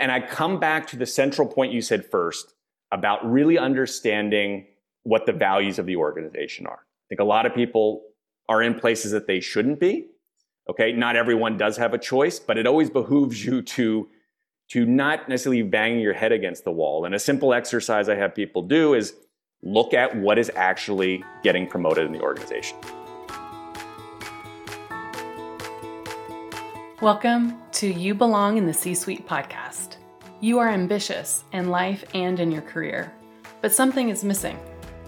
And 0.00 0.10
I 0.10 0.20
come 0.20 0.58
back 0.58 0.86
to 0.88 0.96
the 0.96 1.06
central 1.06 1.46
point 1.46 1.72
you 1.72 1.82
said 1.82 2.04
first 2.04 2.54
about 2.90 3.24
really 3.30 3.58
understanding 3.58 4.66
what 5.04 5.26
the 5.26 5.32
values 5.32 5.78
of 5.78 5.86
the 5.86 5.96
organization 5.96 6.66
are. 6.66 6.80
I 6.80 7.06
think 7.08 7.20
a 7.20 7.24
lot 7.24 7.46
of 7.46 7.54
people 7.54 8.02
are 8.48 8.62
in 8.62 8.74
places 8.74 9.12
that 9.12 9.26
they 9.26 9.40
shouldn't 9.40 9.78
be. 9.78 10.08
Okay, 10.68 10.92
not 10.92 11.16
everyone 11.16 11.56
does 11.56 11.76
have 11.76 11.94
a 11.94 11.98
choice, 11.98 12.38
but 12.38 12.56
it 12.58 12.66
always 12.66 12.90
behooves 12.90 13.44
you 13.44 13.62
to 13.62 14.08
to 14.70 14.86
not 14.86 15.28
necessarily 15.28 15.62
banging 15.62 15.98
your 15.98 16.14
head 16.14 16.30
against 16.30 16.62
the 16.62 16.70
wall. 16.70 17.04
And 17.04 17.12
a 17.12 17.18
simple 17.18 17.52
exercise 17.52 18.08
I 18.08 18.14
have 18.14 18.36
people 18.36 18.62
do 18.62 18.94
is 18.94 19.14
look 19.62 19.94
at 19.94 20.16
what 20.16 20.38
is 20.38 20.50
actually 20.54 21.24
getting 21.42 21.66
promoted 21.66 22.06
in 22.06 22.12
the 22.12 22.20
organization. 22.20 22.78
Welcome 27.00 27.56
to 27.72 27.90
You 27.90 28.14
Belong 28.14 28.58
in 28.58 28.66
the 28.66 28.74
C 28.74 28.94
Suite 28.94 29.26
podcast. 29.26 29.96
You 30.40 30.58
are 30.58 30.68
ambitious 30.68 31.44
in 31.54 31.70
life 31.70 32.04
and 32.12 32.38
in 32.38 32.52
your 32.52 32.60
career, 32.60 33.10
but 33.62 33.72
something 33.72 34.10
is 34.10 34.22
missing. 34.22 34.60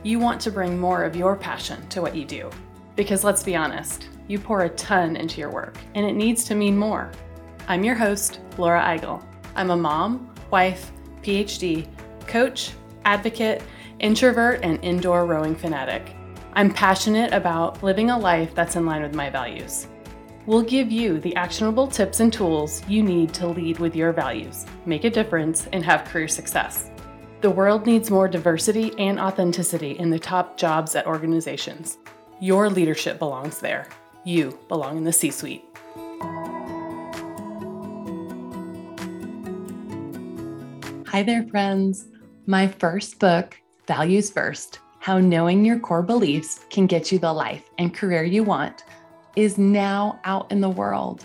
You 0.02 0.18
want 0.18 0.41
to 0.41 0.51
bring 0.51 0.80
more 0.80 1.05
of 1.05 1.15
your 1.15 1.37
passion 1.37 1.87
to 1.88 2.01
what 2.01 2.16
you 2.16 2.24
do. 2.24 2.48
Because 2.96 3.24
let's 3.24 3.42
be 3.42 3.56
honest, 3.56 4.09
you 4.27 4.38
pour 4.38 4.62
a 4.62 4.70
ton 4.70 5.16
into 5.16 5.38
your 5.38 5.51
work, 5.51 5.77
and 5.95 6.06
it 6.06 6.15
needs 6.15 6.45
to 6.45 6.55
mean 6.55 6.78
more. 6.78 7.10
I'm 7.68 7.84
your 7.84 7.95
host, 7.95 8.40
Laura 8.56 8.80
Eigel. 8.80 9.23
I'm 9.54 9.68
a 9.68 9.77
mom, 9.77 10.34
wife, 10.51 10.93
PhD, 11.23 11.87
coach, 12.27 12.73
advocate, 13.04 13.62
introvert, 13.98 14.60
and 14.62 14.82
indoor 14.82 15.27
rowing 15.27 15.54
fanatic. 15.54 16.16
I'm 16.54 16.73
passionate 16.73 17.34
about 17.34 17.82
living 17.82 18.09
a 18.09 18.18
life 18.18 18.54
that's 18.54 18.77
in 18.77 18.87
line 18.87 19.02
with 19.02 19.15
my 19.15 19.29
values. 19.29 19.88
We'll 20.45 20.62
give 20.62 20.91
you 20.91 21.20
the 21.20 21.37
actionable 21.37 21.87
tips 21.87 22.19
and 22.19 22.32
tools 22.32 22.82
you 22.88 23.05
need 23.05 23.32
to 23.34 23.46
lead 23.46 23.78
with 23.78 23.95
your 23.95 24.12
values, 24.12 24.66
make 24.87 25.05
a 25.05 25.10
difference, 25.10 25.68
and 25.73 25.84
have 25.84 26.05
career 26.05 26.27
success. 26.27 26.91
The 27.42 27.51
world 27.51 27.87
needs 27.87 28.10
more 28.10 28.27
diversity 28.27 28.93
and 28.98 29.20
authenticity 29.20 29.93
in 29.93 30.10
the 30.10 30.18
top 30.18 30.57
jobs 30.57 30.96
at 30.96 31.07
organizations. 31.07 31.98
Your 32.40 32.68
leadership 32.68 33.20
belongs 33.20 33.60
there. 33.60 33.87
You 34.24 34.59
belong 34.66 34.96
in 34.96 35.04
the 35.04 35.13
C 35.13 35.30
suite. 35.30 35.65
Hi 41.07 41.23
there, 41.23 41.46
friends. 41.46 42.09
My 42.46 42.66
first 42.66 43.20
book, 43.20 43.57
Values 43.87 44.29
First 44.29 44.80
How 44.98 45.20
Knowing 45.20 45.65
Your 45.65 45.79
Core 45.79 46.02
Beliefs 46.02 46.65
Can 46.68 46.88
Get 46.88 47.13
You 47.13 47.20
the 47.20 47.32
Life 47.32 47.70
and 47.79 47.95
Career 47.95 48.24
You 48.24 48.43
Want 48.43 48.82
is 49.37 49.59
now 49.59 50.21
out 50.25 50.51
in 50.51 50.61
the 50.61 50.69
world. 50.69 51.25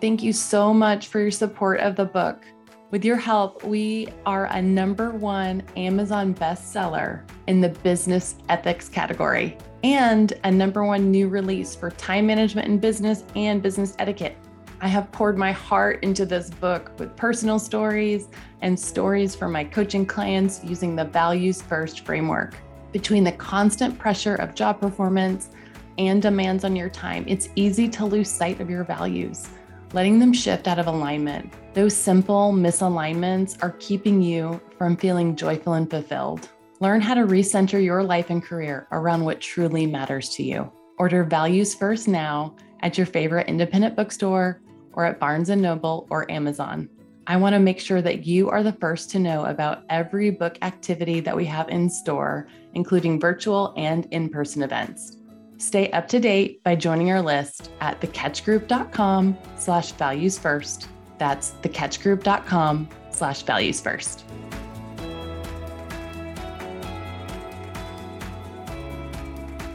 Thank 0.00 0.22
you 0.22 0.32
so 0.32 0.72
much 0.72 1.08
for 1.08 1.20
your 1.20 1.30
support 1.30 1.80
of 1.80 1.96
the 1.96 2.04
book. 2.04 2.44
With 2.90 3.04
your 3.04 3.16
help, 3.16 3.64
we 3.64 4.08
are 4.24 4.46
a 4.46 4.62
number 4.62 5.10
one 5.10 5.62
Amazon 5.76 6.34
bestseller 6.34 7.28
in 7.46 7.60
the 7.60 7.68
business 7.68 8.36
ethics 8.48 8.88
category 8.88 9.58
and 9.84 10.32
a 10.44 10.50
number 10.50 10.84
one 10.84 11.10
new 11.10 11.28
release 11.28 11.74
for 11.74 11.90
time 11.90 12.26
management 12.26 12.66
in 12.66 12.78
business 12.78 13.24
and 13.36 13.62
business 13.62 13.94
etiquette. 13.98 14.36
I 14.80 14.88
have 14.88 15.10
poured 15.10 15.36
my 15.36 15.52
heart 15.52 16.02
into 16.02 16.24
this 16.24 16.50
book 16.50 16.92
with 16.98 17.16
personal 17.16 17.58
stories 17.58 18.28
and 18.62 18.78
stories 18.78 19.34
from 19.34 19.52
my 19.52 19.64
coaching 19.64 20.06
clients 20.06 20.62
using 20.64 20.94
the 20.94 21.04
values 21.04 21.60
first 21.60 22.06
framework. 22.06 22.54
Between 22.92 23.24
the 23.24 23.32
constant 23.32 23.98
pressure 23.98 24.36
of 24.36 24.54
job 24.54 24.80
performance, 24.80 25.50
and 25.98 26.22
demands 26.22 26.64
on 26.64 26.76
your 26.76 26.88
time, 26.88 27.24
it's 27.26 27.48
easy 27.56 27.88
to 27.88 28.06
lose 28.06 28.30
sight 28.30 28.60
of 28.60 28.70
your 28.70 28.84
values, 28.84 29.48
letting 29.92 30.18
them 30.18 30.32
shift 30.32 30.68
out 30.68 30.78
of 30.78 30.86
alignment. 30.86 31.52
Those 31.74 31.96
simple 31.96 32.52
misalignments 32.52 33.62
are 33.62 33.76
keeping 33.78 34.22
you 34.22 34.60
from 34.78 34.96
feeling 34.96 35.36
joyful 35.36 35.74
and 35.74 35.90
fulfilled. 35.90 36.48
Learn 36.80 37.00
how 37.00 37.14
to 37.14 37.22
recenter 37.22 37.82
your 37.82 38.02
life 38.04 38.30
and 38.30 38.42
career 38.42 38.86
around 38.92 39.24
what 39.24 39.40
truly 39.40 39.86
matters 39.86 40.28
to 40.30 40.42
you. 40.42 40.70
Order 40.98 41.24
Values 41.24 41.74
First 41.74 42.08
now 42.08 42.54
at 42.80 42.96
your 42.96 43.06
favorite 43.06 43.48
independent 43.48 43.96
bookstore 43.96 44.62
or 44.92 45.04
at 45.04 45.20
Barnes 45.20 45.48
& 45.48 45.56
Noble 45.56 46.06
or 46.10 46.30
Amazon. 46.30 46.88
I 47.26 47.36
want 47.36 47.52
to 47.52 47.60
make 47.60 47.78
sure 47.78 48.00
that 48.00 48.24
you 48.24 48.48
are 48.48 48.62
the 48.62 48.72
first 48.72 49.10
to 49.10 49.18
know 49.18 49.44
about 49.44 49.84
every 49.90 50.30
book 50.30 50.56
activity 50.62 51.20
that 51.20 51.36
we 51.36 51.44
have 51.44 51.68
in 51.68 51.90
store, 51.90 52.48
including 52.72 53.20
virtual 53.20 53.74
and 53.76 54.06
in-person 54.12 54.62
events. 54.62 55.17
Stay 55.60 55.90
up 55.90 56.06
to 56.06 56.20
date 56.20 56.62
by 56.62 56.76
joining 56.76 57.10
our 57.10 57.20
list 57.20 57.72
at 57.80 58.00
thecatchgroup.com 58.00 59.36
slash 59.56 59.90
values 59.90 60.38
first. 60.38 60.88
That's 61.18 61.50
thecatchgroup.com 61.62 62.88
slash 63.10 63.42
values 63.42 63.80
first. 63.80 64.24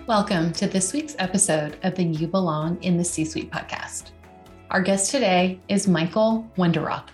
Welcome 0.08 0.54
to 0.54 0.68
this 0.68 0.94
week's 0.94 1.18
episode 1.20 1.78
of 1.84 1.96
the 1.96 2.06
You 2.06 2.28
Belong 2.28 2.82
in 2.82 2.96
the 2.96 3.04
C 3.04 3.26
Suite 3.26 3.52
podcast. 3.52 4.12
Our 4.70 4.82
guest 4.82 5.12
today 5.12 5.60
is 5.68 5.90
Michael 5.90 6.50
Wenderoth. 6.58 7.10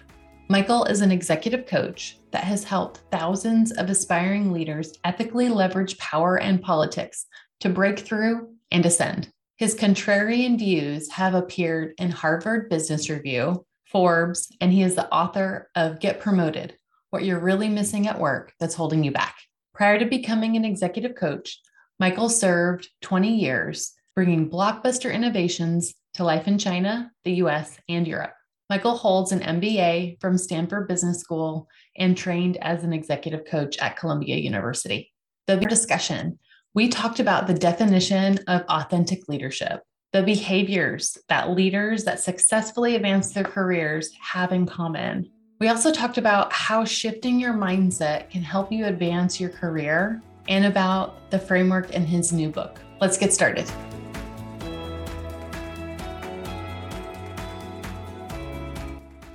Michael 0.48 0.86
is 0.86 1.02
an 1.02 1.12
executive 1.12 1.66
coach 1.66 2.20
that 2.30 2.44
has 2.44 2.64
helped 2.64 3.02
thousands 3.12 3.72
of 3.72 3.90
aspiring 3.90 4.52
leaders 4.52 4.94
ethically 5.06 5.50
leverage 5.50 5.98
power 5.98 6.40
and 6.40 6.62
politics 6.62 7.26
to 7.62 7.70
break 7.70 8.00
through 8.00 8.48
and 8.72 8.86
ascend. 8.86 9.30
His 9.58 9.76
contrarian 9.76 10.58
views 10.58 11.12
have 11.12 11.34
appeared 11.34 11.94
in 11.98 12.12
Harvard 12.12 12.70
Business 12.70 13.10
Review, 13.10 13.66
Forbes, 13.92 14.56
and 14.62 14.72
he 14.72 14.84
is 14.84 14.96
the 14.96 15.12
author 15.14 15.70
of 15.76 16.00
Get 16.00 16.20
Promoted 16.20 16.78
What 17.10 17.24
You're 17.24 17.40
Really 17.40 17.70
Missing 17.70 18.08
at 18.08 18.20
Work 18.20 18.54
That's 18.60 18.76
Holding 18.76 19.04
You 19.04 19.12
Back. 19.12 19.36
Prior 19.74 20.00
to 20.00 20.06
becoming 20.06 20.56
an 20.56 20.66
executive 20.66 21.16
coach, 21.16 21.60
Michael 22.00 22.30
served 22.30 22.90
20 23.02 23.36
years 23.36 23.94
bringing 24.16 24.50
blockbuster 24.50 25.14
innovations 25.14 25.94
to 26.14 26.24
life 26.24 26.48
in 26.48 26.58
China, 26.58 27.12
the 27.24 27.34
US, 27.36 27.78
and 27.88 28.08
Europe. 28.08 28.34
Michael 28.70 28.96
holds 28.96 29.32
an 29.32 29.40
MBA 29.40 30.22
from 30.22 30.38
Stanford 30.38 30.88
Business 30.88 31.20
School 31.20 31.68
and 31.98 32.16
trained 32.16 32.58
as 32.58 32.84
an 32.84 32.94
executive 32.94 33.46
coach 33.46 33.78
at 33.80 33.98
Columbia 33.98 34.36
University. 34.36 35.12
The 35.48 35.58
discussion 35.58 36.38
we 36.76 36.88
talked 36.88 37.20
about 37.20 37.48
the 37.48 37.54
definition 37.54 38.38
of 38.48 38.62
authentic 38.70 39.28
leadership, 39.28 39.82
the 40.14 40.22
behaviors 40.22 41.18
that 41.28 41.50
leaders 41.50 42.04
that 42.04 42.20
successfully 42.20 42.96
advance 42.96 43.34
their 43.34 43.44
careers 43.44 44.12
have 44.22 44.52
in 44.52 44.68
common. 44.68 45.28
We 45.60 45.70
also 45.70 45.92
talked 45.92 46.20
about 46.20 46.54
how 46.54 46.86
shifting 46.86 47.40
your 47.40 47.54
mindset 47.54 48.30
can 48.30 48.44
help 48.44 48.72
you 48.72 48.86
advance 48.86 49.40
your 49.40 49.50
career 49.50 50.22
and 50.48 50.66
about 50.66 51.32
the 51.32 51.40
framework 51.40 51.90
in 51.96 52.06
his 52.06 52.32
new 52.32 52.50
book. 52.50 52.80
Let's 53.02 53.18
get 53.18 53.34
started. 53.34 53.68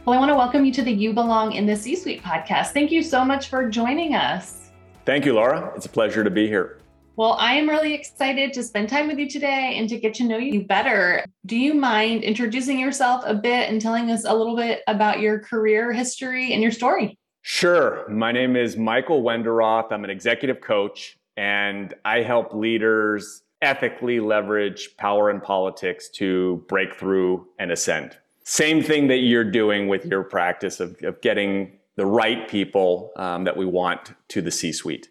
Well, 0.04 0.16
I 0.16 0.20
want 0.20 0.30
to 0.30 0.36
welcome 0.36 0.64
you 0.64 0.72
to 0.72 0.82
the 0.82 0.92
You 0.92 1.12
Belong 1.12 1.52
in 1.54 1.66
the 1.66 1.74
C 1.74 1.96
Suite 1.96 2.22
podcast. 2.22 2.68
Thank 2.68 2.92
you 2.92 3.02
so 3.02 3.24
much 3.24 3.48
for 3.48 3.68
joining 3.68 4.14
us. 4.14 4.70
Thank 5.04 5.24
you, 5.24 5.34
Laura. 5.34 5.72
It's 5.74 5.86
a 5.86 5.90
pleasure 5.90 6.22
to 6.22 6.30
be 6.30 6.46
here. 6.46 6.78
Well, 7.16 7.34
I 7.34 7.54
am 7.54 7.68
really 7.68 7.94
excited 7.94 8.52
to 8.54 8.64
spend 8.64 8.88
time 8.88 9.06
with 9.06 9.18
you 9.18 9.30
today 9.30 9.76
and 9.76 9.88
to 9.88 9.96
get 9.96 10.14
to 10.14 10.24
know 10.24 10.36
you 10.36 10.64
better. 10.64 11.24
Do 11.46 11.56
you 11.56 11.72
mind 11.72 12.24
introducing 12.24 12.76
yourself 12.76 13.22
a 13.24 13.34
bit 13.34 13.70
and 13.70 13.80
telling 13.80 14.10
us 14.10 14.24
a 14.24 14.34
little 14.34 14.56
bit 14.56 14.82
about 14.88 15.20
your 15.20 15.38
career 15.38 15.92
history 15.92 16.52
and 16.52 16.60
your 16.60 16.72
story? 16.72 17.16
Sure. 17.42 18.08
My 18.08 18.32
name 18.32 18.56
is 18.56 18.76
Michael 18.76 19.22
Wenderoth. 19.22 19.92
I'm 19.92 20.02
an 20.02 20.10
executive 20.10 20.60
coach 20.60 21.16
and 21.36 21.94
I 22.04 22.22
help 22.22 22.52
leaders 22.52 23.42
ethically 23.62 24.18
leverage 24.18 24.96
power 24.96 25.30
and 25.30 25.40
politics 25.40 26.08
to 26.14 26.64
break 26.68 26.96
through 26.96 27.46
and 27.60 27.70
ascend. 27.70 28.16
Same 28.42 28.82
thing 28.82 29.06
that 29.06 29.18
you're 29.18 29.48
doing 29.48 29.86
with 29.86 30.04
your 30.04 30.24
practice 30.24 30.80
of, 30.80 31.00
of 31.04 31.20
getting 31.20 31.78
the 31.94 32.06
right 32.06 32.48
people 32.48 33.12
um, 33.14 33.44
that 33.44 33.56
we 33.56 33.64
want 33.64 34.14
to 34.30 34.42
the 34.42 34.50
C 34.50 34.72
suite. 34.72 35.10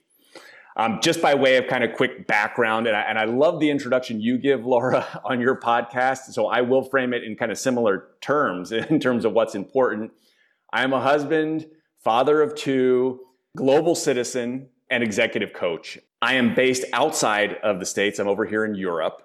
Um, 0.75 0.99
just 1.03 1.21
by 1.21 1.35
way 1.35 1.57
of 1.57 1.67
kind 1.67 1.83
of 1.83 1.93
quick 1.93 2.25
background, 2.25 2.87
and 2.87 2.95
I, 2.95 3.01
and 3.01 3.19
I 3.19 3.25
love 3.25 3.59
the 3.59 3.69
introduction 3.69 4.19
you 4.19 4.37
give, 4.37 4.65
Laura, 4.65 5.21
on 5.23 5.39
your 5.39 5.55
podcast. 5.55 6.33
So 6.33 6.47
I 6.47 6.61
will 6.61 6.83
frame 6.83 7.13
it 7.13 7.23
in 7.23 7.35
kind 7.35 7.51
of 7.51 7.57
similar 7.57 8.07
terms 8.21 8.71
in 8.71 8.99
terms 8.99 9.25
of 9.25 9.33
what's 9.33 9.55
important. 9.55 10.11
I 10.71 10.83
am 10.83 10.93
a 10.93 10.99
husband, 10.99 11.67
father 11.99 12.41
of 12.41 12.55
two, 12.55 13.19
global 13.55 13.93
citizen, 13.93 14.69
and 14.89 15.03
executive 15.03 15.53
coach. 15.53 15.99
I 16.21 16.35
am 16.35 16.55
based 16.55 16.85
outside 16.93 17.57
of 17.63 17.79
the 17.79 17.85
States. 17.85 18.19
I'm 18.19 18.27
over 18.27 18.45
here 18.45 18.65
in 18.65 18.75
Europe, 18.75 19.21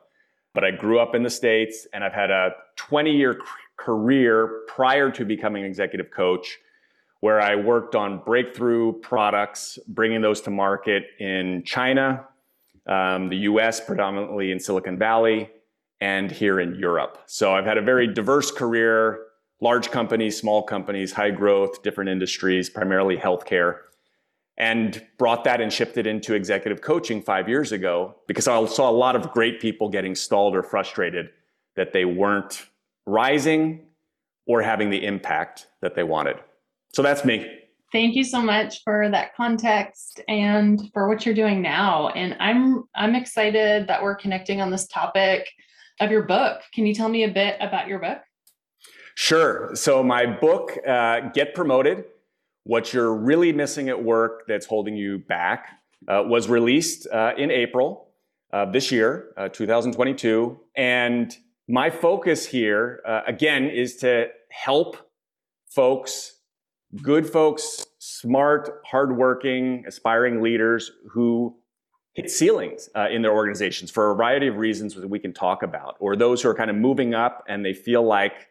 but 0.52 0.64
I 0.64 0.70
grew 0.70 0.98
up 0.98 1.14
in 1.14 1.22
the 1.22 1.30
States 1.30 1.86
and 1.92 2.02
I've 2.02 2.12
had 2.12 2.30
a 2.30 2.50
20 2.76 3.12
year 3.12 3.40
career 3.76 4.62
prior 4.66 5.10
to 5.12 5.24
becoming 5.24 5.62
an 5.62 5.68
executive 5.68 6.10
coach 6.10 6.58
where 7.20 7.41
I 7.41 7.56
worked 7.56 7.94
on 7.94 8.19
breakthrough 8.19 8.93
products, 9.00 9.79
bringing 9.88 10.20
those 10.20 10.41
to 10.43 10.50
market 10.50 11.05
in 11.19 11.62
China, 11.65 12.26
um, 12.87 13.29
the 13.29 13.37
US, 13.38 13.81
predominantly 13.81 14.53
in 14.53 14.61
Silicon 14.61 14.99
Valley, 14.99 15.50
and 16.00 16.31
here 16.31 16.61
in 16.61 16.76
Europe. 16.76 17.19
So 17.26 17.55
I've 17.55 17.65
had 17.65 17.76
a 17.76 17.82
very 17.82 18.06
diverse 18.06 18.50
career, 18.50 19.26
large 19.61 19.91
companies, 19.91 20.38
small 20.38 20.62
companies, 20.62 21.12
high 21.12 21.31
growth, 21.31 21.82
different 21.82 22.09
industries, 22.09 22.70
primarily 22.70 23.17
healthcare, 23.17 23.79
and 24.56 25.05
brought 25.19 25.44
that 25.44 25.61
and 25.61 25.73
shifted 25.73 26.06
into 26.06 26.35
executive 26.35 26.81
coaching 26.81 27.20
five 27.20 27.49
years 27.49 27.73
ago 27.73 28.15
because 28.26 28.47
I 28.47 28.65
saw 28.67 28.88
a 28.88 28.93
lot 28.93 29.17
of 29.17 29.31
great 29.32 29.61
people 29.61 29.88
getting 29.88 30.15
stalled 30.15 30.55
or 30.55 30.62
frustrated 30.62 31.31
that 31.75 31.93
they 31.93 32.05
weren't 32.05 32.67
rising 33.06 33.87
or 34.47 34.62
having 34.62 34.91
the 34.91 35.05
impact 35.05 35.67
that 35.81 35.94
they 35.94 36.03
wanted. 36.03 36.37
So 36.93 37.02
that's 37.02 37.25
me. 37.25 37.46
Thank 37.90 38.17
you 38.17 38.25
so 38.25 38.43
much 38.43 38.82
for 38.85 39.08
that 39.08 39.35
context 39.35 40.20
and 40.29 40.81
for 40.93 41.08
what 41.08 41.25
you're 41.25 41.35
doing 41.35 41.62
now. 41.62 42.08
And 42.08 42.37
I'm 42.38 42.85
I'm 42.94 43.14
excited 43.14 43.87
that 43.87 44.02
we're 44.02 44.17
connecting 44.17 44.61
on 44.61 44.70
this 44.70 44.87
topic 44.87 45.49
of 46.00 46.11
your 46.11 46.23
book. 46.23 46.61
Can 46.75 46.87
you 46.87 46.94
tell 46.94 47.08
me 47.08 47.25
a 47.25 47.31
bit 47.31 47.56
about 47.61 47.88
your 47.88 47.99
book? 47.99 48.19
Sure. 49.14 49.70
So 49.75 50.02
my 50.05 50.26
book, 50.26 50.79
uh, 50.87 51.20
Get 51.32 51.55
Promoted: 51.55 52.05
What 52.64 52.93
You're 52.93 53.14
Really 53.14 53.52
Missing 53.52 53.88
at 53.88 54.02
Work 54.02 54.43
That's 54.46 54.67
Holding 54.67 54.96
You 54.96 55.19
Back, 55.19 55.69
uh, 56.06 56.23
was 56.26 56.49
released 56.49 57.08
uh, 57.11 57.32
in 57.37 57.50
April 57.50 58.11
of 58.52 58.73
this 58.73 58.93
year, 58.93 59.32
uh, 59.37 59.49
2022, 59.49 60.58
and 60.76 61.37
my 61.69 61.91
focus 61.91 62.46
here, 62.46 63.02
uh, 63.06 63.20
again, 63.26 63.64
is 63.64 63.96
to 63.96 64.29
help 64.50 64.96
folks, 65.69 66.38
good 67.02 67.29
folks, 67.29 67.87
smart, 67.99 68.81
hardworking, 68.85 69.85
aspiring 69.87 70.43
leaders 70.43 70.90
who 71.11 71.56
hit 72.14 72.31
ceilings 72.31 72.88
uh, 72.96 73.08
in 73.11 73.23
their 73.23 73.32
organizations 73.32 73.90
for 73.90 74.11
a 74.11 74.14
variety 74.14 74.49
of 74.49 74.56
reasons 74.56 74.94
that 74.94 75.08
we 75.08 75.19
can 75.19 75.32
talk 75.32 75.62
about, 75.62 75.96
or 76.00 76.17
those 76.17 76.43
who 76.43 76.49
are 76.49 76.55
kind 76.55 76.70
of 76.70 76.76
moving 76.76 77.14
up 77.14 77.44
and 77.49 77.64
they 77.64 77.75
feel 77.75 78.02
like, 78.02 78.49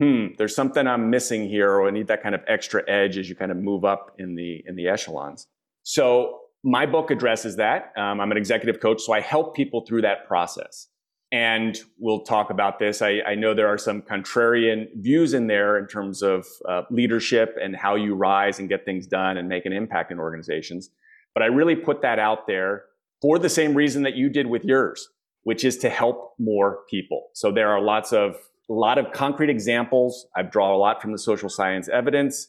hmm, 0.00 0.28
there's 0.38 0.54
something 0.54 0.86
I'm 0.86 1.10
missing 1.10 1.48
here, 1.48 1.70
or 1.70 1.86
I 1.86 1.90
need 1.90 2.08
that 2.08 2.22
kind 2.22 2.34
of 2.34 2.42
extra 2.48 2.82
edge 2.88 3.16
as 3.18 3.28
you 3.28 3.36
kind 3.36 3.52
of 3.52 3.56
move 3.56 3.84
up 3.84 4.14
in 4.18 4.34
the 4.34 4.64
in 4.66 4.74
the 4.74 4.88
echelons. 4.88 5.46
So 5.84 6.40
my 6.64 6.86
book 6.86 7.10
addresses 7.10 7.56
that. 7.56 7.92
Um, 7.96 8.20
I'm 8.20 8.32
an 8.32 8.38
executive 8.38 8.80
coach, 8.80 9.02
so 9.02 9.12
I 9.12 9.20
help 9.20 9.54
people 9.54 9.84
through 9.86 10.02
that 10.02 10.26
process 10.26 10.88
and 11.34 11.80
we'll 11.98 12.20
talk 12.20 12.50
about 12.50 12.78
this. 12.78 13.02
I, 13.02 13.20
I, 13.26 13.34
know 13.34 13.54
there 13.54 13.66
are 13.66 13.76
some 13.76 14.02
contrarian 14.02 14.86
views 14.94 15.34
in 15.34 15.48
there 15.48 15.76
in 15.76 15.88
terms 15.88 16.22
of 16.22 16.46
uh, 16.68 16.82
leadership 16.90 17.56
and 17.60 17.74
how 17.74 17.96
you 17.96 18.14
rise 18.14 18.60
and 18.60 18.68
get 18.68 18.84
things 18.84 19.08
done 19.08 19.36
and 19.36 19.48
make 19.48 19.66
an 19.66 19.72
impact 19.72 20.12
in 20.12 20.20
organizations. 20.20 20.90
But 21.34 21.42
I 21.42 21.46
really 21.46 21.74
put 21.74 22.02
that 22.02 22.20
out 22.20 22.46
there 22.46 22.84
for 23.20 23.40
the 23.40 23.48
same 23.48 23.74
reason 23.74 24.04
that 24.04 24.14
you 24.14 24.28
did 24.28 24.46
with 24.46 24.64
yours, 24.64 25.08
which 25.42 25.64
is 25.64 25.76
to 25.78 25.90
help 25.90 26.34
more 26.38 26.82
people. 26.88 27.30
So 27.32 27.50
there 27.50 27.70
are 27.70 27.80
lots 27.80 28.12
of 28.12 28.36
a 28.70 28.72
lot 28.72 28.98
of 28.98 29.10
concrete 29.10 29.50
examples. 29.50 30.28
I 30.36 30.42
draw 30.42 30.72
a 30.72 30.78
lot 30.78 31.02
from 31.02 31.10
the 31.10 31.18
social 31.18 31.48
science 31.48 31.88
evidence, 31.88 32.46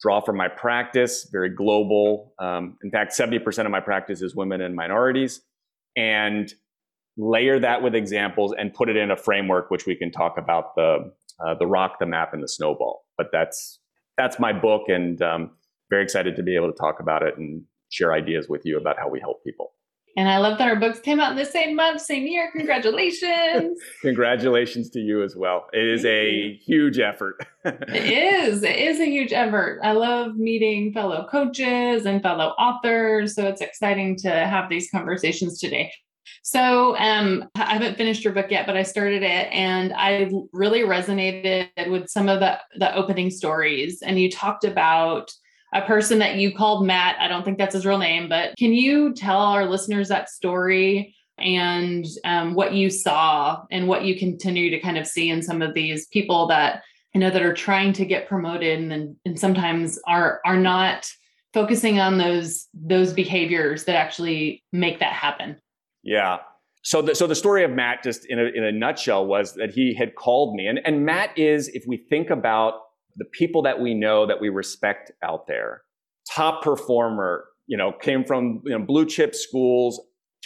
draw 0.00 0.20
from 0.20 0.36
my 0.36 0.48
practice, 0.48 1.28
very 1.30 1.50
global. 1.50 2.34
Um, 2.40 2.78
in 2.82 2.90
fact, 2.90 3.12
70% 3.12 3.64
of 3.64 3.70
my 3.70 3.78
practice 3.80 4.22
is 4.22 4.34
women 4.34 4.60
and 4.60 4.74
minorities. 4.74 5.40
And 5.96 6.52
layer 7.16 7.58
that 7.58 7.82
with 7.82 7.94
examples 7.94 8.54
and 8.58 8.72
put 8.72 8.88
it 8.88 8.96
in 8.96 9.10
a 9.10 9.16
framework 9.16 9.70
which 9.70 9.86
we 9.86 9.94
can 9.94 10.10
talk 10.10 10.38
about 10.38 10.74
the 10.76 11.12
uh, 11.44 11.54
the 11.58 11.66
rock 11.66 11.98
the 11.98 12.06
map 12.06 12.32
and 12.32 12.42
the 12.42 12.48
snowball. 12.48 13.04
But 13.16 13.28
that's 13.32 13.78
that's 14.16 14.38
my 14.38 14.52
book 14.52 14.88
and 14.88 15.20
um, 15.22 15.50
very 15.90 16.02
excited 16.02 16.36
to 16.36 16.42
be 16.42 16.54
able 16.54 16.70
to 16.70 16.78
talk 16.78 17.00
about 17.00 17.22
it 17.22 17.36
and 17.36 17.62
share 17.90 18.12
ideas 18.12 18.48
with 18.48 18.62
you 18.64 18.78
about 18.78 18.98
how 18.98 19.08
we 19.08 19.20
help 19.20 19.42
people. 19.44 19.72
And 20.14 20.28
i 20.28 20.36
love 20.36 20.58
that 20.58 20.68
our 20.68 20.76
books 20.76 21.00
came 21.00 21.20
out 21.20 21.30
in 21.30 21.38
the 21.38 21.44
same 21.44 21.74
month 21.74 22.02
same 22.02 22.26
year. 22.26 22.50
Congratulations. 22.52 23.78
Congratulations 24.02 24.90
to 24.90 24.98
you 24.98 25.22
as 25.22 25.34
well. 25.34 25.66
It 25.72 25.86
is 25.86 26.02
Thank 26.02 26.12
a 26.12 26.30
you. 26.30 26.56
huge 26.64 26.98
effort. 26.98 27.46
It 27.64 28.44
is. 28.44 28.64
It 28.64 28.76
is 28.76 28.98
a 28.98 29.04
huge 29.06 29.32
effort. 29.32 29.78
I 29.84 29.92
love 29.92 30.34
meeting 30.34 30.92
fellow 30.92 31.28
coaches 31.30 32.04
and 32.04 32.20
fellow 32.20 32.48
authors 32.58 33.36
so 33.36 33.46
it's 33.46 33.60
exciting 33.60 34.16
to 34.18 34.30
have 34.30 34.68
these 34.68 34.90
conversations 34.90 35.60
today 35.60 35.92
so 36.42 36.96
um, 36.96 37.48
I 37.54 37.74
haven't 37.74 37.96
finished 37.96 38.24
your 38.24 38.32
book 38.32 38.50
yet, 38.50 38.66
but 38.66 38.76
I 38.76 38.82
started 38.82 39.22
it 39.22 39.48
and 39.52 39.92
I 39.94 40.30
really 40.52 40.80
resonated 40.80 41.68
with 41.90 42.08
some 42.08 42.28
of 42.28 42.40
the, 42.40 42.58
the 42.76 42.94
opening 42.94 43.30
stories. 43.30 44.02
And 44.02 44.20
you 44.20 44.30
talked 44.30 44.64
about 44.64 45.30
a 45.72 45.82
person 45.82 46.18
that 46.18 46.36
you 46.36 46.54
called 46.54 46.86
Matt. 46.86 47.16
I 47.18 47.28
don't 47.28 47.44
think 47.44 47.58
that's 47.58 47.74
his 47.74 47.86
real 47.86 47.98
name, 47.98 48.28
but 48.28 48.54
can 48.58 48.72
you 48.72 49.14
tell 49.14 49.40
our 49.40 49.66
listeners 49.66 50.08
that 50.08 50.28
story 50.28 51.14
and 51.38 52.04
um, 52.24 52.54
what 52.54 52.74
you 52.74 52.90
saw 52.90 53.62
and 53.70 53.88
what 53.88 54.04
you 54.04 54.18
continue 54.18 54.70
to 54.70 54.80
kind 54.80 54.98
of 54.98 55.06
see 55.06 55.30
in 55.30 55.42
some 55.42 55.62
of 55.62 55.74
these 55.74 56.06
people 56.08 56.46
that 56.48 56.82
I 57.14 57.18
know 57.18 57.30
that 57.30 57.42
are 57.42 57.54
trying 57.54 57.92
to 57.94 58.04
get 58.04 58.28
promoted 58.28 58.80
and, 58.90 59.16
and 59.24 59.38
sometimes 59.38 59.98
are 60.06 60.40
are 60.46 60.56
not 60.56 61.10
focusing 61.52 62.00
on 62.00 62.18
those 62.18 62.68
those 62.74 63.12
behaviors 63.12 63.84
that 63.84 63.96
actually 63.96 64.64
make 64.72 65.00
that 65.00 65.12
happen. 65.12 65.56
Yeah. 66.02 66.38
So 66.84 67.00
the, 67.00 67.14
so 67.14 67.26
the 67.26 67.34
story 67.34 67.64
of 67.64 67.70
Matt, 67.70 68.02
just 68.02 68.26
in 68.28 68.38
a, 68.38 68.44
in 68.44 68.64
a 68.64 68.72
nutshell, 68.72 69.26
was 69.26 69.54
that 69.54 69.70
he 69.70 69.94
had 69.94 70.16
called 70.16 70.54
me. 70.56 70.66
And, 70.66 70.80
and 70.84 71.04
Matt 71.04 71.38
is, 71.38 71.68
if 71.68 71.84
we 71.86 71.96
think 71.96 72.30
about 72.30 72.74
the 73.16 73.24
people 73.24 73.62
that 73.62 73.80
we 73.80 73.94
know 73.94 74.26
that 74.26 74.40
we 74.40 74.48
respect 74.48 75.12
out 75.22 75.46
there, 75.46 75.82
top 76.34 76.62
performer, 76.62 77.44
you 77.66 77.76
know, 77.76 77.92
came 77.92 78.24
from 78.24 78.62
you 78.64 78.76
know, 78.76 78.84
blue 78.84 79.06
chip 79.06 79.34
schools, 79.34 80.00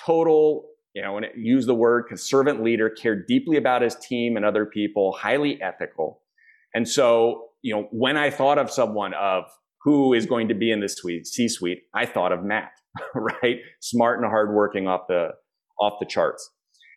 total, 0.05 0.69
you 0.95 1.03
know, 1.03 1.17
and 1.17 1.27
use 1.37 1.65
the 1.65 1.75
word 1.75 2.05
conservant 2.09 2.63
leader, 2.63 2.91
cared 2.91 3.27
deeply 3.27 3.57
about 3.57 3.83
his 3.83 3.95
team 3.97 4.37
and 4.37 4.45
other 4.45 4.67
people, 4.67 5.13
highly 5.13 5.61
ethical. 5.63 6.21
And 6.75 6.87
so, 6.87 7.49
you 7.63 7.75
know, 7.75 7.89
when 7.93 8.17
I 8.19 8.31
thought 8.31 8.59
of 8.59 8.71
someone 8.71 9.15
of 9.15 9.45
who 9.83 10.13
is 10.13 10.27
going 10.27 10.49
to 10.49 10.55
be 10.55 10.71
in 10.71 10.81
this 10.81 10.97
C 11.25 11.49
suite, 11.49 11.83
I 11.95 12.05
thought 12.05 12.33
of 12.33 12.43
Matt, 12.45 12.73
right? 13.15 13.59
Smart 13.81 14.21
and 14.21 14.29
hardworking 14.29 14.87
off 14.87 15.03
the 15.09 15.29
off 15.81 15.95
the 16.01 16.07
charts. 16.07 16.51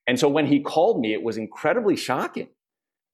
And 0.07 0.19
so 0.19 0.27
when 0.27 0.47
he 0.47 0.59
called 0.59 0.99
me, 0.99 1.13
it 1.13 1.23
was 1.23 1.37
incredibly 1.37 1.95
shocking. 1.95 2.49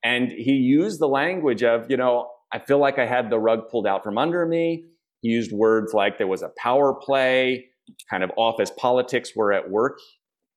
And 0.03 0.31
he 0.31 0.53
used 0.53 0.99
the 0.99 1.07
language 1.07 1.63
of, 1.63 1.89
you 1.89 1.97
know, 1.97 2.29
I 2.53 2.59
feel 2.59 2.77
like 2.77 2.99
I 2.99 3.05
had 3.05 3.29
the 3.29 3.39
rug 3.39 3.69
pulled 3.69 3.87
out 3.87 4.03
from 4.03 4.17
under 4.17 4.45
me. 4.45 4.85
He 5.21 5.29
used 5.29 5.51
words 5.51 5.93
like 5.93 6.17
there 6.17 6.27
was 6.27 6.43
a 6.43 6.51
power 6.57 6.93
play, 6.93 7.65
kind 8.09 8.23
of 8.23 8.31
office 8.37 8.71
politics 8.77 9.31
were 9.35 9.51
at 9.51 9.69
work. 9.69 9.97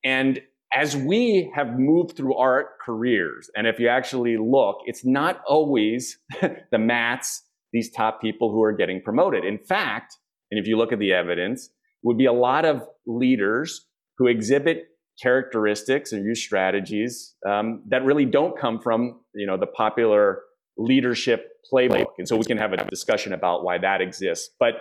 And 0.05 0.41
as 0.73 0.97
we 0.97 1.51
have 1.55 1.79
moved 1.79 2.17
through 2.17 2.37
our 2.37 2.69
careers, 2.85 3.51
and 3.57 3.67
if 3.67 3.81
you 3.81 3.89
actually 3.89 4.37
look, 4.37 4.79
it's 4.85 5.05
not 5.05 5.41
always 5.47 6.19
the 6.71 6.79
mats, 6.79 7.43
these 7.73 7.91
top 7.91 8.21
people 8.21 8.53
who 8.53 8.63
are 8.63 8.73
getting 8.73 9.01
promoted. 9.03 9.45
In 9.45 9.59
fact, 9.59 10.15
and 10.51 10.61
if 10.61 10.67
you 10.67 10.77
look 10.77 10.93
at 10.93 10.99
the 10.99 11.13
evidence, 11.13 11.71
would 12.03 12.19
be 12.19 12.27
a 12.27 12.33
lot 12.33 12.65
of 12.65 12.87
leaders 13.07 13.87
who 14.19 14.27
exhibit 14.27 14.89
characteristics 15.23 16.13
and 16.13 16.25
use 16.25 16.43
strategies 16.43 17.35
um, 17.49 17.83
that 17.89 18.05
really 18.05 18.25
don't 18.25 18.59
come 18.59 18.81
from 18.81 19.21
you 19.35 19.47
know 19.47 19.57
the 19.57 19.67
popular 19.67 20.43
leadership 20.77 21.49
playbook. 21.73 22.07
And 22.19 22.29
so 22.29 22.37
we 22.37 22.45
can 22.45 22.57
have 22.57 22.73
a 22.73 22.77
discussion 22.89 23.33
about 23.33 23.65
why 23.65 23.79
that 23.79 24.01
exists. 24.01 24.51
But 24.59 24.75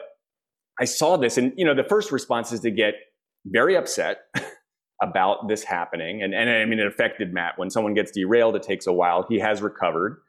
i 0.80 0.86
saw 0.86 1.18
this 1.18 1.38
and 1.38 1.54
you 1.58 1.66
know 1.66 1.74
the 1.74 1.84
first 1.84 2.12
response 2.12 2.52
is 2.52 2.60
to 2.60 2.70
get 2.70 2.94
very 3.46 3.76
upset 3.76 4.20
about 5.02 5.48
this 5.48 5.64
happening. 5.64 6.22
And, 6.22 6.34
and 6.34 6.50
i 6.50 6.66
mean 6.66 6.80
it 6.80 6.88
affected 6.88 7.34
matt. 7.34 7.54
When 7.58 7.70
someone 7.70 7.94
gets 7.94 8.12
derailed 8.12 8.56
it 8.56 8.64
takes 8.64 8.88
a 8.88 8.94
while. 8.94 9.26
He 9.28 9.40
has 9.40 9.62
recovered. 9.62 10.22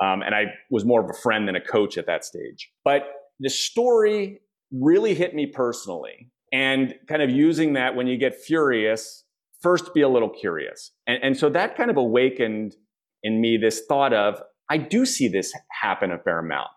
Um, 0.00 0.22
and 0.22 0.34
i 0.34 0.44
was 0.70 0.84
more 0.84 1.02
of 1.02 1.10
a 1.10 1.20
friend 1.20 1.48
than 1.48 1.56
a 1.56 1.60
coach 1.60 1.98
at 1.98 2.06
that 2.06 2.24
stage. 2.24 2.70
But 2.84 3.02
the 3.40 3.50
story 3.50 4.40
really 4.70 5.14
hit 5.14 5.34
me 5.34 5.46
personally. 5.46 6.30
And 6.52 6.94
kind 7.08 7.20
of 7.20 7.28
using 7.28 7.74
that 7.74 7.94
when 7.94 8.06
you 8.06 8.16
get 8.16 8.34
furious 8.34 9.24
first 9.62 9.94
be 9.94 10.02
a 10.02 10.08
little 10.08 10.30
curious. 10.30 10.92
And, 11.06 11.22
and 11.22 11.36
so 11.36 11.50
that 11.50 11.76
kind 11.76 11.90
of 11.90 11.96
awakened 11.96 12.74
in 13.22 13.40
me 13.40 13.56
this 13.56 13.82
thought 13.88 14.12
of, 14.12 14.40
I 14.70 14.78
do 14.78 15.06
see 15.06 15.28
this 15.28 15.52
happen 15.70 16.10
a 16.12 16.18
fair 16.18 16.38
amount 16.38 16.68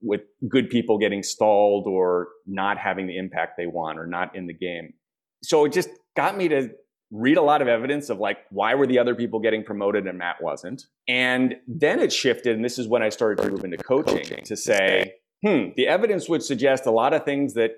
with 0.00 0.20
good 0.48 0.70
people 0.70 0.98
getting 0.98 1.22
stalled 1.22 1.86
or 1.86 2.28
not 2.46 2.78
having 2.78 3.06
the 3.06 3.16
impact 3.16 3.54
they 3.56 3.66
want 3.66 3.98
or 3.98 4.06
not 4.06 4.36
in 4.36 4.46
the 4.46 4.54
game. 4.54 4.92
So 5.42 5.64
it 5.64 5.72
just 5.72 5.88
got 6.16 6.36
me 6.36 6.48
to 6.48 6.70
read 7.10 7.36
a 7.38 7.42
lot 7.42 7.62
of 7.62 7.68
evidence 7.68 8.10
of 8.10 8.18
like 8.18 8.38
why 8.50 8.74
were 8.74 8.86
the 8.86 8.98
other 8.98 9.14
people 9.14 9.40
getting 9.40 9.64
promoted 9.64 10.06
and 10.06 10.18
Matt 10.18 10.36
wasn't. 10.42 10.84
And 11.08 11.56
then 11.66 12.00
it 12.00 12.12
shifted, 12.12 12.54
and 12.54 12.64
this 12.64 12.78
is 12.78 12.86
when 12.86 13.02
I 13.02 13.08
started 13.08 13.42
to 13.42 13.50
move 13.50 13.64
into 13.64 13.78
coaching 13.78 14.44
to 14.44 14.56
say, 14.56 15.14
hmm, 15.44 15.68
the 15.76 15.86
evidence 15.86 16.28
would 16.28 16.42
suggest 16.42 16.86
a 16.86 16.90
lot 16.90 17.14
of 17.14 17.24
things 17.24 17.54
that 17.54 17.72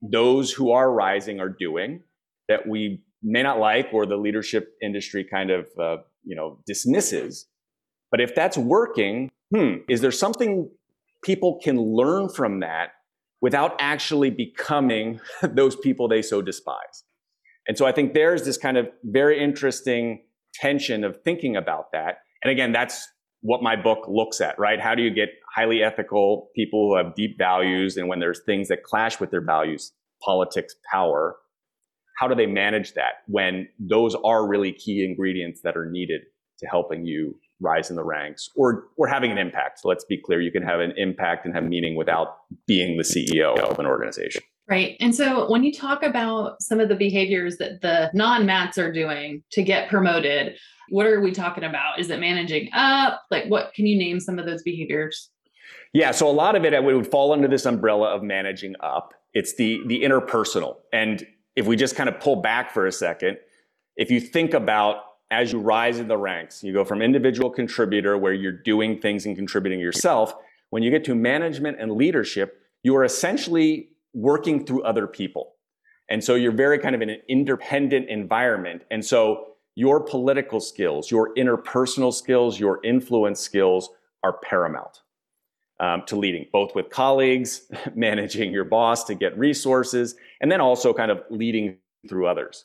those 0.00 0.50
who 0.50 0.72
are 0.72 0.90
rising 0.90 1.40
are 1.40 1.48
doing 1.48 2.02
that 2.48 2.66
we 2.66 3.02
may 3.24 3.42
not 3.42 3.58
like 3.58 3.88
or 3.92 4.06
the 4.06 4.16
leadership 4.16 4.74
industry 4.82 5.24
kind 5.24 5.50
of 5.50 5.66
uh, 5.80 5.96
you 6.22 6.36
know 6.36 6.58
dismisses. 6.66 7.46
But 8.10 8.20
if 8.20 8.34
that's 8.34 8.56
working 8.56 9.30
hmm 9.52 9.76
is 9.88 10.00
there 10.00 10.12
something 10.12 10.70
people 11.22 11.58
can 11.62 11.80
learn 11.80 12.28
from 12.28 12.60
that 12.60 12.90
without 13.40 13.74
actually 13.78 14.30
becoming 14.30 15.20
those 15.42 15.74
people 15.76 16.08
they 16.08 16.22
so 16.22 16.42
despise? 16.42 17.04
And 17.66 17.78
so 17.78 17.86
i 17.86 17.92
think 17.92 18.14
there's 18.14 18.44
this 18.44 18.58
kind 18.58 18.76
of 18.76 18.88
very 19.04 19.42
interesting 19.42 20.24
tension 20.54 21.02
of 21.04 21.18
thinking 21.24 21.56
about 21.56 21.92
that. 21.92 22.18
And 22.42 22.50
again 22.50 22.72
that's 22.72 23.08
what 23.40 23.62
my 23.62 23.76
book 23.76 24.06
looks 24.08 24.40
at, 24.40 24.58
right? 24.58 24.80
How 24.80 24.94
do 24.94 25.02
you 25.02 25.10
get 25.10 25.28
highly 25.54 25.82
ethical 25.82 26.48
people 26.56 26.88
who 26.88 26.96
have 26.96 27.14
deep 27.14 27.36
values 27.36 27.98
and 27.98 28.08
when 28.08 28.18
there's 28.18 28.40
things 28.46 28.68
that 28.68 28.82
clash 28.82 29.20
with 29.20 29.30
their 29.30 29.42
values, 29.42 29.92
politics, 30.24 30.74
power, 30.90 31.36
how 32.16 32.28
do 32.28 32.34
they 32.34 32.46
manage 32.46 32.94
that 32.94 33.22
when 33.26 33.68
those 33.78 34.14
are 34.24 34.46
really 34.46 34.72
key 34.72 35.04
ingredients 35.04 35.60
that 35.62 35.76
are 35.76 35.90
needed 35.90 36.22
to 36.58 36.66
helping 36.66 37.04
you 37.04 37.36
rise 37.60 37.90
in 37.90 37.96
the 37.96 38.04
ranks 38.04 38.50
or 38.56 38.84
or 38.96 39.06
having 39.06 39.30
an 39.30 39.38
impact. 39.38 39.80
So 39.80 39.88
let's 39.88 40.04
be 40.04 40.18
clear, 40.18 40.40
you 40.40 40.52
can 40.52 40.62
have 40.62 40.80
an 40.80 40.92
impact 40.96 41.44
and 41.46 41.54
have 41.54 41.64
meaning 41.64 41.96
without 41.96 42.36
being 42.66 42.96
the 42.96 43.02
CEO 43.02 43.58
of 43.58 43.78
an 43.78 43.86
organization. 43.86 44.42
Right. 44.68 44.96
And 44.98 45.14
so 45.14 45.50
when 45.50 45.62
you 45.62 45.72
talk 45.72 46.02
about 46.02 46.62
some 46.62 46.80
of 46.80 46.88
the 46.88 46.94
behaviors 46.94 47.58
that 47.58 47.82
the 47.82 48.10
non-mats 48.14 48.78
are 48.78 48.92
doing 48.92 49.42
to 49.52 49.62
get 49.62 49.90
promoted, 49.90 50.56
what 50.88 51.06
are 51.06 51.20
we 51.20 51.32
talking 51.32 51.64
about? 51.64 51.98
Is 51.98 52.08
it 52.10 52.18
managing 52.18 52.70
up? 52.72 53.22
Like 53.30 53.46
what 53.48 53.74
can 53.74 53.86
you 53.86 53.98
name 53.98 54.20
some 54.20 54.38
of 54.38 54.46
those 54.46 54.62
behaviors? 54.62 55.30
Yeah, 55.92 56.10
so 56.10 56.28
a 56.28 56.32
lot 56.32 56.56
of 56.56 56.64
it 56.64 56.82
would 56.82 57.06
fall 57.06 57.32
under 57.32 57.46
this 57.46 57.66
umbrella 57.66 58.14
of 58.14 58.22
managing 58.22 58.74
up. 58.80 59.14
It's 59.32 59.54
the 59.56 59.80
the 59.86 60.02
interpersonal. 60.02 60.76
And 60.92 61.26
if 61.56 61.66
we 61.66 61.76
just 61.76 61.96
kind 61.96 62.08
of 62.08 62.20
pull 62.20 62.36
back 62.36 62.72
for 62.72 62.86
a 62.86 62.92
second, 62.92 63.38
if 63.96 64.10
you 64.10 64.20
think 64.20 64.54
about 64.54 64.96
as 65.30 65.52
you 65.52 65.58
rise 65.58 65.98
in 65.98 66.08
the 66.08 66.16
ranks, 66.16 66.62
you 66.62 66.72
go 66.72 66.84
from 66.84 67.02
individual 67.02 67.50
contributor 67.50 68.16
where 68.18 68.32
you're 68.32 68.52
doing 68.52 69.00
things 69.00 69.26
and 69.26 69.36
contributing 69.36 69.80
yourself. 69.80 70.34
When 70.70 70.82
you 70.82 70.90
get 70.90 71.04
to 71.04 71.14
management 71.14 71.80
and 71.80 71.92
leadership, 71.92 72.60
you 72.82 72.94
are 72.96 73.04
essentially 73.04 73.90
working 74.12 74.64
through 74.64 74.82
other 74.82 75.06
people. 75.06 75.54
And 76.08 76.22
so 76.22 76.34
you're 76.34 76.52
very 76.52 76.78
kind 76.78 76.94
of 76.94 77.02
in 77.02 77.10
an 77.10 77.20
independent 77.28 78.08
environment. 78.08 78.82
And 78.90 79.04
so 79.04 79.46
your 79.74 80.00
political 80.00 80.60
skills, 80.60 81.10
your 81.10 81.34
interpersonal 81.34 82.12
skills, 82.12 82.60
your 82.60 82.80
influence 82.84 83.40
skills 83.40 83.90
are 84.22 84.34
paramount 84.34 85.00
um, 85.84 86.02
to 86.06 86.16
leading, 86.16 86.46
both 86.52 86.74
with 86.74 86.90
colleagues, 86.90 87.70
managing 87.94 88.52
your 88.52 88.64
boss 88.64 89.04
to 89.04 89.14
get 89.14 89.36
resources, 89.38 90.14
and 90.40 90.50
then 90.50 90.60
also 90.60 90.92
kind 90.92 91.10
of 91.10 91.22
leading 91.30 91.78
through 92.08 92.26
others 92.26 92.64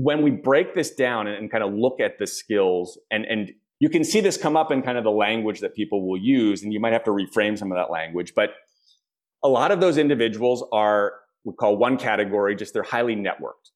when 0.00 0.22
we 0.22 0.30
break 0.30 0.76
this 0.76 0.94
down 0.94 1.26
and, 1.26 1.36
and 1.36 1.50
kind 1.50 1.64
of 1.64 1.74
look 1.74 1.98
at 1.98 2.20
the 2.20 2.26
skills 2.26 2.96
and, 3.10 3.24
and 3.26 3.50
you 3.80 3.88
can 3.88 4.04
see 4.04 4.20
this 4.20 4.36
come 4.36 4.56
up 4.56 4.72
in 4.72 4.82
kind 4.82 4.98
of 4.98 5.04
the 5.04 5.10
language 5.10 5.60
that 5.60 5.74
people 5.74 6.06
will 6.06 6.18
use, 6.18 6.62
and 6.62 6.72
you 6.72 6.80
might 6.80 6.92
have 6.92 7.04
to 7.04 7.10
reframe 7.10 7.56
some 7.56 7.70
of 7.70 7.76
that 7.76 7.90
language. 7.90 8.32
But 8.34 8.50
a 9.42 9.48
lot 9.48 9.70
of 9.70 9.80
those 9.80 9.98
individuals 9.98 10.64
are, 10.72 11.14
we 11.44 11.54
call 11.54 11.76
one 11.76 11.96
category, 11.96 12.56
just 12.56 12.74
they're 12.74 12.82
highly 12.82 13.14
networked. 13.14 13.70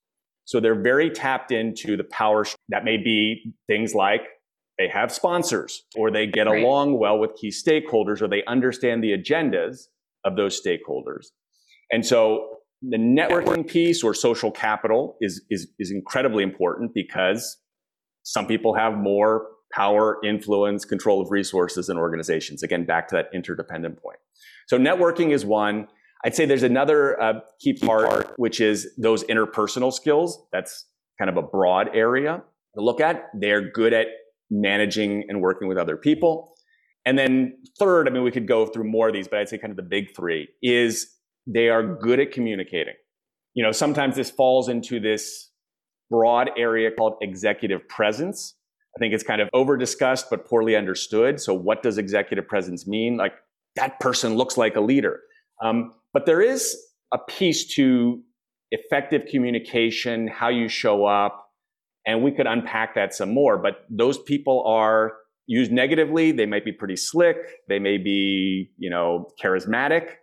So 0.44 0.58
they're 0.58 0.80
very 0.80 1.10
tapped 1.10 1.52
into 1.52 1.96
the 1.96 2.04
power 2.04 2.44
that 2.70 2.84
may 2.84 2.96
be 2.96 3.54
things 3.68 3.94
like 3.94 4.22
they 4.78 4.88
have 4.88 5.12
sponsors 5.12 5.82
or 5.96 6.10
they 6.10 6.26
get 6.26 6.46
right. 6.46 6.62
along 6.62 6.98
well 6.98 7.18
with 7.18 7.34
key 7.36 7.50
stakeholders 7.50 8.22
or 8.22 8.28
they 8.28 8.42
understand 8.46 9.02
the 9.02 9.12
agendas 9.12 9.88
of 10.24 10.36
those 10.36 10.60
stakeholders. 10.60 11.26
And 11.90 12.04
so 12.04 12.58
the 12.80 12.96
networking 12.96 13.66
piece 13.66 14.02
or 14.02 14.14
social 14.14 14.50
capital 14.50 15.16
is, 15.20 15.42
is, 15.50 15.68
is 15.78 15.90
incredibly 15.90 16.42
important 16.42 16.92
because 16.94 17.58
some 18.22 18.46
people 18.46 18.74
have 18.74 18.94
more 18.94 19.46
power, 19.72 20.18
influence, 20.24 20.84
control 20.84 21.20
of 21.20 21.30
resources 21.30 21.88
and 21.88 21.98
organizations. 21.98 22.62
Again, 22.62 22.84
back 22.84 23.08
to 23.08 23.16
that 23.16 23.26
interdependent 23.32 24.02
point. 24.02 24.18
So 24.68 24.78
networking 24.78 25.30
is 25.30 25.44
one. 25.44 25.88
I'd 26.24 26.34
say 26.34 26.44
there's 26.44 26.62
another 26.62 27.20
uh, 27.20 27.40
key 27.60 27.74
part, 27.74 28.32
which 28.36 28.60
is 28.60 28.88
those 28.96 29.24
interpersonal 29.24 29.92
skills. 29.92 30.44
That's 30.52 30.86
kind 31.18 31.28
of 31.30 31.36
a 31.36 31.42
broad 31.42 31.88
area 31.94 32.42
to 32.74 32.80
look 32.82 33.00
at. 33.00 33.24
They're 33.38 33.70
good 33.70 33.92
at 33.92 34.06
managing 34.52 35.24
and 35.28 35.40
working 35.40 35.66
with 35.66 35.78
other 35.78 35.96
people. 35.96 36.52
And 37.04 37.18
then 37.18 37.58
third, 37.78 38.06
I 38.06 38.12
mean, 38.12 38.22
we 38.22 38.30
could 38.30 38.46
go 38.46 38.66
through 38.66 38.84
more 38.84 39.08
of 39.08 39.14
these, 39.14 39.26
but 39.26 39.40
I'd 39.40 39.48
say 39.48 39.58
kind 39.58 39.72
of 39.72 39.76
the 39.76 39.82
big 39.82 40.14
three 40.14 40.48
is 40.62 41.10
they 41.46 41.68
are 41.68 41.82
good 41.82 42.20
at 42.20 42.30
communicating. 42.30 42.94
You 43.54 43.64
know, 43.64 43.72
sometimes 43.72 44.14
this 44.14 44.30
falls 44.30 44.68
into 44.68 45.00
this 45.00 45.50
broad 46.10 46.50
area 46.56 46.90
called 46.90 47.14
executive 47.20 47.86
presence. 47.88 48.54
I 48.96 48.98
think 49.00 49.14
it's 49.14 49.24
kind 49.24 49.40
of 49.40 49.48
over 49.52 49.76
discussed 49.76 50.26
but 50.30 50.46
poorly 50.46 50.76
understood. 50.76 51.40
So, 51.40 51.54
what 51.54 51.82
does 51.82 51.98
executive 51.98 52.46
presence 52.46 52.86
mean? 52.86 53.16
Like, 53.16 53.32
that 53.76 53.98
person 54.00 54.34
looks 54.34 54.56
like 54.56 54.76
a 54.76 54.80
leader. 54.80 55.20
Um, 55.62 55.92
but 56.12 56.26
there 56.26 56.42
is 56.42 56.76
a 57.12 57.18
piece 57.18 57.74
to 57.74 58.22
effective 58.70 59.26
communication, 59.30 60.28
how 60.28 60.48
you 60.48 60.68
show 60.68 61.04
up, 61.04 61.41
and 62.06 62.22
we 62.22 62.32
could 62.32 62.46
unpack 62.46 62.94
that 62.94 63.14
some 63.14 63.32
more. 63.32 63.58
But 63.58 63.84
those 63.90 64.18
people 64.18 64.64
are 64.66 65.14
used 65.46 65.72
negatively. 65.72 66.32
They 66.32 66.46
might 66.46 66.64
be 66.64 66.72
pretty 66.72 66.96
slick. 66.96 67.36
They 67.68 67.78
may 67.78 67.98
be, 67.98 68.70
you 68.78 68.90
know, 68.90 69.28
charismatic. 69.42 70.14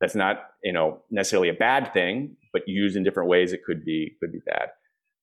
That's 0.00 0.14
not, 0.14 0.36
you 0.62 0.72
know, 0.72 1.02
necessarily 1.10 1.48
a 1.48 1.54
bad 1.54 1.92
thing, 1.92 2.36
but 2.52 2.62
used 2.66 2.96
in 2.96 3.02
different 3.02 3.28
ways, 3.28 3.52
it 3.52 3.60
could 3.64 3.84
be 3.84 4.16
could 4.20 4.32
be 4.32 4.40
bad. 4.46 4.68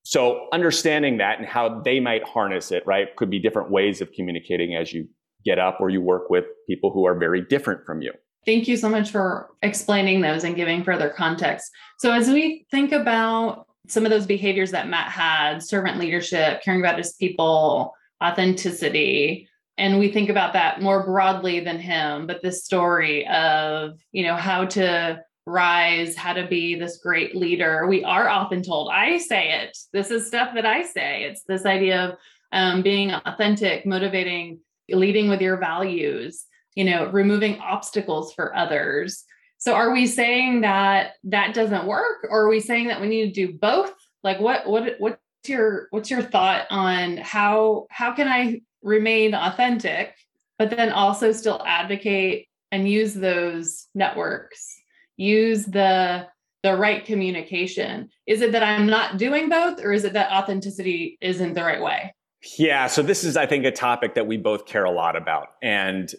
So 0.04 0.48
understanding 0.52 1.18
that 1.20 1.40
and 1.40 1.48
how 1.48 1.82
they 1.82 2.00
might 2.00 2.24
harness 2.24 2.72
it, 2.72 2.84
right, 2.86 3.16
could 3.16 3.30
be 3.30 3.40
different 3.40 3.72
ways 3.72 4.02
of 4.02 4.12
communicating 4.12 4.76
as 4.76 4.92
you 4.92 5.08
get 5.46 5.60
up 5.60 5.78
or 5.80 5.90
you 5.90 6.02
work 6.02 6.30
with 6.30 6.46
people 6.68 6.92
who 6.92 7.06
are 7.06 7.18
very 7.18 7.42
different 7.42 7.86
from 7.86 8.02
you. 8.02 8.12
Thank 8.46 8.68
you 8.68 8.76
so 8.76 8.90
much 8.90 9.12
for 9.12 9.50
explaining 9.62 10.22
those 10.22 10.44
and 10.44 10.56
giving 10.56 10.84
further 10.84 11.10
context. 11.10 11.72
So 12.00 12.12
as 12.12 12.28
we 12.28 12.66
think 12.72 12.92
about 12.92 13.68
some 13.88 14.06
of 14.06 14.12
those 14.12 14.26
behaviors 14.26 14.72
that 14.72 14.88
Matt 14.88 15.12
had, 15.12 15.62
servant 15.62 15.98
leadership, 15.98 16.62
caring 16.64 16.80
about 16.80 16.98
his 16.98 17.14
people, 17.14 17.94
authenticity, 18.24 19.50
and 19.78 20.00
we 20.00 20.12
think 20.12 20.30
about 20.30 20.54
that 20.54 20.82
more 20.82 21.04
broadly 21.04 21.60
than 21.60 21.80
him 21.80 22.28
but 22.28 22.42
this 22.42 22.64
story 22.64 23.28
of 23.28 23.98
you 24.12 24.24
know 24.24 24.36
how 24.36 24.66
to 24.66 25.20
rise 25.46 26.16
how 26.16 26.32
to 26.32 26.48
be 26.48 26.76
this 26.76 26.98
great 26.98 27.36
leader. 27.36 27.86
We 27.88 28.04
are 28.06 28.30
often 28.30 28.64
told 28.64 28.90
i 28.94 29.18
say 29.18 29.62
it. 29.62 29.78
This 29.92 30.10
is 30.10 30.28
stuff 30.28 30.54
that 30.56 30.66
i 30.66 30.84
say. 30.84 31.24
It's 31.24 31.44
this 31.44 31.66
idea 31.66 32.10
of 32.10 32.18
um, 32.52 32.82
being 32.82 33.12
authentic 33.12 33.86
motivating 33.86 34.60
leading 34.90 35.30
with 35.30 35.42
your 35.42 35.58
values 35.58 36.46
you 36.76 36.84
know 36.84 37.10
removing 37.10 37.58
obstacles 37.60 38.34
for 38.34 38.56
others 38.56 39.24
so 39.64 39.74
are 39.74 39.94
we 39.94 40.08
saying 40.08 40.62
that 40.62 41.14
that 41.24 41.54
doesn't 41.54 41.86
work 41.86 42.26
or 42.30 42.42
are 42.42 42.50
we 42.50 42.60
saying 42.60 42.88
that 42.88 43.00
we 43.00 43.08
need 43.08 43.34
to 43.34 43.48
do 43.48 43.54
both 43.54 43.94
like 44.22 44.40
what 44.40 44.68
what 44.68 44.96
what's 45.00 45.18
your 45.48 45.88
what's 45.92 46.12
your 46.12 46.22
thought 46.22 46.66
on 46.70 47.16
how 47.18 47.86
how 47.90 48.12
can 48.14 48.28
i 48.28 48.62
remain 48.84 49.34
authentic, 49.34 50.14
but 50.60 50.70
then 50.70 50.92
also 50.92 51.32
still 51.32 51.64
advocate 51.66 52.48
and 52.72 52.88
use 52.88 53.14
those 53.14 53.88
networks, 53.96 54.76
use 55.18 55.66
the 55.66 56.28
the 56.62 56.76
right 56.76 57.04
communication. 57.04 58.10
Is 58.26 58.42
it 58.42 58.54
that 58.54 58.64
I'm 58.64 58.86
not 58.86 59.18
doing 59.18 59.50
both 59.50 59.84
or 59.84 59.92
is 59.92 60.06
it 60.06 60.14
that 60.14 60.32
authenticity 60.32 61.18
isn't 61.20 61.56
the 61.56 61.64
right 61.64 61.82
way? 61.82 62.14
Yeah, 62.58 62.88
so 62.88 63.02
this 63.02 63.24
is 63.24 63.36
I 63.36 63.46
think 63.46 63.66
a 63.66 63.72
topic 63.72 64.16
that 64.16 64.28
we 64.28 64.38
both 64.38 64.66
care 64.66 64.86
a 64.86 64.92
lot 64.92 65.16
about 65.16 65.50
and 65.62 66.14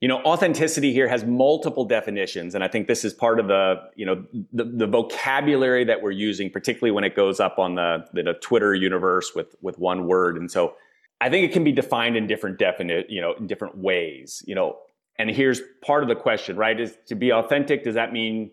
you 0.00 0.08
know 0.08 0.22
authenticity 0.22 0.92
here 0.92 1.08
has 1.08 1.24
multiple 1.24 1.84
definitions 1.84 2.54
and 2.54 2.62
i 2.62 2.68
think 2.68 2.86
this 2.86 3.04
is 3.04 3.12
part 3.12 3.40
of 3.40 3.48
the 3.48 3.74
you 3.96 4.06
know 4.06 4.24
the, 4.52 4.64
the 4.64 4.86
vocabulary 4.86 5.84
that 5.84 6.02
we're 6.02 6.10
using 6.10 6.50
particularly 6.50 6.92
when 6.92 7.04
it 7.04 7.16
goes 7.16 7.40
up 7.40 7.58
on 7.58 7.74
the, 7.74 8.04
the 8.12 8.34
twitter 8.34 8.74
universe 8.74 9.32
with 9.34 9.56
with 9.60 9.78
one 9.78 10.06
word 10.06 10.36
and 10.36 10.50
so 10.50 10.74
I 11.20 11.30
think 11.30 11.44
it 11.44 11.52
can 11.52 11.64
be 11.64 11.72
defined 11.72 12.16
in 12.16 12.26
different 12.26 12.58
definite, 12.58 13.10
you 13.10 13.20
know, 13.20 13.34
in 13.34 13.46
different 13.46 13.78
ways, 13.78 14.42
you 14.46 14.54
know. 14.54 14.78
And 15.18 15.28
here's 15.28 15.60
part 15.84 16.04
of 16.04 16.08
the 16.08 16.14
question, 16.14 16.56
right? 16.56 16.78
Is 16.78 16.96
to 17.08 17.16
be 17.16 17.32
authentic, 17.32 17.82
does 17.82 17.96
that 17.96 18.12
mean 18.12 18.52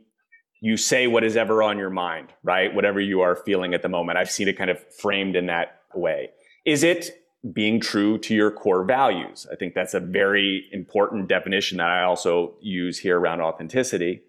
you 0.61 0.77
say 0.77 1.05
what 1.05 1.23
is 1.23 1.37
ever 1.37 1.61
on 1.61 1.77
your 1.77 1.91
mind, 1.91 2.33
right? 2.41 2.73
Whatever 2.73 2.99
you 2.99 3.21
are 3.21 3.35
feeling 3.35 3.75
at 3.75 3.83
the 3.83 3.89
moment. 3.89 4.17
I've 4.17 4.31
seen 4.31 4.47
it 4.47 4.57
kind 4.57 4.71
of 4.71 4.79
framed 4.95 5.35
in 5.35 5.45
that 5.45 5.81
way. 5.93 6.31
Is 6.65 6.81
it 6.81 7.11
being 7.53 7.79
true 7.79 8.17
to 8.19 8.33
your 8.33 8.51
core 8.51 8.83
values? 8.83 9.47
I 9.51 9.55
think 9.55 9.73
that's 9.73 9.93
a 9.93 9.99
very 9.99 10.67
important 10.71 11.27
definition 11.27 11.77
that 11.77 11.87
I 11.87 12.03
also 12.03 12.55
use 12.61 12.99
here 12.99 13.19
around 13.19 13.41
authenticity. 13.41 14.21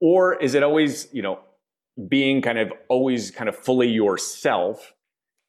Or 0.00 0.34
is 0.36 0.54
it 0.54 0.62
always, 0.62 1.08
you 1.12 1.22
know, 1.22 1.40
being 2.08 2.42
kind 2.42 2.58
of 2.58 2.72
always 2.88 3.30
kind 3.30 3.48
of 3.48 3.56
fully 3.56 3.88
yourself 3.88 4.94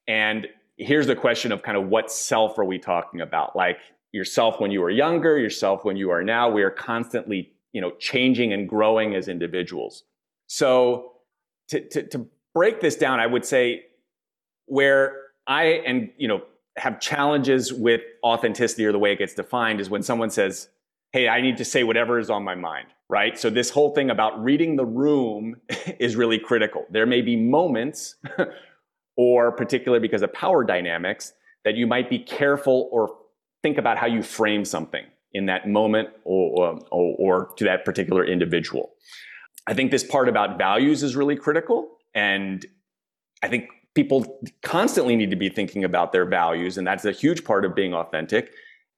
and 0.08 0.48
here's 0.78 1.06
the 1.06 1.16
question 1.16 1.52
of 1.52 1.62
kind 1.62 1.78
of 1.78 1.88
what 1.88 2.12
self 2.12 2.58
are 2.58 2.66
we 2.66 2.80
talking 2.80 3.22
about? 3.22 3.56
Like 3.56 3.78
yourself 4.12 4.60
when 4.60 4.72
you 4.72 4.82
were 4.82 4.90
younger, 4.90 5.38
yourself 5.38 5.86
when 5.86 5.98
you 5.98 6.10
are 6.10 6.24
now. 6.24 6.50
We 6.50 6.64
are 6.64 6.72
constantly, 6.72 7.52
you 7.74 7.82
know, 7.82 7.92
changing 8.00 8.52
and 8.52 8.68
growing 8.68 9.14
as 9.14 9.28
individuals. 9.28 10.04
So 10.48 11.12
to, 11.68 11.82
to, 11.90 12.04
to 12.08 12.28
break 12.56 12.82
this 12.82 12.96
down, 12.96 13.20
I 13.20 13.28
would 13.28 13.46
say 13.46 13.86
where 14.66 15.16
I 15.46 15.64
and 15.86 16.10
you 16.18 16.28
know 16.28 16.42
have 16.78 17.00
challenges 17.00 17.74
with 17.74 18.02
authenticity 18.24 18.86
or 18.86 18.92
the 18.92 19.00
way 19.00 19.12
it 19.12 19.20
gets 19.20 19.34
defined 19.34 19.82
is 19.82 19.90
when 19.90 20.04
someone 20.04 20.30
says, 20.30 20.70
"Hey, 21.12 21.28
I 21.28 21.42
need 21.42 21.58
to 21.58 21.66
say 21.66 21.84
whatever 21.84 22.20
is 22.20 22.30
on 22.30 22.44
my 22.44 22.56
mind." 22.56 22.88
Right? 23.10 23.40
So 23.40 23.50
this 23.50 23.72
whole 23.72 23.96
thing 23.96 24.12
about 24.12 24.42
reading 24.44 24.76
the 24.76 24.86
room 24.86 25.56
is 26.00 26.16
really 26.16 26.38
critical. 26.38 26.86
There 26.92 27.08
may 27.08 27.22
be 27.22 27.36
moments 27.36 28.16
or 29.20 29.52
particularly 29.52 30.02
because 30.02 30.22
of 30.22 30.32
power 30.32 30.64
dynamics, 30.64 31.34
that 31.66 31.76
you 31.76 31.86
might 31.86 32.10
be 32.10 32.20
careful 32.20 32.88
or 32.90 33.18
think 33.62 33.78
about 33.78 33.98
how 33.98 34.08
you 34.08 34.24
frame 34.24 34.64
something 34.64 35.04
in 35.34 35.46
that 35.48 35.68
moment 35.68 36.08
or, 36.24 36.80
or, 36.90 37.16
or 37.20 37.54
to 37.58 37.66
that 37.66 37.84
particular 37.84 38.26
individual. 38.26 38.92
I 39.68 39.74
think 39.74 39.92
this 39.92 40.06
part 40.06 40.30
about 40.30 40.58
values 40.58 41.04
is 41.04 41.18
really 41.18 41.36
critical. 41.36 41.98
And 42.16 42.66
I 43.44 43.50
think 43.50 43.68
people 43.96 44.40
constantly 44.64 45.16
need 45.16 45.32
to 45.32 45.36
be 45.36 45.50
thinking 45.50 45.84
about 45.84 46.12
their 46.12 46.26
values. 46.26 46.78
And 46.78 46.86
that's 46.86 47.06
a 47.06 47.12
huge 47.12 47.44
part 47.44 47.66
of 47.66 47.76
being 47.76 47.94
authentic. 47.94 48.52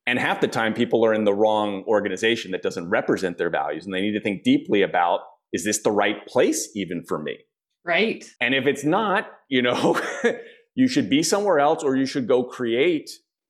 And 0.05 0.19
half 0.19 0.41
the 0.41 0.47
time, 0.47 0.73
people 0.73 1.05
are 1.05 1.13
in 1.13 1.23
the 1.23 1.33
wrong 1.33 1.83
organization 1.87 2.51
that 2.51 2.61
doesn't 2.61 2.89
represent 2.89 3.37
their 3.37 3.49
values. 3.49 3.85
And 3.85 3.93
they 3.93 4.01
need 4.01 4.13
to 4.13 4.21
think 4.21 4.43
deeply 4.43 4.81
about 4.81 5.21
is 5.53 5.65
this 5.65 5.81
the 5.83 5.91
right 5.91 6.25
place 6.27 6.69
even 6.75 7.03
for 7.07 7.21
me? 7.21 7.37
Right. 7.85 8.25
And 8.39 8.53
if 8.53 8.65
it's 8.67 8.83
not, 8.83 9.27
you 9.49 9.61
know, 9.61 9.99
you 10.75 10.87
should 10.87 11.09
be 11.09 11.23
somewhere 11.23 11.59
else 11.59 11.83
or 11.83 11.95
you 11.95 12.05
should 12.05 12.27
go 12.27 12.43
create 12.43 13.09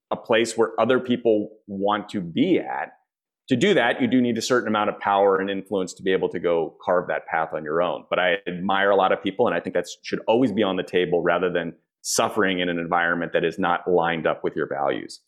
a 0.10 0.16
place 0.16 0.58
where 0.58 0.72
other 0.80 1.00
people 1.00 1.50
want 1.68 2.10
to 2.10 2.22
be 2.22 2.60
at. 2.60 2.94
To 3.52 3.58
do 3.58 3.74
that, 3.74 4.02
you 4.02 4.08
do 4.08 4.22
need 4.22 4.38
a 4.38 4.42
certain 4.42 4.70
amount 4.70 4.92
of 4.92 5.00
power 5.02 5.38
and 5.38 5.50
influence 5.50 5.94
to 5.96 6.04
be 6.04 6.14
able 6.14 6.30
to 6.30 6.40
go 6.40 6.74
carve 6.82 7.10
that 7.10 7.28
path 7.28 7.50
on 7.54 7.66
your 7.66 7.82
own. 7.82 8.06
But 8.10 8.18
I 8.18 8.36
admire 8.48 8.92
a 8.92 8.96
lot 8.96 9.12
of 9.12 9.22
people, 9.22 9.46
and 9.46 9.54
I 9.54 9.60
think 9.60 9.74
that 9.74 9.88
should 10.04 10.22
always 10.26 10.54
be 10.54 10.64
on 10.64 10.78
the 10.78 10.84
table 10.84 11.22
rather 11.22 11.52
than 11.52 11.74
suffering 12.02 12.60
in 12.60 12.70
an 12.70 12.80
environment 12.80 13.34
that 13.34 13.44
is 13.44 13.60
not 13.60 13.92
lined 13.92 14.26
up 14.26 14.42
with 14.42 14.56
your 14.56 14.70
values. 14.70 15.20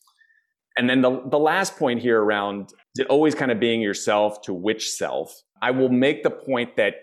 And 0.78 0.90
then 0.90 1.02
the, 1.02 1.22
the 1.30 1.38
last 1.38 1.76
point 1.76 2.02
here 2.02 2.24
around 2.24 2.70
always 3.10 3.36
kind 3.36 3.52
of 3.52 3.60
being 3.60 3.82
yourself 3.82 4.42
to 4.44 4.54
which 4.54 4.90
self, 4.90 5.42
I 5.62 5.72
will 5.72 5.90
make 5.90 6.24
the 6.24 6.32
point 6.32 6.78
that 6.78 6.94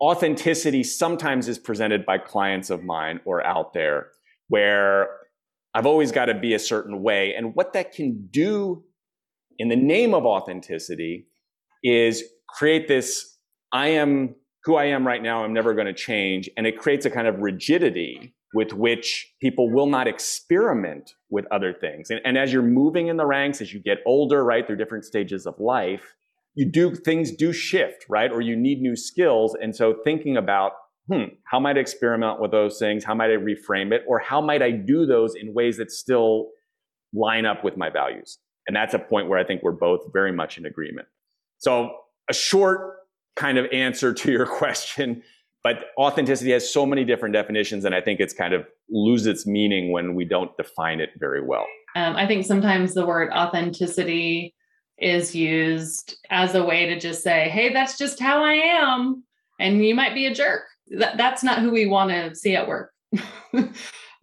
authenticity 0.00 0.82
sometimes 0.82 1.46
is 1.46 1.58
presented 1.58 2.06
by 2.06 2.16
clients 2.16 2.70
of 2.70 2.82
mine 2.84 3.20
or 3.26 3.44
out 3.44 3.74
there 3.74 4.12
where 4.48 5.10
I've 5.74 5.84
always 5.84 6.10
got 6.10 6.24
to 6.24 6.34
be 6.34 6.54
a 6.54 6.58
certain 6.58 7.02
way. 7.02 7.34
And 7.34 7.54
what 7.54 7.74
that 7.74 7.92
can 7.92 8.28
do 8.30 8.82
in 9.60 9.68
the 9.68 9.76
name 9.76 10.14
of 10.14 10.24
authenticity 10.24 11.26
is 11.84 12.24
create 12.48 12.88
this 12.88 13.36
I 13.72 13.88
am 13.88 14.34
who 14.64 14.76
I 14.76 14.86
am 14.86 15.06
right 15.06 15.22
now, 15.22 15.44
I'm 15.44 15.52
never 15.52 15.74
going 15.74 15.86
to 15.86 15.92
change. 15.92 16.48
And 16.56 16.66
it 16.66 16.78
creates 16.78 17.04
a 17.04 17.10
kind 17.10 17.26
of 17.26 17.38
rigidity 17.40 18.34
with 18.52 18.72
which 18.72 19.32
people 19.40 19.70
will 19.70 19.86
not 19.86 20.08
experiment 20.08 21.12
with 21.30 21.44
other 21.50 21.72
things. 21.72 22.10
And, 22.10 22.20
and 22.24 22.36
as 22.36 22.52
you're 22.52 22.62
moving 22.62 23.08
in 23.08 23.16
the 23.16 23.26
ranks, 23.26 23.60
as 23.60 23.72
you 23.72 23.80
get 23.80 23.98
older, 24.06 24.42
right, 24.42 24.66
through 24.66 24.76
different 24.76 25.04
stages 25.04 25.46
of 25.46 25.60
life, 25.60 26.16
you 26.54 26.66
do 26.66 26.94
things 26.94 27.30
do 27.30 27.52
shift, 27.52 28.06
right? 28.08 28.32
Or 28.32 28.40
you 28.40 28.56
need 28.56 28.80
new 28.80 28.96
skills. 28.96 29.54
And 29.62 29.76
so 29.76 29.94
thinking 30.04 30.36
about 30.36 30.72
hmm, 31.10 31.24
how 31.44 31.60
might 31.60 31.76
I 31.76 31.80
experiment 31.80 32.40
with 32.40 32.50
those 32.50 32.78
things? 32.78 33.04
How 33.04 33.14
might 33.14 33.30
I 33.30 33.36
reframe 33.36 33.92
it? 33.92 34.02
Or 34.08 34.20
how 34.20 34.40
might 34.40 34.62
I 34.62 34.70
do 34.70 35.06
those 35.06 35.34
in 35.34 35.52
ways 35.52 35.76
that 35.76 35.90
still 35.90 36.48
line 37.12 37.44
up 37.44 37.62
with 37.62 37.76
my 37.76 37.90
values? 37.90 38.38
And 38.66 38.76
that's 38.76 38.94
a 38.94 38.98
point 38.98 39.28
where 39.28 39.38
I 39.38 39.44
think 39.44 39.62
we're 39.62 39.72
both 39.72 40.00
very 40.12 40.32
much 40.32 40.58
in 40.58 40.66
agreement. 40.66 41.08
So, 41.58 41.96
a 42.28 42.34
short 42.34 42.96
kind 43.36 43.58
of 43.58 43.66
answer 43.72 44.12
to 44.12 44.32
your 44.32 44.46
question, 44.58 45.22
but 45.64 45.86
authenticity 45.98 46.52
has 46.52 46.70
so 46.72 46.86
many 46.86 47.04
different 47.04 47.32
definitions, 47.32 47.84
and 47.84 47.94
I 47.94 48.00
think 48.00 48.20
it's 48.20 48.34
kind 48.34 48.54
of 48.54 48.66
lose 48.88 49.26
its 49.26 49.46
meaning 49.46 49.92
when 49.92 50.14
we 50.14 50.24
don't 50.24 50.56
define 50.56 51.00
it 51.00 51.10
very 51.18 51.42
well. 51.42 51.66
Um, 51.96 52.16
I 52.16 52.26
think 52.26 52.46
sometimes 52.46 52.94
the 52.94 53.04
word 53.04 53.30
authenticity 53.32 54.54
is 54.98 55.34
used 55.34 56.16
as 56.30 56.54
a 56.54 56.64
way 56.64 56.86
to 56.86 56.98
just 56.98 57.22
say, 57.22 57.48
hey, 57.48 57.72
that's 57.72 57.98
just 57.98 58.20
how 58.20 58.44
I 58.44 58.52
am. 58.52 59.24
And 59.58 59.84
you 59.84 59.94
might 59.94 60.14
be 60.14 60.26
a 60.26 60.34
jerk 60.34 60.62
that, 60.90 61.16
that's 61.16 61.42
not 61.42 61.60
who 61.60 61.70
we 61.70 61.86
want 61.86 62.10
to 62.10 62.34
see 62.34 62.56
at 62.56 62.68
work. 62.68 62.92
All 63.54 63.64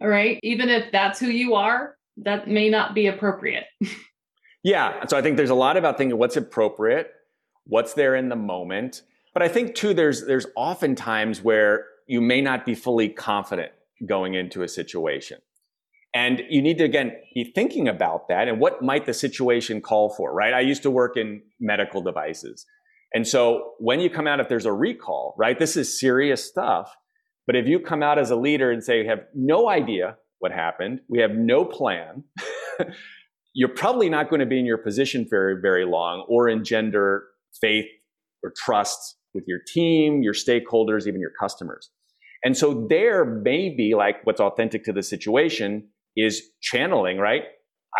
right. 0.00 0.38
Even 0.42 0.68
if 0.68 0.90
that's 0.92 1.18
who 1.18 1.28
you 1.28 1.54
are, 1.54 1.96
that 2.18 2.48
may 2.48 2.68
not 2.68 2.94
be 2.94 3.06
appropriate. 3.06 3.64
yeah. 4.68 5.06
So 5.06 5.16
I 5.16 5.22
think 5.22 5.38
there's 5.38 5.50
a 5.50 5.54
lot 5.54 5.78
about 5.78 5.96
thinking 5.96 6.18
what's 6.18 6.36
appropriate, 6.36 7.10
what's 7.64 7.94
there 7.94 8.14
in 8.14 8.28
the 8.28 8.36
moment. 8.36 9.02
But 9.32 9.42
I 9.42 9.48
think 9.48 9.74
too, 9.74 9.94
there's 9.94 10.26
there's 10.26 10.46
often 10.56 10.94
times 10.94 11.42
where 11.42 11.86
you 12.06 12.20
may 12.20 12.42
not 12.42 12.66
be 12.66 12.74
fully 12.74 13.08
confident 13.08 13.72
going 14.06 14.34
into 14.34 14.62
a 14.62 14.68
situation. 14.68 15.38
And 16.14 16.42
you 16.48 16.60
need 16.60 16.78
to, 16.78 16.84
again, 16.84 17.12
be 17.34 17.44
thinking 17.44 17.88
about 17.88 18.28
that 18.28 18.48
and 18.48 18.60
what 18.60 18.82
might 18.82 19.06
the 19.06 19.14
situation 19.14 19.80
call 19.80 20.10
for, 20.10 20.32
right? 20.34 20.52
I 20.52 20.60
used 20.60 20.82
to 20.82 20.90
work 20.90 21.16
in 21.16 21.42
medical 21.60 22.02
devices. 22.02 22.66
And 23.14 23.26
so 23.26 23.72
when 23.78 24.00
you 24.00 24.10
come 24.10 24.26
out, 24.26 24.40
if 24.40 24.48
there's 24.48 24.66
a 24.66 24.72
recall, 24.72 25.34
right, 25.38 25.58
this 25.58 25.76
is 25.76 25.98
serious 25.98 26.44
stuff. 26.44 26.94
But 27.46 27.56
if 27.56 27.66
you 27.66 27.80
come 27.80 28.02
out 28.02 28.18
as 28.18 28.30
a 28.30 28.36
leader 28.36 28.70
and 28.70 28.82
say, 28.84 29.02
we 29.02 29.06
have 29.08 29.24
no 29.34 29.68
idea 29.68 30.16
what 30.38 30.52
happened, 30.52 31.00
we 31.08 31.20
have 31.20 31.32
no 31.32 31.64
plan, 31.64 32.24
you're 33.58 33.68
probably 33.68 34.08
not 34.08 34.30
going 34.30 34.38
to 34.38 34.46
be 34.46 34.56
in 34.56 34.64
your 34.64 34.78
position 34.78 35.26
very, 35.28 35.60
very 35.60 35.84
long 35.84 36.24
or 36.28 36.48
engender 36.48 37.24
faith 37.60 37.86
or 38.44 38.52
trust 38.56 39.16
with 39.34 39.42
your 39.48 39.58
team, 39.66 40.22
your 40.22 40.32
stakeholders, 40.32 41.08
even 41.08 41.20
your 41.20 41.32
customers. 41.40 41.90
And 42.44 42.56
so 42.56 42.86
there 42.88 43.24
may 43.24 43.68
be 43.68 43.96
like 43.96 44.24
what's 44.24 44.40
authentic 44.40 44.84
to 44.84 44.92
the 44.92 45.02
situation 45.02 45.88
is 46.16 46.40
channeling, 46.60 47.18
right? 47.18 47.42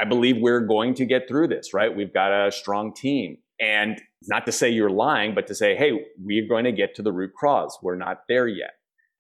I 0.01 0.05
believe 0.05 0.37
we're 0.39 0.65
going 0.65 0.95
to 0.95 1.05
get 1.05 1.27
through 1.27 1.49
this, 1.49 1.75
right? 1.75 1.93
We've 1.93 2.15
got 2.15 2.31
a 2.31 2.53
strong 2.53 2.95
team. 2.95 3.39
And 3.61 4.01
not 4.29 4.47
to 4.47 4.53
say 4.53 4.71
you're 4.71 4.89
lying, 4.89 5.35
but 5.35 5.49
to 5.49 5.57
say, 5.57 5.75
hey, 5.75 5.91
we're 6.23 6.47
going 6.47 6.67
to 6.67 6.73
get 6.73 6.95
to 6.95 7.03
the 7.03 7.11
root 7.11 7.33
cause. 7.41 7.77
We're 7.83 7.97
not 7.97 8.19
there 8.29 8.47
yet. 8.47 8.75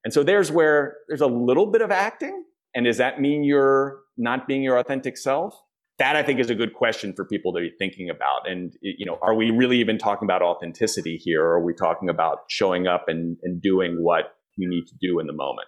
And 0.05 0.15
so 0.15 0.23
there's 0.23 0.53
where 0.53 0.99
there's 1.09 1.21
a 1.21 1.27
little 1.27 1.67
bit 1.67 1.83
of 1.83 1.91
acting. 1.91 2.45
And 2.77 2.87
does 2.87 2.99
that 2.99 3.21
mean 3.21 3.43
you're 3.43 4.03
not 4.17 4.47
being 4.47 4.63
your 4.63 4.79
authentic 4.79 5.17
self? 5.17 5.61
That 5.99 6.15
I 6.17 6.23
think 6.23 6.39
is 6.39 6.49
a 6.49 6.55
good 6.55 6.75
question 6.75 7.13
for 7.13 7.25
people 7.25 7.53
to 7.55 7.61
be 7.61 7.73
thinking 7.79 8.09
about. 8.09 8.49
And, 8.49 8.73
you 8.83 9.05
know, 9.05 9.19
are 9.21 9.35
we 9.35 9.51
really 9.51 9.79
even 9.79 9.99
talking 9.99 10.27
about 10.27 10.43
authenticity 10.43 11.17
here? 11.17 11.45
Or 11.45 11.55
are 11.55 11.65
we 11.65 11.75
talking 11.75 12.09
about 12.09 12.45
showing 12.49 12.87
up 12.87 13.07
and, 13.09 13.37
and 13.43 13.61
doing 13.61 13.97
what 14.03 14.37
you 14.57 14.69
need 14.69 14.87
to 14.87 14.95
do 15.01 15.19
in 15.19 15.27
the 15.27 15.33
moment? 15.33 15.67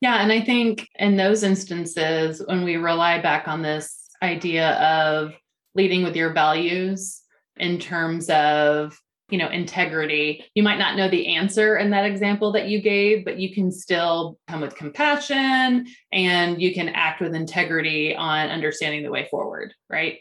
Yeah. 0.00 0.22
And 0.22 0.30
I 0.30 0.40
think 0.40 0.88
in 0.96 1.16
those 1.16 1.42
instances, 1.42 2.42
when 2.46 2.64
we 2.64 2.76
rely 2.76 3.20
back 3.20 3.48
on 3.48 3.62
this 3.62 4.08
idea 4.22 4.72
of 4.74 5.32
leading 5.74 6.04
with 6.04 6.14
your 6.14 6.32
values, 6.32 7.22
in 7.60 7.78
terms 7.78 8.28
of 8.30 8.98
you 9.30 9.38
know 9.38 9.48
integrity. 9.48 10.44
You 10.54 10.62
might 10.62 10.78
not 10.78 10.96
know 10.96 11.08
the 11.08 11.34
answer 11.34 11.76
in 11.76 11.90
that 11.90 12.04
example 12.04 12.52
that 12.52 12.68
you 12.68 12.80
gave 12.80 13.24
but 13.24 13.38
you 13.38 13.54
can 13.54 13.70
still 13.70 14.38
come 14.48 14.60
with 14.60 14.74
compassion 14.76 15.86
and 16.12 16.60
you 16.60 16.74
can 16.74 16.88
act 16.90 17.20
with 17.20 17.34
integrity 17.34 18.14
on 18.14 18.50
understanding 18.50 19.02
the 19.02 19.10
way 19.10 19.28
forward 19.30 19.74
right? 19.88 20.18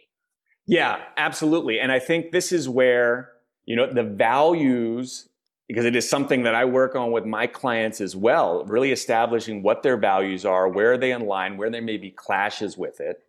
Yeah 0.65 1.02
absolutely. 1.17 1.80
And 1.80 1.91
i 1.91 2.00
think 2.00 2.32
this 2.32 2.52
is 2.52 2.69
where 2.69 3.32
you 3.65 3.76
know 3.76 3.91
the 3.91 4.04
values 4.04 5.30
because 5.67 5.86
it 5.86 5.95
is 5.95 6.10
something 6.10 6.43
that 6.43 6.56
i 6.56 6.65
work 6.65 6.95
on 6.95 7.12
with 7.12 7.26
my 7.26 7.45
clients 7.45 8.02
as 8.02 8.15
well 8.15 8.65
really 8.65 8.91
establishing 8.91 9.62
what 9.62 9.84
their 9.84 9.95
values 9.95 10.43
are 10.43 10.67
where 10.67 10.93
are 10.93 10.98
they 10.98 11.12
in 11.12 11.26
line 11.26 11.56
where 11.56 11.69
there 11.69 11.82
may 11.82 11.98
be 11.98 12.10
clashes 12.10 12.78
with 12.78 13.00
it 13.00 13.22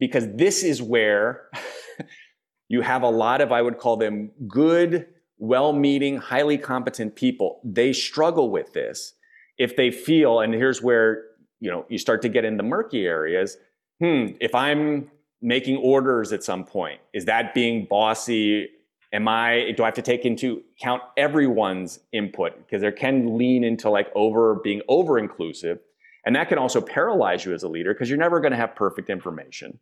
because 0.00 0.26
this 0.34 0.62
is 0.64 0.82
where 0.82 1.48
you 2.68 2.82
have 2.82 3.02
a 3.02 3.08
lot 3.08 3.40
of, 3.40 3.50
I 3.50 3.62
would 3.62 3.78
call 3.78 3.96
them 3.96 4.30
good, 4.46 5.06
well 5.38 5.72
meaning, 5.72 6.18
highly 6.18 6.58
competent 6.58 7.16
people. 7.16 7.60
They 7.64 7.92
struggle 7.92 8.50
with 8.50 8.72
this 8.72 9.14
if 9.56 9.76
they 9.76 9.90
feel, 9.90 10.40
and 10.40 10.54
here's 10.54 10.82
where 10.82 11.24
you 11.60 11.70
know 11.70 11.84
you 11.88 11.98
start 11.98 12.22
to 12.22 12.28
get 12.28 12.44
in 12.44 12.56
the 12.56 12.62
murky 12.62 13.06
areas. 13.06 13.56
Hmm, 14.00 14.26
if 14.40 14.54
I'm 14.54 15.10
making 15.42 15.76
orders 15.78 16.32
at 16.32 16.44
some 16.44 16.64
point, 16.64 17.00
is 17.12 17.24
that 17.24 17.54
being 17.54 17.86
bossy? 17.88 18.68
Am 19.12 19.26
I 19.26 19.72
do 19.76 19.82
I 19.82 19.86
have 19.86 19.94
to 19.94 20.02
take 20.02 20.24
into 20.24 20.62
account 20.78 21.02
everyone's 21.16 22.00
input? 22.12 22.56
Because 22.58 22.82
there 22.82 22.92
can 22.92 23.38
lean 23.38 23.64
into 23.64 23.90
like 23.90 24.08
over 24.14 24.56
being 24.56 24.82
over 24.88 25.18
inclusive. 25.18 25.78
And 26.26 26.36
that 26.36 26.50
can 26.50 26.58
also 26.58 26.82
paralyze 26.82 27.44
you 27.46 27.54
as 27.54 27.62
a 27.62 27.68
leader 27.68 27.94
because 27.94 28.10
you're 28.10 28.18
never 28.18 28.38
going 28.38 28.50
to 28.50 28.56
have 28.58 28.74
perfect 28.74 29.08
information. 29.08 29.78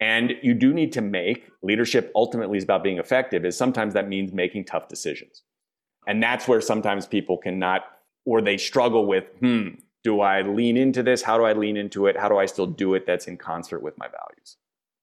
And 0.00 0.34
you 0.42 0.54
do 0.54 0.74
need 0.74 0.92
to 0.92 1.00
make 1.00 1.48
leadership 1.62 2.10
ultimately 2.14 2.58
is 2.58 2.64
about 2.64 2.82
being 2.82 2.98
effective, 2.98 3.44
is 3.44 3.56
sometimes 3.56 3.94
that 3.94 4.08
means 4.08 4.32
making 4.32 4.64
tough 4.64 4.88
decisions. 4.88 5.42
And 6.06 6.22
that's 6.22 6.46
where 6.48 6.60
sometimes 6.60 7.06
people 7.06 7.38
cannot, 7.38 7.84
or 8.24 8.42
they 8.42 8.56
struggle 8.56 9.06
with, 9.06 9.24
hmm, 9.40 9.68
do 10.02 10.20
I 10.20 10.42
lean 10.42 10.76
into 10.76 11.02
this? 11.02 11.22
How 11.22 11.38
do 11.38 11.44
I 11.44 11.54
lean 11.54 11.76
into 11.76 12.06
it? 12.06 12.18
How 12.18 12.28
do 12.28 12.36
I 12.36 12.46
still 12.46 12.66
do 12.66 12.94
it 12.94 13.06
that's 13.06 13.26
in 13.26 13.38
concert 13.38 13.82
with 13.82 13.96
my 13.96 14.06
values? 14.06 14.56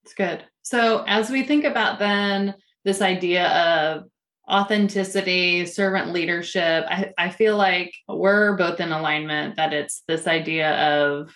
It's 0.04 0.14
good. 0.14 0.44
So 0.62 1.04
as 1.08 1.30
we 1.30 1.44
think 1.44 1.64
about 1.64 2.00
then 2.00 2.56
this 2.84 3.02
idea 3.02 3.48
of 3.48 4.04
authenticity, 4.50 5.66
servant 5.66 6.12
leadership, 6.12 6.86
I, 6.88 7.12
I 7.18 7.30
feel 7.30 7.58
like 7.58 7.94
we're 8.08 8.58
both 8.58 8.80
in 8.80 8.92
alignment 8.92 9.56
that 9.56 9.74
it's 9.74 10.04
this 10.08 10.28
idea 10.28 10.72
of 10.72 11.34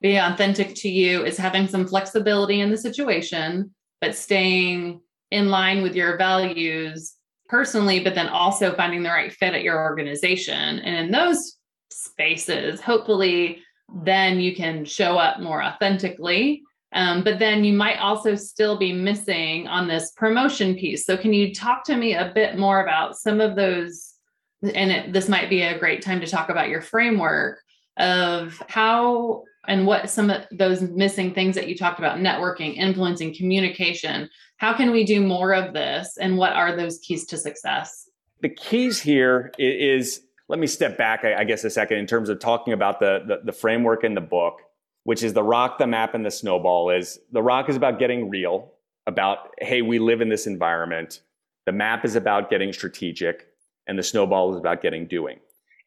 being 0.00 0.18
authentic 0.18 0.74
to 0.76 0.88
you 0.88 1.24
is 1.24 1.36
having 1.38 1.66
some 1.68 1.86
flexibility 1.86 2.60
in 2.60 2.70
the 2.70 2.78
situation, 2.78 3.74
but 4.00 4.14
staying 4.14 5.00
in 5.30 5.48
line 5.48 5.82
with 5.82 5.94
your 5.94 6.16
values 6.18 7.14
personally, 7.48 8.00
but 8.00 8.14
then 8.14 8.28
also 8.28 8.74
finding 8.74 9.02
the 9.02 9.08
right 9.08 9.32
fit 9.32 9.54
at 9.54 9.62
your 9.62 9.82
organization. 9.82 10.78
And 10.80 10.96
in 10.96 11.10
those 11.12 11.56
spaces, 11.90 12.80
hopefully, 12.80 13.62
then 14.04 14.40
you 14.40 14.54
can 14.54 14.84
show 14.84 15.16
up 15.16 15.40
more 15.40 15.62
authentically 15.62 16.62
Um, 16.92 17.24
but 17.24 17.38
then 17.38 17.64
you 17.64 17.72
might 17.72 17.98
also 17.98 18.34
still 18.36 18.78
be 18.78 18.92
missing 18.92 19.66
on 19.68 19.86
this 19.86 20.12
promotion 20.12 20.74
piece. 20.74 21.04
So, 21.04 21.16
can 21.16 21.32
you 21.32 21.54
talk 21.54 21.84
to 21.84 21.96
me 21.96 22.14
a 22.14 22.32
bit 22.34 22.58
more 22.58 22.82
about 22.82 23.16
some 23.16 23.40
of 23.40 23.56
those? 23.56 24.14
And 24.62 24.90
it, 24.90 25.12
this 25.12 25.28
might 25.28 25.50
be 25.50 25.62
a 25.62 25.78
great 25.78 26.02
time 26.02 26.20
to 26.20 26.26
talk 26.26 26.48
about 26.48 26.68
your 26.68 26.80
framework 26.80 27.60
of 27.98 28.60
how 28.68 29.44
and 29.68 29.86
what 29.86 30.10
some 30.10 30.30
of 30.30 30.44
those 30.50 30.82
missing 30.82 31.34
things 31.34 31.54
that 31.54 31.68
you 31.68 31.76
talked 31.76 31.98
about 31.98 32.18
networking, 32.18 32.76
influencing, 32.76 33.34
communication. 33.34 34.28
How 34.58 34.74
can 34.74 34.90
we 34.90 35.04
do 35.04 35.20
more 35.20 35.54
of 35.54 35.74
this? 35.74 36.16
And 36.18 36.38
what 36.38 36.52
are 36.52 36.74
those 36.74 36.98
keys 36.98 37.26
to 37.26 37.36
success? 37.36 38.08
The 38.40 38.48
keys 38.48 39.00
here 39.00 39.52
is 39.58 40.22
let 40.48 40.58
me 40.58 40.66
step 40.66 40.96
back, 40.96 41.24
I, 41.24 41.44
guess, 41.44 41.64
a 41.64 41.70
second 41.70 41.98
in 41.98 42.06
terms 42.06 42.28
of 42.28 42.38
talking 42.38 42.72
about 42.72 43.00
the, 43.00 43.24
the, 43.26 43.40
the 43.44 43.52
framework 43.52 44.04
in 44.04 44.14
the 44.14 44.20
book 44.20 44.60
which 45.06 45.22
is 45.22 45.34
the 45.34 45.42
rock, 45.42 45.78
the 45.78 45.86
map, 45.86 46.14
and 46.14 46.26
the 46.26 46.30
snowball. 46.32 46.90
Is 46.90 47.20
the 47.30 47.40
rock 47.40 47.68
is 47.68 47.76
about 47.76 48.00
getting 48.00 48.28
real, 48.28 48.72
about 49.06 49.54
hey, 49.60 49.80
we 49.80 50.00
live 50.00 50.20
in 50.20 50.28
this 50.28 50.48
environment. 50.48 51.20
The 51.64 51.70
map 51.70 52.04
is 52.04 52.16
about 52.16 52.50
getting 52.50 52.72
strategic, 52.72 53.46
and 53.86 53.96
the 53.96 54.02
snowball 54.02 54.52
is 54.52 54.58
about 54.58 54.82
getting 54.82 55.06
doing. 55.06 55.38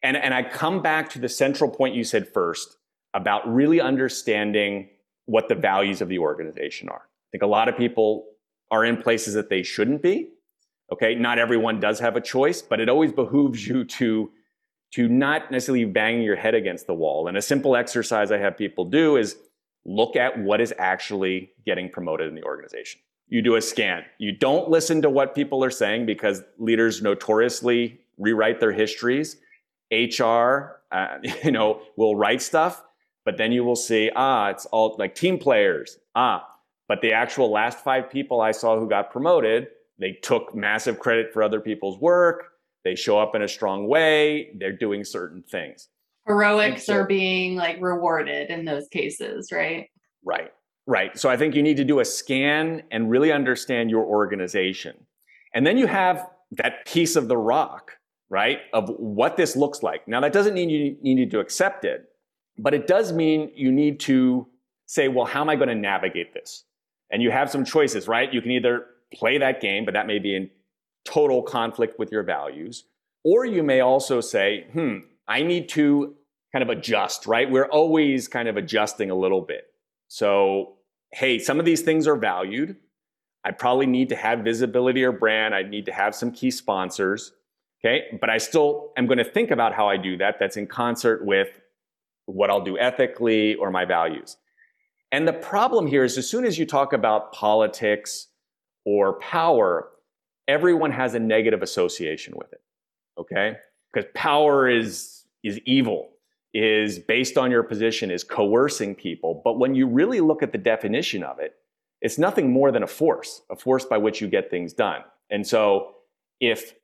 And 0.02 0.16
and 0.16 0.32
I 0.32 0.42
come 0.42 0.80
back 0.80 1.10
to 1.10 1.18
the 1.18 1.28
central 1.28 1.70
point 1.70 1.94
you 1.94 2.02
said 2.02 2.32
first 2.32 2.78
about 3.14 3.52
really 3.52 3.80
understanding 3.80 4.88
what 5.26 5.48
the 5.48 5.54
values 5.54 6.00
of 6.00 6.08
the 6.08 6.18
organization 6.18 6.88
are. 6.88 7.02
I 7.02 7.28
think 7.32 7.42
a 7.42 7.46
lot 7.46 7.68
of 7.68 7.76
people 7.76 8.26
are 8.70 8.84
in 8.84 8.96
places 8.96 9.34
that 9.34 9.48
they 9.48 9.62
shouldn't 9.62 10.02
be. 10.02 10.30
Okay, 10.92 11.14
not 11.14 11.38
everyone 11.38 11.78
does 11.78 12.00
have 12.00 12.16
a 12.16 12.20
choice, 12.20 12.62
but 12.62 12.80
it 12.80 12.88
always 12.88 13.12
behooves 13.12 13.66
you 13.66 13.84
to 13.84 14.30
to 14.92 15.08
not 15.08 15.52
necessarily 15.52 15.84
banging 15.84 16.22
your 16.22 16.34
head 16.34 16.54
against 16.54 16.88
the 16.88 16.94
wall. 16.94 17.28
And 17.28 17.36
a 17.36 17.42
simple 17.42 17.76
exercise 17.76 18.32
I 18.32 18.38
have 18.38 18.58
people 18.58 18.84
do 18.84 19.16
is 19.16 19.36
look 19.84 20.16
at 20.16 20.36
what 20.38 20.60
is 20.60 20.74
actually 20.78 21.52
getting 21.64 21.88
promoted 21.88 22.28
in 22.28 22.34
the 22.34 22.42
organization. 22.42 23.00
You 23.28 23.40
do 23.40 23.54
a 23.54 23.62
scan. 23.62 24.04
You 24.18 24.32
don't 24.32 24.68
listen 24.68 25.00
to 25.02 25.10
what 25.10 25.34
people 25.34 25.62
are 25.62 25.70
saying 25.70 26.06
because 26.06 26.42
leaders 26.58 27.02
notoriously 27.02 28.00
rewrite 28.18 28.58
their 28.58 28.72
histories. 28.72 29.36
HR, 29.92 30.80
uh, 30.90 31.18
you 31.44 31.52
know, 31.52 31.82
will 31.96 32.16
write 32.16 32.42
stuff, 32.42 32.82
but 33.30 33.36
then 33.36 33.52
you 33.52 33.62
will 33.62 33.76
see, 33.76 34.10
ah, 34.16 34.48
it's 34.48 34.66
all 34.66 34.96
like 34.98 35.14
team 35.14 35.38
players. 35.38 35.98
Ah, 36.16 36.44
but 36.88 37.00
the 37.00 37.12
actual 37.12 37.48
last 37.48 37.78
five 37.78 38.10
people 38.10 38.40
I 38.40 38.50
saw 38.50 38.76
who 38.76 38.88
got 38.88 39.12
promoted, 39.12 39.68
they 40.00 40.18
took 40.20 40.52
massive 40.52 40.98
credit 40.98 41.32
for 41.32 41.40
other 41.40 41.60
people's 41.60 41.96
work. 42.00 42.46
They 42.82 42.96
show 42.96 43.20
up 43.20 43.36
in 43.36 43.42
a 43.42 43.46
strong 43.46 43.86
way. 43.86 44.50
They're 44.58 44.76
doing 44.76 45.04
certain 45.04 45.44
things. 45.48 45.90
Heroics 46.26 46.86
so, 46.86 46.94
are 46.94 47.06
being 47.06 47.54
like 47.54 47.80
rewarded 47.80 48.50
in 48.50 48.64
those 48.64 48.88
cases 48.88 49.52
right? 49.52 49.86
Right. 50.24 50.50
Right. 50.88 51.16
So 51.16 51.28
i 51.28 51.36
think 51.36 51.54
you 51.54 51.62
need 51.62 51.76
to 51.76 51.84
do 51.84 52.00
a 52.00 52.04
scan 52.04 52.82
and 52.90 53.08
really 53.08 53.30
understand 53.30 53.90
your 53.90 54.04
organization. 54.04 54.96
And 55.54 55.64
then 55.64 55.78
you 55.78 55.86
have 55.86 56.26
that 56.50 56.84
piece 56.84 57.14
of 57.14 57.28
the 57.28 57.36
rock 57.36 57.92
right 58.28 58.58
of 58.72 58.88
what 58.98 59.36
this 59.36 59.54
looks 59.54 59.84
like. 59.84 60.08
Now 60.08 60.20
that 60.20 60.32
doesn't 60.32 60.54
mean 60.54 60.68
you 60.68 60.96
need 61.00 61.30
to 61.30 61.38
accept 61.38 61.84
it 61.84 62.09
but 62.62 62.74
it 62.74 62.86
does 62.86 63.12
mean 63.12 63.50
you 63.54 63.72
need 63.72 64.00
to 64.00 64.46
say 64.86 65.08
well 65.08 65.26
how 65.26 65.40
am 65.40 65.48
i 65.48 65.56
going 65.56 65.68
to 65.68 65.74
navigate 65.74 66.34
this 66.34 66.64
and 67.10 67.22
you 67.22 67.30
have 67.30 67.50
some 67.50 67.64
choices 67.64 68.08
right 68.08 68.32
you 68.32 68.40
can 68.40 68.50
either 68.50 68.86
play 69.12 69.38
that 69.38 69.60
game 69.60 69.84
but 69.84 69.94
that 69.94 70.06
may 70.06 70.18
be 70.18 70.34
in 70.34 70.50
total 71.04 71.42
conflict 71.42 71.98
with 71.98 72.12
your 72.12 72.22
values. 72.22 72.84
Or 73.24 73.44
you 73.44 73.62
may 73.62 73.80
also 73.80 74.20
say, 74.20 74.66
hmm, 74.72 74.98
I 75.28 75.42
need 75.42 75.68
to 75.70 76.14
kind 76.52 76.62
of 76.62 76.70
adjust, 76.70 77.26
right? 77.26 77.50
We're 77.50 77.66
always 77.66 78.28
kind 78.28 78.48
of 78.48 78.56
adjusting 78.56 79.10
a 79.10 79.14
little 79.14 79.40
bit. 79.40 79.64
So, 80.08 80.76
hey, 81.12 81.38
some 81.38 81.58
of 81.58 81.66
these 81.66 81.82
things 81.82 82.06
are 82.06 82.16
valued. 82.16 82.76
I 83.44 83.52
probably 83.52 83.86
need 83.86 84.08
to 84.10 84.16
have 84.16 84.40
visibility 84.40 85.04
or 85.04 85.12
brand. 85.12 85.54
I 85.54 85.62
need 85.62 85.86
to 85.86 85.92
have 85.92 86.14
some 86.14 86.32
key 86.32 86.50
sponsors. 86.50 87.32
Okay. 87.82 88.18
But 88.20 88.28
I 88.30 88.38
still 88.38 88.92
am 88.96 89.06
going 89.06 89.18
to 89.18 89.24
think 89.24 89.50
about 89.50 89.74
how 89.74 89.88
I 89.88 89.96
do 89.96 90.16
that. 90.18 90.36
That's 90.38 90.56
in 90.56 90.66
concert 90.66 91.24
with 91.24 91.59
what 92.30 92.50
I'll 92.50 92.64
do 92.64 92.78
ethically 92.78 93.54
or 93.56 93.70
my 93.70 93.84
values. 93.84 94.36
And 95.12 95.26
the 95.26 95.32
problem 95.32 95.86
here 95.86 96.04
is 96.04 96.16
as 96.18 96.28
soon 96.28 96.44
as 96.44 96.58
you 96.58 96.66
talk 96.66 96.92
about 96.92 97.32
politics 97.32 98.28
or 98.84 99.18
power, 99.18 99.88
everyone 100.46 100.92
has 100.92 101.14
a 101.14 101.18
negative 101.18 101.62
association 101.62 102.34
with 102.36 102.52
it. 102.52 102.60
Okay? 103.18 103.56
Because 103.92 104.08
power 104.14 104.68
is 104.68 105.24
is 105.42 105.58
evil, 105.64 106.10
is 106.52 106.98
based 106.98 107.38
on 107.38 107.50
your 107.50 107.62
position, 107.62 108.10
is 108.10 108.24
coercing 108.24 108.94
people. 108.94 109.40
But 109.44 109.58
when 109.58 109.74
you 109.74 109.86
really 109.86 110.20
look 110.20 110.42
at 110.42 110.52
the 110.52 110.58
definition 110.58 111.22
of 111.22 111.38
it, 111.38 111.54
it's 112.02 112.18
nothing 112.18 112.50
more 112.50 112.72
than 112.72 112.82
a 112.82 112.86
force, 112.86 113.42
a 113.50 113.56
force 113.56 113.84
by 113.84 113.98
which 113.98 114.20
you 114.20 114.28
get 114.28 114.50
things 114.50 114.72
done. 114.72 115.02
And 115.30 115.46
so 115.46 115.94
if 116.40 116.74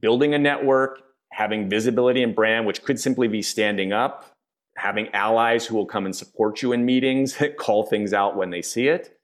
building 0.00 0.34
a 0.34 0.38
network, 0.38 1.00
having 1.32 1.68
visibility 1.68 2.22
and 2.22 2.34
brand, 2.34 2.66
which 2.66 2.82
could 2.82 2.98
simply 2.98 3.28
be 3.28 3.42
standing 3.42 3.92
up, 3.92 4.33
having 4.76 5.08
allies 5.14 5.66
who 5.66 5.76
will 5.76 5.86
come 5.86 6.04
and 6.04 6.14
support 6.14 6.62
you 6.62 6.72
in 6.72 6.84
meetings, 6.84 7.36
call 7.58 7.84
things 7.84 8.12
out 8.12 8.36
when 8.36 8.50
they 8.50 8.62
see 8.62 8.88
it, 8.88 9.18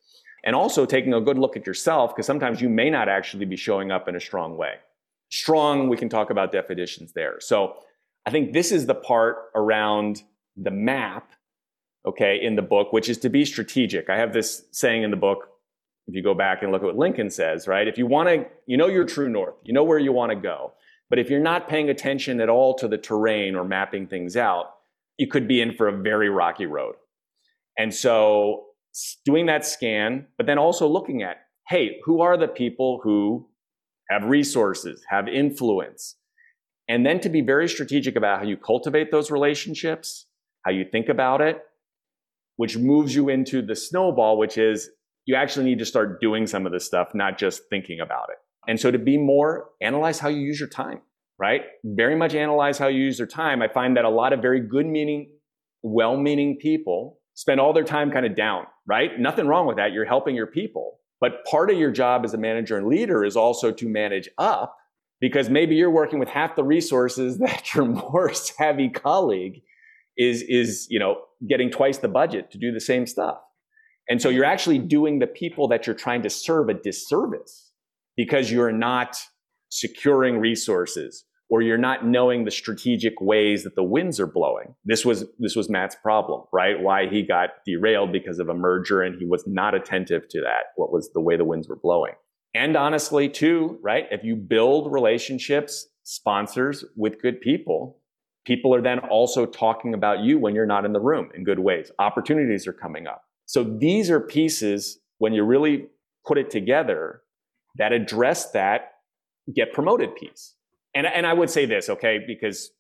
and 0.44 0.56
also 0.56 0.86
taking 0.86 1.12
a 1.14 1.20
good 1.20 1.38
look 1.38 1.56
at 1.56 1.66
yourself 1.66 2.14
because 2.14 2.26
sometimes 2.26 2.60
you 2.60 2.68
may 2.68 2.90
not 2.90 3.08
actually 3.08 3.44
be 3.44 3.56
showing 3.56 3.90
up 3.90 4.08
in 4.08 4.16
a 4.16 4.20
strong 4.20 4.56
way. 4.56 4.74
Strong, 5.30 5.88
we 5.88 5.96
can 5.96 6.08
talk 6.08 6.30
about 6.30 6.50
definitions 6.50 7.12
there. 7.12 7.36
So 7.40 7.76
I 8.26 8.30
think 8.30 8.52
this 8.52 8.72
is 8.72 8.86
the 8.86 8.94
part 8.94 9.50
around 9.54 10.22
the 10.56 10.70
map, 10.70 11.30
okay, 12.06 12.40
in 12.42 12.56
the 12.56 12.62
book, 12.62 12.92
which 12.92 13.08
is 13.08 13.18
to 13.18 13.28
be 13.28 13.44
strategic. 13.44 14.10
I 14.10 14.16
have 14.16 14.32
this 14.32 14.64
saying 14.72 15.02
in 15.02 15.10
the 15.10 15.16
book. 15.16 15.46
If 16.06 16.16
you 16.16 16.22
go 16.24 16.34
back 16.34 16.62
and 16.62 16.72
look 16.72 16.82
at 16.82 16.86
what 16.86 16.96
Lincoln 16.96 17.30
says, 17.30 17.68
right? 17.68 17.86
If 17.86 17.96
you 17.96 18.06
want 18.06 18.28
to, 18.28 18.44
you 18.66 18.76
know 18.76 18.88
your 18.88 19.04
true 19.04 19.28
north, 19.28 19.54
you 19.62 19.72
know 19.72 19.84
where 19.84 19.98
you 19.98 20.12
want 20.12 20.30
to 20.30 20.36
go. 20.36 20.72
But 21.08 21.20
if 21.20 21.30
you're 21.30 21.38
not 21.38 21.68
paying 21.68 21.88
attention 21.88 22.40
at 22.40 22.48
all 22.48 22.74
to 22.74 22.88
the 22.88 22.98
terrain 22.98 23.54
or 23.54 23.64
mapping 23.64 24.08
things 24.08 24.36
out, 24.36 24.74
you 25.20 25.26
could 25.26 25.46
be 25.46 25.60
in 25.60 25.74
for 25.74 25.86
a 25.86 25.92
very 25.92 26.30
rocky 26.30 26.64
road. 26.64 26.94
And 27.76 27.92
so 27.94 28.64
doing 29.26 29.44
that 29.46 29.66
scan, 29.66 30.26
but 30.38 30.46
then 30.46 30.56
also 30.56 30.88
looking 30.88 31.22
at, 31.22 31.36
hey, 31.68 31.98
who 32.04 32.22
are 32.22 32.38
the 32.38 32.48
people 32.48 33.00
who 33.04 33.46
have 34.08 34.24
resources, 34.24 35.04
have 35.10 35.28
influence? 35.28 36.16
And 36.88 37.04
then 37.04 37.20
to 37.20 37.28
be 37.28 37.42
very 37.42 37.68
strategic 37.68 38.16
about 38.16 38.38
how 38.38 38.46
you 38.46 38.56
cultivate 38.56 39.10
those 39.10 39.30
relationships, 39.30 40.26
how 40.64 40.72
you 40.72 40.86
think 40.90 41.10
about 41.10 41.42
it, 41.42 41.60
which 42.56 42.78
moves 42.78 43.14
you 43.14 43.28
into 43.28 43.60
the 43.60 43.76
snowball, 43.76 44.38
which 44.38 44.56
is 44.56 44.88
you 45.26 45.34
actually 45.34 45.66
need 45.66 45.80
to 45.80 45.84
start 45.84 46.18
doing 46.22 46.46
some 46.46 46.64
of 46.64 46.72
this 46.72 46.86
stuff, 46.86 47.10
not 47.12 47.36
just 47.36 47.64
thinking 47.68 48.00
about 48.00 48.30
it. 48.30 48.38
And 48.66 48.80
so 48.80 48.90
to 48.90 48.98
be 48.98 49.18
more, 49.18 49.68
analyze 49.82 50.18
how 50.18 50.28
you 50.28 50.40
use 50.40 50.58
your 50.58 50.68
time, 50.70 51.02
right? 51.40 51.62
Very 51.82 52.14
much 52.14 52.34
analyze 52.34 52.76
how 52.76 52.88
you 52.88 53.02
use 53.02 53.18
your 53.18 53.26
time. 53.26 53.62
I 53.62 53.68
find 53.68 53.96
that 53.96 54.04
a 54.04 54.10
lot 54.10 54.34
of 54.34 54.42
very 54.42 54.60
good 54.60 54.86
meaning, 54.86 55.30
well 55.82 56.16
meaning 56.16 56.58
people 56.60 57.18
spend 57.34 57.58
all 57.58 57.72
their 57.72 57.84
time 57.84 58.10
kind 58.10 58.26
of 58.26 58.36
down, 58.36 58.66
right? 58.86 59.18
Nothing 59.18 59.46
wrong 59.46 59.66
with 59.66 59.78
that. 59.78 59.92
You're 59.92 60.04
helping 60.04 60.36
your 60.36 60.46
people. 60.46 60.98
But 61.18 61.44
part 61.50 61.70
of 61.70 61.78
your 61.78 61.90
job 61.90 62.24
as 62.24 62.34
a 62.34 62.38
manager 62.38 62.76
and 62.76 62.86
leader 62.86 63.24
is 63.24 63.36
also 63.36 63.72
to 63.72 63.88
manage 63.88 64.28
up 64.36 64.76
because 65.20 65.48
maybe 65.48 65.74
you're 65.74 65.90
working 65.90 66.18
with 66.18 66.28
half 66.28 66.56
the 66.56 66.64
resources 66.64 67.38
that 67.38 67.74
your 67.74 67.86
more 67.86 68.34
savvy 68.34 68.90
colleague 68.90 69.62
is 70.18 70.42
is, 70.42 70.86
you 70.90 70.98
know, 70.98 71.16
getting 71.48 71.70
twice 71.70 71.98
the 71.98 72.08
budget 72.08 72.50
to 72.50 72.58
do 72.58 72.70
the 72.70 72.80
same 72.80 73.06
stuff. 73.06 73.38
And 74.10 74.20
so 74.20 74.28
you're 74.28 74.44
actually 74.44 74.78
doing 74.78 75.20
the 75.20 75.26
people 75.26 75.68
that 75.68 75.86
you're 75.86 75.96
trying 75.96 76.22
to 76.22 76.30
serve 76.30 76.68
a 76.68 76.74
disservice 76.74 77.70
because 78.16 78.50
you're 78.50 78.72
not 78.72 79.16
securing 79.70 80.38
resources 80.38 81.24
or 81.50 81.60
you're 81.60 81.76
not 81.76 82.06
knowing 82.06 82.44
the 82.44 82.50
strategic 82.50 83.20
ways 83.20 83.64
that 83.64 83.74
the 83.74 83.82
winds 83.82 84.20
are 84.20 84.26
blowing. 84.26 84.74
This 84.84 85.04
was 85.04 85.24
this 85.38 85.56
was 85.56 85.68
Matt's 85.68 85.96
problem, 85.96 86.44
right? 86.52 86.80
Why 86.80 87.08
he 87.08 87.22
got 87.22 87.50
derailed 87.66 88.12
because 88.12 88.38
of 88.38 88.48
a 88.48 88.54
merger 88.54 89.02
and 89.02 89.18
he 89.18 89.26
was 89.26 89.44
not 89.46 89.74
attentive 89.74 90.28
to 90.28 90.40
that, 90.42 90.72
what 90.76 90.92
was 90.92 91.12
the 91.12 91.20
way 91.20 91.36
the 91.36 91.44
winds 91.44 91.68
were 91.68 91.76
blowing. 91.76 92.14
And 92.54 92.76
honestly, 92.76 93.28
too, 93.28 93.78
right? 93.82 94.06
If 94.10 94.24
you 94.24 94.36
build 94.36 94.92
relationships, 94.92 95.86
sponsors 96.04 96.84
with 96.96 97.20
good 97.20 97.40
people, 97.40 97.98
people 98.44 98.74
are 98.74 98.82
then 98.82 99.00
also 99.00 99.44
talking 99.44 99.92
about 99.92 100.20
you 100.20 100.38
when 100.38 100.54
you're 100.54 100.66
not 100.66 100.84
in 100.84 100.92
the 100.92 101.00
room 101.00 101.30
in 101.34 101.44
good 101.44 101.58
ways. 101.58 101.90
Opportunities 101.98 102.66
are 102.66 102.72
coming 102.72 103.06
up. 103.06 103.24
So 103.46 103.64
these 103.64 104.10
are 104.10 104.20
pieces 104.20 104.98
when 105.18 105.32
you 105.32 105.44
really 105.44 105.86
put 106.24 106.38
it 106.38 106.50
together 106.50 107.22
that 107.76 107.92
address 107.92 108.50
that 108.52 108.92
get 109.54 109.72
promoted 109.72 110.14
piece 110.16 110.54
and, 110.94 111.06
and 111.06 111.26
I 111.26 111.32
would 111.32 111.50
say 111.50 111.66
this, 111.66 111.88
okay, 111.88 112.20
because 112.26 112.70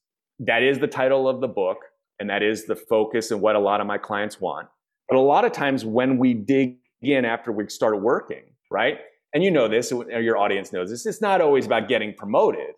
that 0.40 0.62
is 0.62 0.78
the 0.78 0.86
title 0.86 1.28
of 1.28 1.40
the 1.40 1.48
book 1.48 1.78
and 2.18 2.30
that 2.30 2.42
is 2.42 2.66
the 2.66 2.76
focus 2.76 3.30
and 3.30 3.40
what 3.40 3.56
a 3.56 3.58
lot 3.58 3.80
of 3.80 3.86
my 3.86 3.98
clients 3.98 4.40
want. 4.40 4.68
But 5.08 5.16
a 5.16 5.20
lot 5.20 5.44
of 5.44 5.52
times 5.52 5.84
when 5.84 6.18
we 6.18 6.34
dig 6.34 6.76
in 7.02 7.24
after 7.24 7.52
we 7.52 7.68
started 7.68 7.98
working, 7.98 8.42
right? 8.70 8.98
And 9.32 9.42
you 9.44 9.50
know 9.50 9.68
this, 9.68 9.92
or 9.92 10.20
your 10.20 10.36
audience 10.36 10.72
knows 10.72 10.90
this, 10.90 11.06
it's 11.06 11.20
not 11.20 11.40
always 11.40 11.66
about 11.66 11.88
getting 11.88 12.14
promoted. 12.14 12.74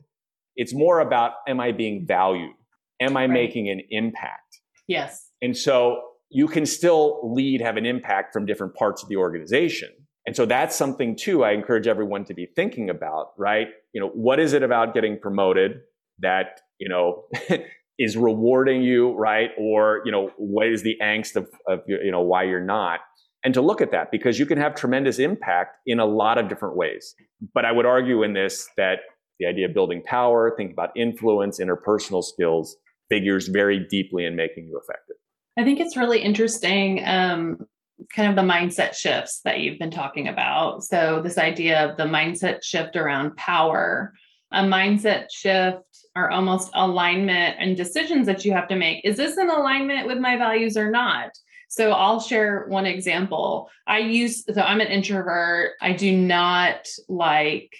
It's 0.56 0.74
more 0.74 1.00
about, 1.00 1.32
am 1.48 1.60
I 1.60 1.72
being 1.72 2.06
valued? 2.06 2.52
Am 3.00 3.16
I 3.16 3.22
right. 3.22 3.30
making 3.30 3.68
an 3.68 3.80
impact? 3.90 4.60
Yes. 4.86 5.28
And 5.40 5.56
so 5.56 6.02
you 6.30 6.46
can 6.46 6.66
still 6.66 7.20
lead, 7.34 7.60
have 7.60 7.76
an 7.76 7.86
impact 7.86 8.32
from 8.32 8.46
different 8.46 8.74
parts 8.74 9.02
of 9.02 9.08
the 9.08 9.16
organization. 9.16 9.88
And 10.26 10.36
so 10.36 10.46
that's 10.46 10.76
something 10.76 11.16
too 11.16 11.44
I 11.44 11.52
encourage 11.52 11.86
everyone 11.86 12.24
to 12.26 12.34
be 12.34 12.46
thinking 12.46 12.90
about, 12.90 13.32
right? 13.36 13.68
You 13.92 14.00
know, 14.00 14.08
what 14.08 14.38
is 14.38 14.52
it 14.52 14.62
about 14.62 14.94
getting 14.94 15.18
promoted 15.18 15.80
that, 16.20 16.60
you 16.78 16.88
know, 16.88 17.24
is 17.98 18.16
rewarding 18.16 18.82
you, 18.82 19.12
right? 19.14 19.50
Or, 19.58 20.02
you 20.04 20.12
know, 20.12 20.30
what 20.36 20.68
is 20.68 20.82
the 20.82 20.96
angst 21.02 21.36
of, 21.36 21.48
of, 21.68 21.80
you 21.86 22.10
know, 22.10 22.20
why 22.20 22.44
you're 22.44 22.64
not? 22.64 23.00
And 23.44 23.52
to 23.54 23.60
look 23.60 23.80
at 23.80 23.90
that 23.90 24.12
because 24.12 24.38
you 24.38 24.46
can 24.46 24.58
have 24.58 24.74
tremendous 24.74 25.18
impact 25.18 25.78
in 25.86 25.98
a 25.98 26.06
lot 26.06 26.38
of 26.38 26.48
different 26.48 26.76
ways. 26.76 27.14
But 27.52 27.64
I 27.64 27.72
would 27.72 27.86
argue 27.86 28.22
in 28.22 28.34
this 28.34 28.68
that 28.76 29.00
the 29.40 29.46
idea 29.46 29.66
of 29.66 29.74
building 29.74 30.02
power, 30.04 30.54
think 30.56 30.72
about 30.72 30.90
influence, 30.96 31.58
interpersonal 31.58 32.22
skills 32.22 32.76
figures 33.08 33.48
very 33.48 33.84
deeply 33.90 34.24
in 34.24 34.36
making 34.36 34.68
you 34.68 34.80
effective. 34.80 35.16
I 35.58 35.64
think 35.64 35.80
it's 35.80 35.96
really 35.96 36.20
interesting, 36.20 37.04
um, 37.04 37.66
kind 38.14 38.28
of 38.28 38.36
the 38.36 38.50
mindset 38.50 38.94
shifts 38.94 39.40
that 39.44 39.60
you've 39.60 39.78
been 39.78 39.90
talking 39.90 40.28
about. 40.28 40.84
So, 40.84 41.20
this 41.22 41.38
idea 41.38 41.88
of 41.88 41.96
the 41.96 42.04
mindset 42.04 42.62
shift 42.62 42.96
around 42.96 43.36
power, 43.36 44.12
a 44.52 44.62
mindset 44.62 45.26
shift 45.30 45.78
or 46.14 46.30
almost 46.30 46.70
alignment 46.74 47.56
and 47.58 47.76
decisions 47.76 48.26
that 48.26 48.44
you 48.44 48.52
have 48.52 48.68
to 48.68 48.76
make. 48.76 49.04
Is 49.04 49.16
this 49.16 49.38
in 49.38 49.48
alignment 49.48 50.06
with 50.06 50.18
my 50.18 50.36
values 50.36 50.76
or 50.76 50.90
not? 50.90 51.30
So 51.68 51.92
I'll 51.92 52.20
share 52.20 52.66
one 52.68 52.84
example. 52.84 53.70
I 53.86 54.00
use, 54.00 54.44
so 54.44 54.60
I'm 54.60 54.82
an 54.82 54.88
introvert. 54.88 55.72
I 55.80 55.94
do 55.94 56.14
not 56.14 56.86
like, 57.08 57.72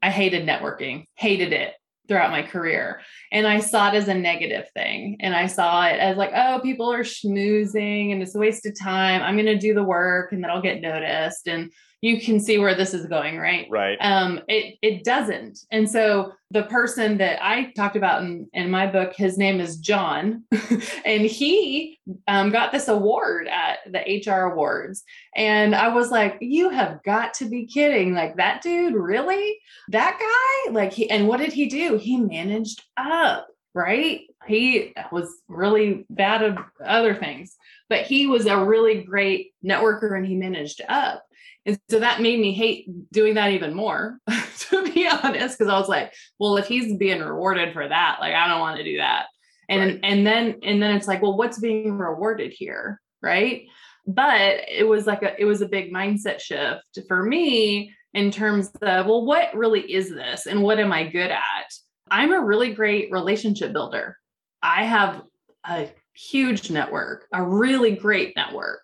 I 0.00 0.10
hated 0.10 0.46
networking, 0.46 1.06
hated 1.16 1.52
it 1.52 1.74
throughout 2.10 2.32
my 2.32 2.42
career. 2.42 3.00
And 3.30 3.46
I 3.46 3.60
saw 3.60 3.88
it 3.88 3.94
as 3.94 4.08
a 4.08 4.14
negative 4.14 4.68
thing. 4.74 5.18
And 5.20 5.32
I 5.32 5.46
saw 5.46 5.86
it 5.86 6.00
as 6.00 6.16
like, 6.16 6.32
oh, 6.34 6.58
people 6.60 6.92
are 6.92 7.04
schmoozing 7.04 8.12
and 8.12 8.20
it's 8.20 8.34
a 8.34 8.38
waste 8.38 8.66
of 8.66 8.76
time. 8.76 9.22
I'm 9.22 9.36
going 9.36 9.46
to 9.46 9.56
do 9.56 9.74
the 9.74 9.84
work 9.84 10.32
and 10.32 10.42
then 10.42 10.50
I'll 10.50 10.60
get 10.60 10.80
noticed. 10.80 11.46
And 11.46 11.70
you 12.02 12.20
can 12.20 12.40
see 12.40 12.58
where 12.58 12.74
this 12.74 12.94
is 12.94 13.06
going, 13.06 13.36
right? 13.38 13.66
Right. 13.70 13.98
Um, 14.00 14.40
it 14.48 14.78
it 14.80 15.04
doesn't. 15.04 15.60
And 15.70 15.88
so 15.88 16.32
the 16.50 16.62
person 16.64 17.18
that 17.18 17.44
I 17.44 17.72
talked 17.76 17.96
about 17.96 18.22
in, 18.22 18.48
in 18.54 18.70
my 18.70 18.86
book, 18.86 19.14
his 19.14 19.36
name 19.36 19.60
is 19.60 19.76
John, 19.76 20.44
and 21.04 21.22
he 21.22 21.98
um, 22.26 22.50
got 22.50 22.72
this 22.72 22.88
award 22.88 23.48
at 23.48 23.78
the 23.86 24.22
HR 24.26 24.52
Awards. 24.52 25.04
And 25.36 25.74
I 25.74 25.88
was 25.88 26.10
like, 26.10 26.38
you 26.40 26.70
have 26.70 27.02
got 27.02 27.34
to 27.34 27.44
be 27.44 27.66
kidding. 27.66 28.14
Like 28.14 28.36
that 28.36 28.62
dude, 28.62 28.94
really? 28.94 29.58
That 29.90 30.18
guy? 30.18 30.72
Like 30.72 30.92
he 30.92 31.10
and 31.10 31.28
what 31.28 31.40
did 31.40 31.52
he 31.52 31.66
do? 31.66 31.98
He 31.98 32.16
managed 32.18 32.82
up, 32.96 33.48
right? 33.74 34.22
He 34.46 34.94
was 35.12 35.28
really 35.48 36.06
bad 36.08 36.42
at 36.42 36.58
other 36.82 37.14
things, 37.14 37.56
but 37.90 38.06
he 38.06 38.26
was 38.26 38.46
a 38.46 38.64
really 38.64 39.02
great 39.02 39.52
networker 39.62 40.16
and 40.16 40.26
he 40.26 40.34
managed 40.34 40.80
up. 40.88 41.26
And 41.66 41.78
so 41.90 42.00
that 42.00 42.22
made 42.22 42.40
me 42.40 42.52
hate 42.52 42.86
doing 43.12 43.34
that 43.34 43.52
even 43.52 43.74
more, 43.74 44.18
to 44.58 44.92
be 44.92 45.06
honest, 45.06 45.58
because 45.58 45.72
I 45.72 45.78
was 45.78 45.88
like, 45.88 46.12
well, 46.38 46.56
if 46.56 46.66
he's 46.66 46.96
being 46.96 47.20
rewarded 47.20 47.72
for 47.72 47.86
that, 47.86 48.18
like 48.20 48.34
I 48.34 48.48
don't 48.48 48.60
want 48.60 48.78
to 48.78 48.84
do 48.84 48.96
that. 48.96 49.26
And 49.68 49.92
right. 49.92 50.00
and 50.02 50.26
then 50.26 50.56
and 50.62 50.82
then 50.82 50.96
it's 50.96 51.06
like, 51.06 51.22
well, 51.22 51.36
what's 51.36 51.60
being 51.60 51.96
rewarded 51.96 52.52
here? 52.52 53.00
Right. 53.22 53.66
But 54.06 54.62
it 54.68 54.88
was 54.88 55.06
like 55.06 55.22
a 55.22 55.40
it 55.40 55.44
was 55.44 55.60
a 55.60 55.68
big 55.68 55.92
mindset 55.92 56.40
shift 56.40 56.98
for 57.06 57.22
me 57.22 57.94
in 58.14 58.30
terms 58.30 58.70
of, 58.82 59.06
well, 59.06 59.24
what 59.24 59.54
really 59.54 59.80
is 59.80 60.10
this 60.10 60.46
and 60.46 60.62
what 60.62 60.80
am 60.80 60.92
I 60.92 61.04
good 61.06 61.30
at? 61.30 61.72
I'm 62.10 62.32
a 62.32 62.40
really 62.40 62.74
great 62.74 63.12
relationship 63.12 63.72
builder. 63.72 64.16
I 64.62 64.84
have 64.84 65.22
a 65.64 65.88
huge 66.14 66.70
network, 66.70 67.26
a 67.32 67.42
really 67.42 67.92
great 67.92 68.34
network. 68.34 68.80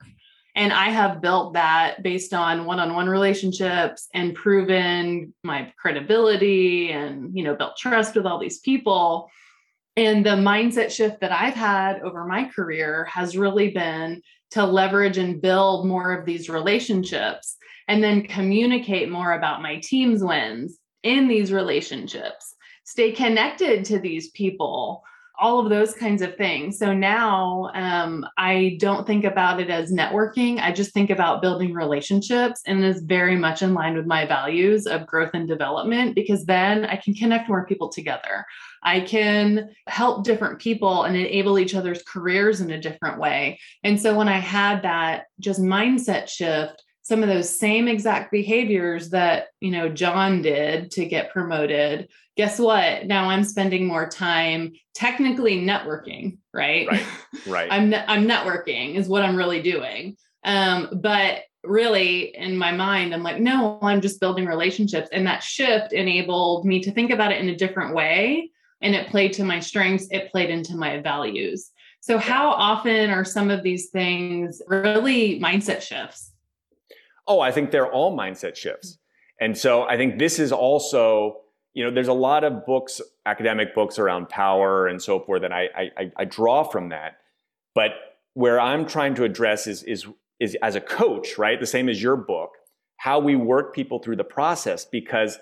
And 0.57 0.73
I 0.73 0.89
have 0.89 1.21
built 1.21 1.53
that 1.53 2.03
based 2.03 2.33
on 2.33 2.65
one-on-one 2.65 3.09
relationships 3.09 4.09
and 4.15 4.35
proven 4.35 5.35
my 5.45 5.71
credibility 5.79 6.91
and, 6.93 7.37
you 7.37 7.45
know, 7.45 7.55
built 7.55 7.77
trust 7.77 8.17
with 8.17 8.25
all 8.25 8.39
these 8.39 8.61
people. 8.61 9.29
And 9.99 10.25
the 10.25 10.31
mindset 10.31 10.91
shift 10.91 11.21
that 11.21 11.31
I've 11.31 11.55
had 11.55 12.01
over 12.01 12.25
my 12.25 12.45
career 12.45 13.05
has 13.05 13.37
really 13.37 13.71
been 13.71 14.23
to 14.53 14.65
leverage 14.65 15.19
and 15.19 15.43
build 15.43 15.87
more 15.87 16.13
of 16.13 16.25
these 16.25 16.49
relationships 16.49 17.57
and 17.87 18.03
then 18.03 18.27
communicate 18.27 19.11
more 19.11 19.33
about 19.33 19.63
my 19.63 19.77
team's 19.81 20.25
wins 20.25 20.79
in 21.03 21.29
these 21.29 21.53
relationships. 21.53 22.55
Stay 22.85 23.13
connected 23.13 23.85
to 23.87 23.99
these 23.99 24.31
people 24.31 25.03
all 25.39 25.61
of 25.61 25.69
those 25.69 25.93
kinds 25.93 26.23
of 26.23 26.37
things. 26.37 26.79
So 26.79 26.95
now 26.95 27.71
um, 27.75 28.27
I 28.39 28.77
don't 28.81 29.07
think 29.07 29.25
about 29.25 29.61
it 29.61 29.69
as 29.69 29.93
networking. 29.93 30.61
I 30.61 30.73
just 30.73 30.93
think 30.93 31.11
about 31.11 31.43
building 31.43 31.75
relationships 31.75 32.63
and 32.67 32.85
is 32.85 33.03
very 33.03 33.37
much 33.37 33.63
in 33.63 33.75
line 33.75 33.97
with 33.97 34.07
my 34.07 34.27
values 34.27 34.87
of 34.87 35.07
growth 35.07 35.31
and 35.35 35.47
development 35.47 36.15
because 36.15 36.47
then 36.47 36.87
I 36.87 36.97
can 36.97 37.15
connect 37.15 37.49
more 37.49 37.67
people 37.67 37.89
together. 37.89 38.47
I 38.83 39.01
can 39.01 39.71
help 39.87 40.25
different 40.25 40.59
people 40.59 41.03
and 41.03 41.17
enable 41.17 41.59
each 41.59 41.75
other's 41.75 42.03
careers 42.03 42.61
in 42.61 42.71
a 42.71 42.81
different 42.81 43.19
way. 43.19 43.59
And 43.85 44.01
so 44.01 44.17
when 44.17 44.29
I 44.29 44.39
had 44.39 44.83
that 44.83 45.25
just 45.41 45.61
mindset 45.61 46.29
shift, 46.29 46.83
some 47.07 47.23
of 47.23 47.29
those 47.29 47.57
same 47.57 47.87
exact 47.87 48.33
behaviors 48.33 49.11
that 49.11 49.47
you 49.61 49.71
know 49.71 49.89
John 49.89 50.43
did 50.43 50.91
to 50.93 51.05
get 51.05 51.31
promoted. 51.31 52.09
Guess 52.37 52.59
what? 52.59 53.07
Now 53.07 53.31
I'm 53.31 53.45
spending 53.45 53.87
more 53.87 54.09
time 54.09 54.73
technically 54.93 55.57
networking 55.65 56.39
right? 56.53 56.89
Right, 56.89 57.07
right. 57.47 57.69
I'm 57.71 57.95
I'm 57.95 58.27
networking 58.27 58.97
is 58.97 59.09
what 59.09 59.23
I'm 59.23 59.37
really 59.37 59.63
doing. 59.63 60.17
Um 60.45 60.99
but 61.01 61.43
really 61.63 62.35
in 62.37 62.57
my 62.57 62.73
mind 62.73 63.15
I'm 63.15 63.23
like 63.23 63.39
no 63.39 63.79
I'm 63.83 64.01
just 64.01 64.19
building 64.19 64.47
relationships. 64.47 65.09
And 65.13 65.27
that 65.29 65.45
shift 65.45 65.93
enabled 65.93 66.65
me 66.65 66.81
to 66.83 66.91
think 66.91 67.13
about 67.13 67.31
it 67.31 67.41
in 67.41 67.49
a 67.51 67.57
different 67.57 67.95
way. 67.95 68.51
And 68.81 68.97
it 68.97 69.09
played 69.09 69.33
to 69.35 69.45
my 69.45 69.61
strengths. 69.61 70.09
It 70.11 70.33
played 70.33 70.51
into 70.51 70.77
my 70.77 71.01
values. 71.01 71.71
So 72.01 72.19
how 72.19 72.51
often 72.51 73.11
are 73.11 73.25
some 73.25 73.51
of 73.51 73.63
these 73.63 73.91
things 73.91 74.61
really 74.67 75.39
mindset 75.41 75.83
shifts 75.83 76.33
Oh, 77.27 77.41
I 77.41 77.51
think 77.53 77.71
they're 77.71 77.91
all 77.91 78.17
mindset 78.17 78.57
shifts. 78.57 78.99
And 79.41 79.57
so 79.57 79.83
I 79.83 79.97
think 79.97 80.19
this 80.19 80.39
is 80.39 80.53
also, 80.53 81.41
you 81.75 81.85
know, 81.85 81.91
there's 81.91 82.09
a 82.09 82.13
lot 82.13 82.45
of 82.45 82.65
books, 82.65 83.01
academic 83.27 83.75
books 83.75 83.99
around 83.99 84.29
power 84.29 84.87
and 84.87 85.03
so 85.03 85.21
forth, 85.21 85.43
and 85.43 85.53
I, 85.53 85.69
I, 85.77 86.13
I 86.17 86.25
draw 86.25 86.63
from 86.63 86.89
that. 86.91 87.19
But 87.75 87.91
where 88.35 88.61
I'm 88.61 88.87
trying 88.87 89.15
to 89.17 89.25
address 89.25 89.67
is, 89.67 89.83
is, 89.83 90.07
is 90.41 90.57
as 90.63 90.75
a 90.75 90.81
coach, 90.81 91.37
right? 91.37 91.61
The 91.61 91.67
same 91.67 91.89
as 91.89 92.03
your 92.03 92.17
book, 92.17 92.51
how 92.97 93.19
we 93.19 93.37
work 93.37 93.75
people 93.75 93.99
through 93.99 94.17
the 94.17 94.25
process, 94.25 94.85
because 94.85 95.39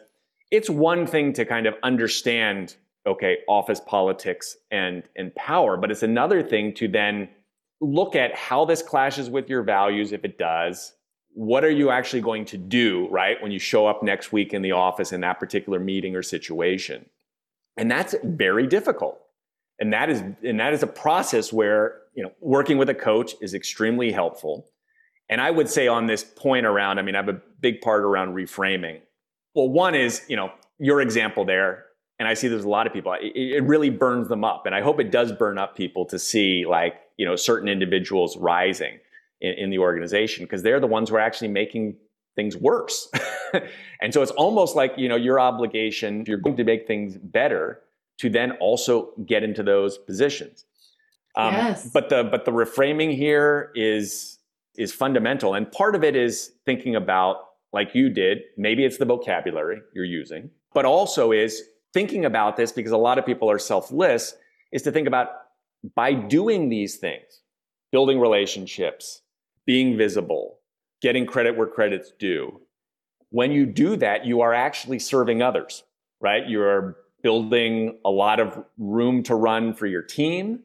it's 0.51 0.68
one 0.68 1.07
thing 1.07 1.33
to 1.35 1.44
kind 1.44 1.66
of 1.66 1.75
understand, 1.83 2.77
okay, 3.07 3.38
office 3.49 3.81
politics 3.87 4.57
and, 4.70 5.05
and 5.16 5.35
power, 5.35 5.77
but 5.77 5.90
it's 5.90 6.03
another 6.03 6.42
thing 6.42 6.75
to 6.75 6.88
then 6.88 7.29
look 7.81 8.16
at 8.16 8.35
how 8.37 8.64
this 8.64 8.83
clashes 8.83 9.31
with 9.31 9.49
your 9.49 9.62
values, 9.62 10.12
if 10.12 10.25
it 10.25 10.38
does, 10.38 10.94
what 11.35 11.64
are 11.64 11.70
you 11.70 11.90
actually 11.90 12.23
going 12.23 12.44
to 12.47 12.57
do, 12.57 13.09
right, 13.09 13.42
when 13.42 13.51
you 13.53 13.59
show 13.59 13.87
up 13.87 14.03
next 14.03 14.33
week 14.33 14.55
in 14.55 14.62
the 14.62 14.73
office 14.73 15.12
in 15.12 15.20
that 15.20 15.40
particular 15.40 15.79
meeting 15.81 16.14
or 16.14 16.23
situation? 16.23 17.07
And 17.77 17.90
that's 17.90 18.14
very 18.23 18.66
difficult. 18.66 19.20
And 19.81 19.92
that 19.92 20.09
is 20.09 20.23
and 20.44 20.61
that 20.61 20.73
is 20.73 20.85
a 20.85 20.87
process 20.87 21.53
where, 21.53 22.03
you 22.14 22.23
know, 22.23 22.31
working 22.40 22.79
with 22.79 22.88
a 22.88 22.94
coach 22.94 23.35
is 23.40 23.55
extremely 23.55 24.12
helpful. 24.12 24.66
And 25.29 25.40
I 25.40 25.51
would 25.51 25.68
say 25.68 25.88
on 25.88 26.07
this 26.07 26.23
point 26.23 26.66
around, 26.66 26.99
I 26.99 27.03
mean, 27.03 27.16
I 27.16 27.18
have 27.18 27.29
a 27.29 27.40
big 27.61 27.81
part 27.81 28.03
around 28.05 28.35
reframing. 28.35 29.01
Well, 29.55 29.68
one 29.68 29.97
is, 29.97 30.23
you 30.29 30.37
know, 30.37 30.53
your 30.79 31.01
example 31.01 31.44
there, 31.44 31.87
and 32.18 32.29
I 32.29 32.35
see 32.35 32.47
there's 32.47 32.64
a 32.64 32.68
lot 32.68 32.87
of 32.87 32.92
people, 32.92 33.12
it, 33.14 33.33
it 33.35 33.64
really 33.64 33.90
burns 33.90 34.29
them 34.29 34.44
up. 34.44 34.66
And 34.66 34.75
I 34.75 34.83
hope 34.83 35.01
it 35.01 35.11
does 35.11 35.33
burn 35.33 35.59
up 35.59 35.77
people 35.77 36.05
to 36.07 36.18
see 36.18 36.66
like, 36.66 36.94
you 37.16 37.27
know, 37.27 37.35
certain 37.35 37.68
individuals 37.68 38.37
rising 38.37 38.99
in, 39.44 39.54
in 39.64 39.70
the 39.70 39.78
organization 39.78 40.44
because 40.44 40.62
they're 40.62 40.80
the 40.80 40.87
ones 40.87 41.11
who 41.11 41.16
are 41.16 41.20
actually 41.20 41.48
making 41.48 41.96
things 42.37 42.57
worse. 42.57 43.11
and 44.00 44.12
so 44.12 44.22
it's 44.22 44.33
almost 44.33 44.74
like, 44.74 44.92
you 44.96 45.09
know, 45.09 45.16
your 45.16 45.38
obligation, 45.38 46.22
if 46.22 46.28
you're 46.28 46.38
going 46.38 46.57
to 46.57 46.64
make 46.64 46.87
things 46.87 47.16
better, 47.16 47.80
to 48.18 48.30
then 48.30 48.52
also 48.52 49.11
get 49.26 49.42
into 49.42 49.62
those 49.62 49.98
positions. 49.98 50.64
Um, 51.37 51.52
yes. 51.52 51.90
But 51.92 52.09
the 52.09 52.24
but 52.24 52.44
the 52.44 52.52
reframing 52.52 53.14
here 53.16 53.72
is 53.74 54.38
is 54.76 54.92
fundamental, 54.92 55.54
and 55.54 55.70
part 55.70 55.94
of 55.94 56.04
it 56.04 56.16
is 56.16 56.52
thinking 56.64 56.94
about 56.94 57.37
like 57.72 57.94
you 57.94 58.09
did. 58.09 58.42
Maybe 58.57 58.85
it's 58.85 58.98
the 58.98 59.04
vocabulary 59.04 59.80
you're 59.94 60.04
using, 60.04 60.50
but 60.74 60.85
also 60.85 61.33
is 61.33 61.61
thinking 61.92 62.24
about 62.24 62.57
this 62.57 62.70
because 62.70 62.92
a 62.92 62.96
lot 62.96 63.18
of 63.18 63.26
people 63.26 63.50
are 63.50 63.59
selfless. 63.59 64.37
Is 64.70 64.83
to 64.83 64.92
think 64.92 65.09
about 65.09 65.28
by 65.96 66.14
doing 66.14 66.68
these 66.68 66.96
things, 66.96 67.42
building 67.90 68.20
relationships, 68.20 69.22
being 69.66 69.96
visible, 69.96 70.59
getting 71.00 71.27
credit 71.27 71.57
where 71.57 71.66
credit's 71.66 72.12
due. 72.18 72.61
When 73.31 73.53
you 73.53 73.66
do 73.66 73.96
that, 73.96 74.24
you 74.24 74.40
are 74.42 74.55
actually 74.55 74.98
serving 74.98 75.42
others, 75.42 75.83
right? 76.20 76.48
You're 76.48 76.96
building 77.22 77.98
a 78.05 78.11
lot 78.11 78.38
of 78.38 78.64
room 78.79 79.22
to 79.24 79.35
run 79.35 79.74
for 79.74 79.87
your 79.87 80.03
team. 80.03 80.61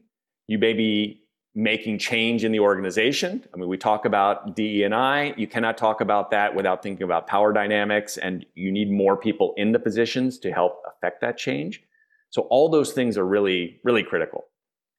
You 0.47 0.59
may 0.59 0.73
be 0.73 1.23
making 1.55 1.97
change 1.97 2.43
in 2.43 2.51
the 2.51 2.59
organization. 2.59 3.43
I 3.53 3.57
mean, 3.57 3.69
we 3.69 3.77
talk 3.77 4.05
about 4.05 4.55
DE 4.55 4.83
and 4.83 4.93
I. 4.93 5.33
You 5.35 5.47
cannot 5.47 5.77
talk 5.77 6.01
about 6.01 6.31
that 6.31 6.53
without 6.53 6.83
thinking 6.83 7.03
about 7.03 7.27
power 7.27 7.51
dynamics, 7.51 8.17
and 8.17 8.45
you 8.55 8.71
need 8.71 8.91
more 8.91 9.17
people 9.17 9.53
in 9.57 9.71
the 9.71 9.79
positions 9.79 10.37
to 10.39 10.51
help 10.51 10.81
affect 10.87 11.21
that 11.21 11.37
change. 11.37 11.81
So 12.29 12.43
all 12.43 12.69
those 12.69 12.93
things 12.93 13.17
are 13.17 13.25
really, 13.25 13.79
really 13.83 14.03
critical. 14.03 14.45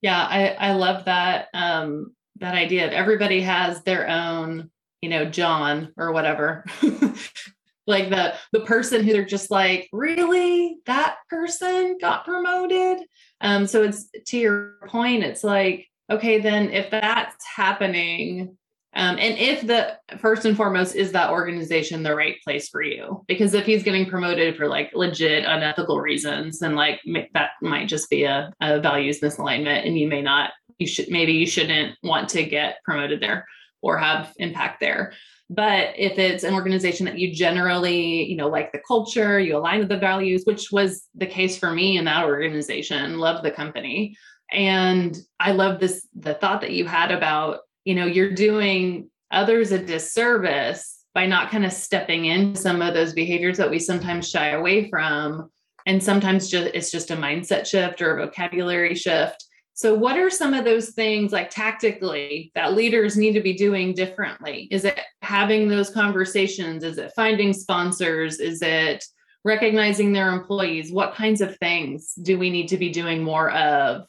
Yeah, 0.03 0.19
I, 0.19 0.49
I 0.49 0.73
love 0.73 1.05
that 1.05 1.49
um, 1.55 2.15
that 2.37 2.55
idea 2.55 2.87
of 2.87 2.93
everybody 2.93 3.43
has 3.43 3.83
their 3.83 4.09
own, 4.09 4.71
you 5.03 5.09
know, 5.09 5.25
John 5.25 5.93
or 5.97 6.13
whatever. 6.13 6.65
like 7.87 8.11
the 8.11 8.35
the 8.53 8.61
person 8.61 9.05
who 9.05 9.13
they're 9.13 9.25
just 9.25 9.51
like, 9.51 9.89
really, 9.93 10.77
that 10.87 11.17
person 11.29 11.99
got 12.01 12.25
promoted. 12.25 13.07
Um, 13.41 13.67
so 13.67 13.83
it's 13.83 14.09
to 14.27 14.39
your 14.39 14.75
point, 14.87 15.25
it's 15.25 15.45
like 15.45 15.87
okay, 16.11 16.41
then 16.41 16.71
if 16.71 16.91
that's 16.91 17.37
happening, 17.47 18.57
um, 18.95 19.17
and 19.19 19.39
if 19.39 19.65
the 19.65 19.97
first 20.19 20.45
and 20.45 20.57
foremost 20.57 20.97
is 20.97 21.13
that 21.13 21.31
organization 21.31 22.03
the 22.03 22.15
right 22.15 22.37
place 22.43 22.69
for 22.69 22.83
you? 22.83 23.25
Because 23.29 23.55
if 23.55 23.65
he's 23.65 23.85
getting 23.85 24.11
promoted 24.11 24.57
for 24.57 24.67
like 24.67 24.91
legit 24.95 25.45
unethical 25.45 26.01
reasons, 26.01 26.59
then 26.59 26.75
like 26.75 27.01
that 27.35 27.51
might 27.63 27.87
just 27.87 28.11
be 28.11 28.25
a, 28.25 28.53
a 28.61 28.81
values 28.81 29.21
misalignment, 29.21 29.87
and 29.87 29.97
you 29.97 30.09
may 30.09 30.23
not, 30.23 30.51
you 30.81 30.87
should 30.87 31.11
maybe 31.11 31.33
you 31.33 31.47
shouldn't 31.47 31.97
want 32.03 32.29
to 32.31 32.43
get 32.45 32.83
promoted 32.85 33.21
there 33.21 33.47
or 33.83 33.99
have 33.99 34.33
impact 34.39 34.81
there. 34.81 35.13
But 35.49 35.95
if 35.97 36.19
it's 36.19 36.45
an 36.45 36.55
organization 36.55 37.07
that 37.07 37.19
you 37.19 37.35
generally, 37.35 38.25
you 38.25 38.37
know, 38.37 38.49
like 38.49 38.71
the 38.71 38.81
culture, 38.87 39.41
you 39.41 39.57
align 39.57 39.81
with 39.81 39.89
the 39.89 39.99
values, 39.99 40.43
which 40.45 40.71
was 40.71 41.09
the 41.15 41.27
case 41.27 41.59
for 41.59 41.73
me 41.73 41.99
in 41.99 42.05
that 42.05 42.25
organization, 42.25 43.19
love 43.19 43.43
the 43.43 43.51
company. 43.51 44.17
And 44.53 45.17
I 45.39 45.53
love 45.53 45.81
this 45.81 46.07
the 46.15 46.35
thought 46.35 46.61
that 46.61 46.73
you 46.73 46.87
had 46.87 47.11
about, 47.11 47.61
you 47.85 47.95
know, 47.95 48.07
you're 48.07 48.33
doing 48.33 49.11
others 49.31 49.73
a 49.73 49.79
disservice 49.79 51.05
by 51.15 51.27
not 51.27 51.51
kind 51.51 51.67
of 51.67 51.73
stepping 51.73 52.27
into 52.27 52.61
some 52.61 52.81
of 52.81 52.95
those 52.95 53.13
behaviors 53.13 53.59
that 53.59 53.71
we 53.71 53.79
sometimes 53.79 54.29
shy 54.29 54.51
away 54.51 54.89
from. 54.89 55.51
And 55.87 56.03
sometimes 56.03 56.49
just 56.49 56.75
it's 56.75 56.93
just 56.93 57.11
a 57.11 57.17
mindset 57.17 57.67
shift 57.67 58.01
or 58.01 58.17
a 58.17 58.27
vocabulary 58.27 58.95
shift. 58.95 59.45
So, 59.81 59.95
what 59.95 60.19
are 60.19 60.29
some 60.29 60.53
of 60.53 60.67
those 60.67 60.91
things 60.91 61.33
like 61.33 61.49
tactically 61.49 62.53
that 62.55 62.75
leaders 62.75 63.17
need 63.17 63.33
to 63.33 63.41
be 63.41 63.55
doing 63.55 63.95
differently? 63.95 64.69
Is 64.71 64.85
it 64.85 65.01
having 65.23 65.69
those 65.69 65.89
conversations? 65.89 66.85
Is 66.85 66.99
it 66.99 67.13
finding 67.17 67.55
sponsors? 67.55 68.41
Is 68.41 68.61
it 68.61 69.03
recognizing 69.43 70.13
their 70.13 70.35
employees? 70.35 70.93
What 70.93 71.15
kinds 71.15 71.41
of 71.41 71.57
things 71.61 72.13
do 72.21 72.39
we 72.39 72.51
need 72.51 72.69
to 72.69 72.77
be 72.77 72.91
doing 72.91 73.25
more 73.25 73.53
of 73.53 74.07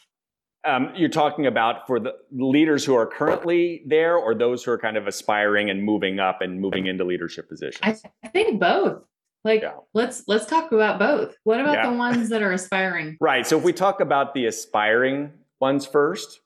um, 0.65 0.91
you're 0.93 1.07
talking 1.07 1.47
about 1.47 1.87
for 1.87 2.01
the 2.01 2.15
leaders 2.31 2.83
who 2.83 2.93
are 2.93 3.07
currently 3.07 3.81
there 3.87 4.17
or 4.17 4.35
those 4.35 4.65
who 4.65 4.71
are 4.71 4.77
kind 4.77 4.97
of 4.97 5.07
aspiring 5.07 5.69
and 5.69 5.81
moving 5.81 6.19
up 6.19 6.41
and 6.41 6.59
moving 6.59 6.87
into 6.87 7.05
leadership 7.05 7.49
positions 7.49 7.79
i, 7.81 7.95
I 8.23 8.27
think 8.27 8.59
both 8.59 9.01
like 9.43 9.61
yeah. 9.63 9.71
let's 9.95 10.23
let's 10.27 10.45
talk 10.45 10.71
about 10.71 10.99
both 10.99 11.35
what 11.45 11.59
about 11.59 11.73
yeah. 11.73 11.89
the 11.89 11.97
ones 11.97 12.29
that 12.29 12.43
are 12.43 12.51
aspiring 12.51 13.17
right 13.19 13.47
so 13.47 13.57
if 13.57 13.63
we 13.63 13.73
talk 13.73 14.01
about 14.01 14.35
the 14.35 14.45
aspiring 14.45 15.31
ones 15.61 15.85
first 15.85 16.41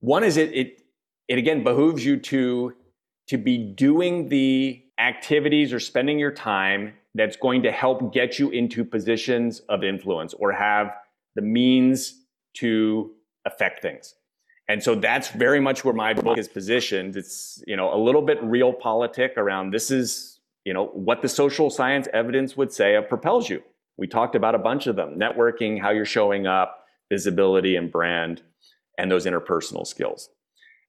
one 0.00 0.24
is 0.24 0.36
it 0.36 0.52
it 0.54 0.80
it 1.28 1.38
again 1.38 1.62
behooves 1.62 2.04
you 2.04 2.16
to 2.16 2.74
to 3.28 3.38
be 3.38 3.58
doing 3.58 4.28
the 4.28 4.82
activities 4.98 5.72
or 5.72 5.80
spending 5.80 6.18
your 6.18 6.32
time 6.32 6.92
that's 7.14 7.36
going 7.36 7.62
to 7.62 7.72
help 7.72 8.12
get 8.12 8.38
you 8.38 8.50
into 8.50 8.84
positions 8.84 9.60
of 9.68 9.82
influence 9.82 10.34
or 10.34 10.52
have 10.52 10.92
the 11.34 11.42
means 11.42 12.24
to 12.54 13.12
affect 13.44 13.82
things. 13.82 14.14
And 14.68 14.82
so 14.82 14.94
that's 14.94 15.28
very 15.28 15.60
much 15.60 15.84
where 15.84 15.94
my 15.94 16.14
book 16.14 16.38
is 16.38 16.46
positioned. 16.46 17.16
It's, 17.16 17.62
you 17.66 17.76
know, 17.76 17.92
a 17.92 17.98
little 17.98 18.22
bit 18.22 18.40
realpolitik 18.42 19.36
around 19.36 19.72
this 19.72 19.90
is, 19.90 20.38
you 20.64 20.72
know, 20.72 20.86
what 20.86 21.22
the 21.22 21.28
social 21.28 21.70
science 21.70 22.06
evidence 22.12 22.56
would 22.56 22.72
say 22.72 22.94
of 22.94 23.08
propels 23.08 23.48
you. 23.48 23.62
We 23.96 24.06
talked 24.06 24.36
about 24.36 24.54
a 24.54 24.58
bunch 24.58 24.86
of 24.86 24.94
them, 24.96 25.18
networking, 25.18 25.80
how 25.80 25.90
you're 25.90 26.04
showing 26.04 26.46
up, 26.46 26.84
visibility 27.10 27.74
and 27.74 27.90
brand, 27.90 28.42
and 29.00 29.10
those 29.10 29.26
interpersonal 29.26 29.86
skills. 29.86 30.28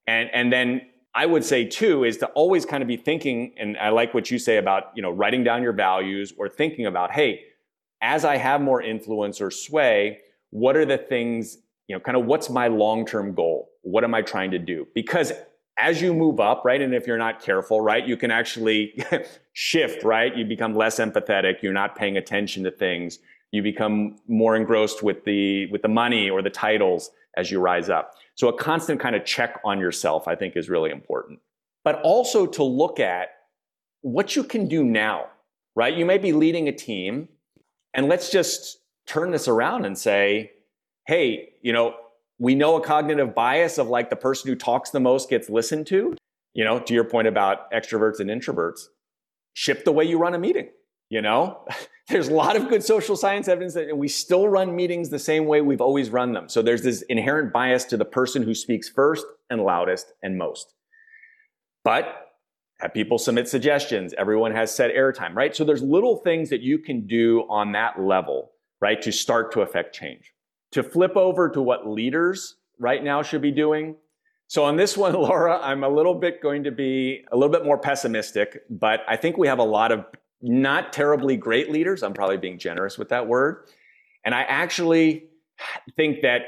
And, 0.06 0.30
and 0.32 0.52
then 0.52 0.82
I 1.14 1.26
would 1.26 1.44
say 1.44 1.64
too 1.64 2.04
is 2.04 2.18
to 2.18 2.26
always 2.28 2.64
kind 2.64 2.82
of 2.82 2.88
be 2.88 2.96
thinking, 2.96 3.54
and 3.58 3.76
I 3.78 3.88
like 3.88 4.14
what 4.14 4.30
you 4.30 4.38
say 4.38 4.58
about, 4.58 4.92
you 4.94 5.02
know, 5.02 5.10
writing 5.10 5.44
down 5.44 5.62
your 5.62 5.72
values 5.72 6.32
or 6.36 6.48
thinking 6.48 6.86
about, 6.86 7.12
hey, 7.12 7.40
as 8.00 8.24
I 8.24 8.36
have 8.36 8.60
more 8.60 8.82
influence 8.82 9.40
or 9.40 9.50
sway, 9.50 10.20
what 10.50 10.76
are 10.76 10.84
the 10.84 10.98
things 10.98 11.58
you 11.88 11.96
know, 11.96 12.00
kind 12.00 12.16
of 12.16 12.24
what's 12.26 12.48
my 12.48 12.68
long 12.68 13.04
term 13.04 13.34
goal? 13.34 13.70
What 13.82 14.04
am 14.04 14.14
I 14.14 14.22
trying 14.22 14.50
to 14.52 14.58
do? 14.58 14.86
Because 14.94 15.32
as 15.76 16.00
you 16.00 16.14
move 16.14 16.40
up, 16.40 16.64
right, 16.64 16.80
and 16.80 16.94
if 16.94 17.06
you're 17.06 17.18
not 17.18 17.42
careful, 17.42 17.80
right, 17.80 18.06
you 18.06 18.16
can 18.16 18.30
actually 18.30 19.04
shift, 19.52 20.04
right? 20.04 20.34
You 20.34 20.44
become 20.44 20.74
less 20.74 20.98
empathetic. 20.98 21.62
You're 21.62 21.72
not 21.72 21.96
paying 21.96 22.16
attention 22.16 22.64
to 22.64 22.70
things. 22.70 23.18
You 23.50 23.62
become 23.62 24.18
more 24.28 24.56
engrossed 24.56 25.02
with 25.02 25.24
the 25.24 25.66
with 25.66 25.82
the 25.82 25.88
money 25.88 26.30
or 26.30 26.40
the 26.40 26.50
titles 26.50 27.10
as 27.36 27.50
you 27.50 27.60
rise 27.60 27.88
up. 27.88 28.14
So 28.34 28.48
a 28.48 28.56
constant 28.56 29.00
kind 29.00 29.16
of 29.16 29.24
check 29.24 29.60
on 29.64 29.78
yourself, 29.78 30.28
I 30.28 30.34
think, 30.34 30.56
is 30.56 30.68
really 30.68 30.90
important. 30.90 31.40
But 31.84 32.00
also 32.02 32.46
to 32.46 32.62
look 32.62 33.00
at 33.00 33.30
what 34.02 34.36
you 34.36 34.44
can 34.44 34.68
do 34.68 34.84
now, 34.84 35.26
right? 35.74 35.96
You 35.96 36.04
may 36.04 36.18
be 36.18 36.32
leading 36.32 36.68
a 36.68 36.72
team, 36.72 37.28
and 37.94 38.08
let's 38.08 38.30
just 38.30 38.78
turn 39.06 39.30
this 39.30 39.48
around 39.48 39.84
and 39.84 39.96
say, 39.96 40.52
hey, 41.06 41.54
you 41.62 41.72
know, 41.72 41.94
we 42.38 42.54
know 42.54 42.76
a 42.76 42.80
cognitive 42.84 43.34
bias 43.34 43.78
of 43.78 43.88
like 43.88 44.10
the 44.10 44.16
person 44.16 44.48
who 44.50 44.56
talks 44.56 44.90
the 44.90 45.00
most 45.00 45.30
gets 45.30 45.48
listened 45.48 45.86
to. 45.88 46.16
You 46.54 46.64
know, 46.64 46.78
to 46.80 46.92
your 46.92 47.04
point 47.04 47.28
about 47.28 47.70
extroverts 47.72 48.20
and 48.20 48.28
introverts, 48.28 48.80
shift 49.54 49.86
the 49.86 49.92
way 49.92 50.04
you 50.04 50.18
run 50.18 50.34
a 50.34 50.38
meeting. 50.38 50.68
You 51.12 51.20
know, 51.20 51.66
there's 52.08 52.28
a 52.28 52.34
lot 52.34 52.56
of 52.56 52.70
good 52.70 52.82
social 52.82 53.16
science 53.16 53.46
evidence 53.46 53.74
that 53.74 53.94
we 53.94 54.08
still 54.08 54.48
run 54.48 54.74
meetings 54.74 55.10
the 55.10 55.18
same 55.18 55.44
way 55.44 55.60
we've 55.60 55.82
always 55.82 56.08
run 56.08 56.32
them. 56.32 56.48
So 56.48 56.62
there's 56.62 56.80
this 56.80 57.02
inherent 57.02 57.52
bias 57.52 57.84
to 57.86 57.98
the 57.98 58.06
person 58.06 58.42
who 58.42 58.54
speaks 58.54 58.88
first 58.88 59.26
and 59.50 59.62
loudest 59.62 60.14
and 60.22 60.38
most. 60.38 60.72
But 61.84 62.30
have 62.80 62.94
people 62.94 63.18
submit 63.18 63.46
suggestions. 63.46 64.14
Everyone 64.16 64.52
has 64.52 64.74
set 64.74 64.90
airtime, 64.90 65.34
right? 65.34 65.54
So 65.54 65.64
there's 65.64 65.82
little 65.82 66.16
things 66.16 66.48
that 66.48 66.62
you 66.62 66.78
can 66.78 67.06
do 67.06 67.42
on 67.50 67.72
that 67.72 68.00
level, 68.00 68.52
right, 68.80 69.02
to 69.02 69.12
start 69.12 69.52
to 69.52 69.60
affect 69.60 69.94
change 69.94 70.32
to 70.72 70.82
flip 70.82 71.14
over 71.14 71.50
to 71.50 71.60
what 71.60 71.86
leaders 71.86 72.56
right 72.78 73.04
now 73.04 73.22
should 73.22 73.42
be 73.42 73.50
doing. 73.50 73.96
So 74.48 74.64
on 74.64 74.76
this 74.76 74.96
one, 74.96 75.12
Laura, 75.26 75.60
I'm 75.62 75.84
a 75.84 75.88
little 75.88 76.14
bit 76.14 76.42
going 76.42 76.64
to 76.64 76.70
be 76.70 77.24
a 77.30 77.36
little 77.36 77.52
bit 77.52 77.64
more 77.64 77.78
pessimistic, 77.78 78.62
but 78.68 79.00
I 79.06 79.16
think 79.16 79.36
we 79.36 79.46
have 79.46 79.58
a 79.58 79.64
lot 79.64 79.92
of 79.92 80.06
not 80.42 80.92
terribly 80.92 81.36
great 81.36 81.70
leaders. 81.70 82.02
I'm 82.02 82.14
probably 82.14 82.36
being 82.36 82.58
generous 82.58 82.98
with 82.98 83.08
that 83.10 83.28
word. 83.28 83.68
And 84.24 84.34
I 84.34 84.42
actually 84.42 85.24
think 85.96 86.22
that, 86.22 86.42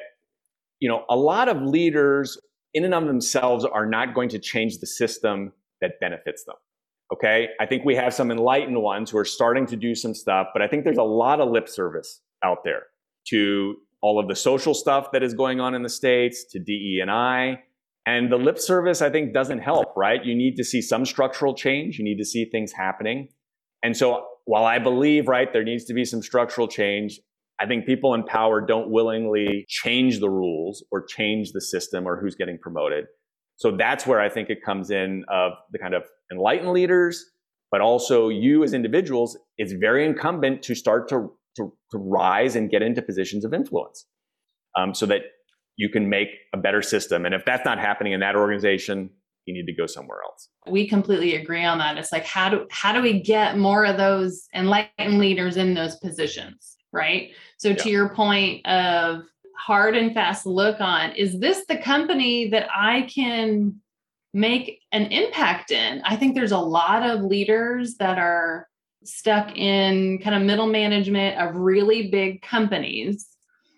you 0.81 0.89
know, 0.89 1.05
a 1.09 1.17
lot 1.17 1.49
of 1.49 1.63
leaders 1.63 2.39
in 2.73 2.85
and 2.85 2.95
of 2.95 3.07
themselves 3.07 3.65
are 3.65 3.87
not 3.87 4.15
going 4.15 4.29
to 4.31 4.39
change 4.39 4.79
the 4.79 4.87
system 4.87 5.53
that 5.81 5.93
benefits 6.01 6.45
them. 6.45 6.57
Okay. 7.13 7.49
I 7.61 7.67
think 7.67 7.85
we 7.85 7.95
have 7.95 8.13
some 8.13 8.31
enlightened 8.31 8.81
ones 8.83 9.11
who 9.11 9.19
are 9.19 9.25
starting 9.25 9.67
to 9.67 9.77
do 9.77 9.95
some 9.95 10.15
stuff, 10.15 10.49
but 10.53 10.63
I 10.63 10.69
think 10.69 10.85
there's 10.85 10.99
a 10.99 11.03
lot 11.03 11.41
of 11.41 11.51
lip 11.51 11.69
service 11.69 12.21
out 12.43 12.65
there 12.65 12.85
to 13.29 13.77
all 14.01 14.19
of 14.19 14.29
the 14.29 14.35
social 14.35 14.75
stuff 14.75 15.13
that 15.13 15.23
is 15.23 15.35
going 15.35 15.61
on 15.61 15.75
in 15.75 15.83
the 15.83 15.89
states 15.89 16.45
to 16.51 16.59
DE 16.59 16.99
and 17.01 17.11
I. 17.11 17.63
And 18.07 18.31
the 18.31 18.37
lip 18.37 18.59
service, 18.59 19.01
I 19.01 19.09
think, 19.09 19.33
doesn't 19.33 19.61
help, 19.61 19.97
right? 19.97 20.23
You 20.23 20.35
need 20.35 20.57
to 20.57 20.65
see 20.65 20.83
some 20.83 21.07
structural 21.07 21.55
change. 21.55 21.99
You 21.99 22.05
need 22.05 22.19
to 22.19 22.25
see 22.25 22.45
things 22.45 22.73
happening. 22.73 23.29
And 23.85 23.97
so 23.97 24.27
while 24.47 24.65
I 24.65 24.81
believe, 24.81 25.29
right, 25.29 25.53
there 25.53 25.63
needs 25.63 25.85
to 25.85 25.95
be 25.95 26.05
some 26.05 26.23
structural 26.23 26.67
change, 26.67 27.21
I 27.61 27.67
think 27.67 27.87
people 27.87 28.15
in 28.15 28.25
power 28.25 28.61
don't 28.61 28.91
willingly 28.91 29.67
change 29.69 30.19
the 30.19 30.29
rules 30.29 30.85
or 30.91 31.05
change 31.05 31.53
the 31.53 31.61
system 31.61 32.07
or 32.09 32.21
who's 32.21 32.35
getting 32.35 32.59
promoted. 32.59 33.05
So 33.57 33.77
that's 33.77 34.07
where 34.07 34.21
I 34.21 34.29
think 34.29 34.51
it 34.51 34.59
comes 34.65 34.91
in 34.91 35.25
of 35.29 35.53
the 35.71 35.79
kind 35.79 35.95
of 35.95 36.03
enlightened 36.33 36.73
leaders, 36.73 37.25
but 37.71 37.81
also 37.81 38.29
you 38.29 38.65
as 38.65 38.75
individuals, 38.75 39.39
it's 39.59 39.73
very 39.73 40.05
incumbent 40.05 40.63
to 40.63 40.75
start 40.75 41.09
to 41.11 41.31
to, 41.57 41.73
to 41.93 41.99
rise 41.99 42.57
and 42.57 42.69
get 42.69 42.83
into 42.83 43.01
positions 43.01 43.45
of 43.45 43.55
influence 43.55 44.07
um, 44.77 44.93
so 44.93 45.07
that 45.07 45.21
you 45.77 45.89
can 45.89 46.09
make 46.09 46.29
a 46.53 46.57
better 46.57 46.83
system. 46.83 47.25
And 47.25 47.33
if 47.33 47.45
that's 47.45 47.65
not 47.65 47.79
happening 47.79 48.13
in 48.13 48.21
that 48.21 48.35
organization, 48.35 49.11
you 49.47 49.55
need 49.55 49.67
to 49.67 49.73
go 49.73 49.87
somewhere 49.87 50.19
else. 50.25 50.49
We 50.67 50.89
completely 50.89 51.37
agree 51.37 51.65
on 51.65 51.79
that. 51.79 51.99
It's 51.99 52.13
like 52.13 52.25
how 52.25 52.49
do 52.49 52.67
how 52.71 52.93
do 52.93 53.03
we 53.03 53.21
get 53.21 53.59
more 53.59 53.85
of 53.85 53.97
those 53.97 54.49
enlightened 54.55 55.19
leaders 55.19 55.57
in 55.57 55.75
those 55.75 55.97
positions, 55.97 56.77
right? 56.93 57.33
So 57.59 57.71
yeah. 57.71 57.77
to 57.77 57.91
your 57.91 58.09
point 58.09 58.67
of 58.67 59.25
hard 59.57 59.97
and 59.97 60.15
fast 60.15 60.47
look 60.47 60.81
on, 60.81 61.13
is 61.13 61.39
this 61.39 61.65
the 61.67 61.79
company 61.79 62.49
that 62.51 62.69
I 62.75 63.03
can 63.03 63.81
make 64.33 64.81
an 64.93 65.05
impact 65.07 65.71
in? 65.71 66.03
I 66.05 66.17
think 66.17 66.35
there's 66.35 66.53
a 66.53 66.59
lot 66.59 67.03
of 67.09 67.23
leaders 67.23 67.97
that 67.97 68.19
are 68.19 68.69
stuck 69.05 69.57
in 69.57 70.19
kind 70.19 70.35
of 70.35 70.43
middle 70.43 70.67
management 70.67 71.39
of 71.39 71.57
really 71.57 72.09
big 72.09 72.43
companies 72.43 73.29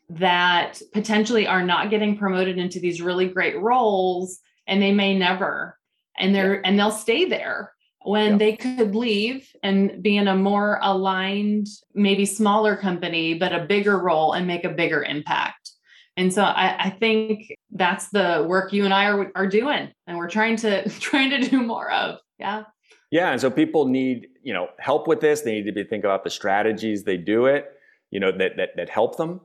that 0.09 0.81
potentially 0.93 1.47
are 1.47 1.65
not 1.65 1.91
getting 1.91 2.17
promoted 2.17 2.59
into 2.59 2.79
these 2.79 3.03
really 3.03 3.29
great 3.29 3.61
roles 3.61 4.39
and 4.67 4.83
they 4.83 4.93
may 4.93 5.17
never 5.17 5.79
and 6.19 6.35
they're 6.35 6.57
yeah. 6.57 6.61
and 6.65 6.79
they'll 6.79 6.91
stay 6.91 7.25
there 7.25 7.73
when 8.03 8.33
yeah. 8.33 8.39
they 8.39 8.57
could 8.57 8.95
leave 8.95 9.49
and 9.63 10.03
be 10.03 10.17
in 10.17 10.29
a 10.29 10.37
more 10.37 10.79
aligned 10.83 11.67
maybe 11.95 12.25
smaller 12.25 12.77
company 12.77 13.35
but 13.35 13.53
a 13.53 13.65
bigger 13.65 13.99
role 13.99 14.33
and 14.33 14.47
make 14.47 14.65
a 14.65 14.71
bigger 14.71 15.03
impact. 15.03 15.73
And 16.19 16.33
so 16.33 16.43
I, 16.43 16.87
I, 16.87 16.91
think 16.91 17.55
that's 17.73 18.09
the 18.09 18.47
work 18.49 18.73
you 18.73 18.87
and 18.87 18.95
i 18.95 19.05
are, 19.11 19.31
are 19.35 19.47
doing 19.47 19.93
and 20.07 20.17
we're 20.17 20.31
trying 20.31 20.57
to 20.57 20.89
trying 21.01 21.31
to 21.31 21.49
do 21.49 21.63
more 21.63 21.91
of. 21.91 22.21
Yeah. 22.39 22.65
Yeah. 23.11 23.33
And 23.33 23.41
so 23.41 23.51
people 23.51 23.87
need 23.87 24.29
you 24.43 24.53
know 24.53 24.69
help 24.79 25.09
with 25.09 25.21
this. 25.21 25.43
They 25.43 25.53
need 25.53 25.67
to 25.67 25.73
be 25.73 25.85
think 25.85 26.05
about 26.05 26.25
the 26.25 26.31
strategies 26.31 27.05
they 27.05 27.17
do 27.17 27.47
it 27.47 27.73
you 28.11 28.21
know 28.21 28.33
that 28.33 28.57
that, 28.57 28.71
that 28.77 28.89
help 28.89 29.17
them. 29.17 29.41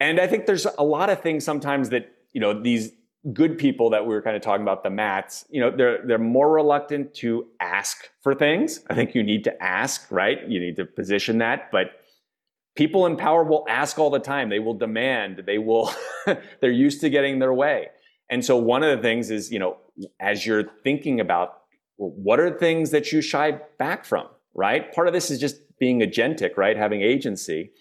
And 0.00 0.18
I 0.18 0.26
think 0.26 0.46
there's 0.46 0.66
a 0.78 0.84
lot 0.84 1.10
of 1.10 1.20
things 1.20 1.44
sometimes 1.44 1.90
that, 1.90 2.10
you 2.32 2.40
know, 2.40 2.58
these 2.58 2.92
good 3.32 3.58
people 3.58 3.90
that 3.90 4.06
we 4.06 4.14
were 4.14 4.22
kind 4.22 4.36
of 4.36 4.42
talking 4.42 4.62
about, 4.62 4.82
the 4.82 4.90
mats, 4.90 5.44
you 5.50 5.60
know, 5.60 5.70
they're 5.70 6.04
they're 6.06 6.18
more 6.18 6.50
reluctant 6.50 7.14
to 7.14 7.46
ask 7.60 8.08
for 8.22 8.34
things. 8.34 8.80
I 8.88 8.94
think 8.94 9.14
you 9.14 9.22
need 9.22 9.44
to 9.44 9.62
ask, 9.62 10.10
right? 10.10 10.38
You 10.48 10.58
need 10.58 10.76
to 10.76 10.84
position 10.84 11.38
that. 11.38 11.70
But 11.70 11.92
people 12.76 13.06
in 13.06 13.16
power 13.16 13.44
will 13.44 13.64
ask 13.68 13.98
all 13.98 14.10
the 14.10 14.18
time. 14.18 14.48
They 14.48 14.58
will 14.58 14.74
demand, 14.74 15.42
they 15.46 15.58
will, 15.58 15.92
they're 16.60 16.70
used 16.70 17.00
to 17.02 17.10
getting 17.10 17.38
their 17.38 17.52
way. 17.52 17.88
And 18.30 18.44
so 18.44 18.56
one 18.56 18.82
of 18.82 18.96
the 18.96 19.02
things 19.02 19.30
is, 19.30 19.50
you 19.50 19.58
know, 19.58 19.76
as 20.18 20.46
you're 20.46 20.64
thinking 20.84 21.20
about 21.20 21.58
well, 21.98 22.12
what 22.16 22.40
are 22.40 22.58
things 22.58 22.90
that 22.92 23.12
you 23.12 23.20
shy 23.20 23.58
back 23.78 24.06
from, 24.06 24.26
right? 24.54 24.92
Part 24.94 25.08
of 25.08 25.12
this 25.12 25.30
is 25.30 25.38
just 25.38 25.56
being 25.78 26.00
agentic, 26.00 26.56
right? 26.56 26.76
Having 26.76 27.02
agency. 27.02 27.72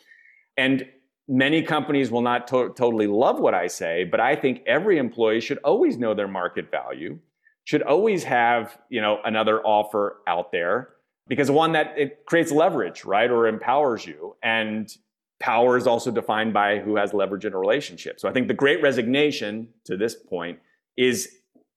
And 0.58 0.86
many 1.30 1.62
companies 1.62 2.10
will 2.10 2.24
not 2.24 2.48
to- 2.48 2.74
totally 2.76 3.08
love 3.08 3.40
what 3.40 3.54
I 3.54 3.68
say, 3.68 4.04
but 4.04 4.20
I 4.20 4.36
think 4.36 4.64
every 4.66 4.98
employee 4.98 5.40
should 5.40 5.60
always 5.60 5.98
know 5.98 6.16
their 6.16 6.28
market 6.28 6.72
value, 6.72 7.20
should 7.66 7.84
always 7.84 8.24
have, 8.24 8.78
you 8.90 9.00
know, 9.00 9.20
another 9.24 9.62
offer 9.62 10.18
out 10.26 10.52
there 10.52 10.90
because 11.28 11.52
one 11.52 11.74
that 11.74 11.94
it 11.96 12.26
creates 12.26 12.52
leverage, 12.52 13.06
right? 13.06 13.30
Or 13.30 13.48
empowers 13.48 14.08
you. 14.08 14.36
And 14.42 14.92
power 15.40 15.78
is 15.78 15.86
also 15.86 16.10
defined 16.10 16.52
by 16.52 16.80
who 16.80 16.96
has 16.96 17.14
leverage 17.14 17.46
in 17.46 17.54
a 17.54 17.58
relationship. 17.60 18.20
So 18.20 18.28
I 18.28 18.34
think 18.34 18.48
the 18.48 18.56
great 18.56 18.82
resignation 18.82 19.70
to 19.86 19.96
this 19.96 20.16
point 20.16 20.58
is 20.98 21.30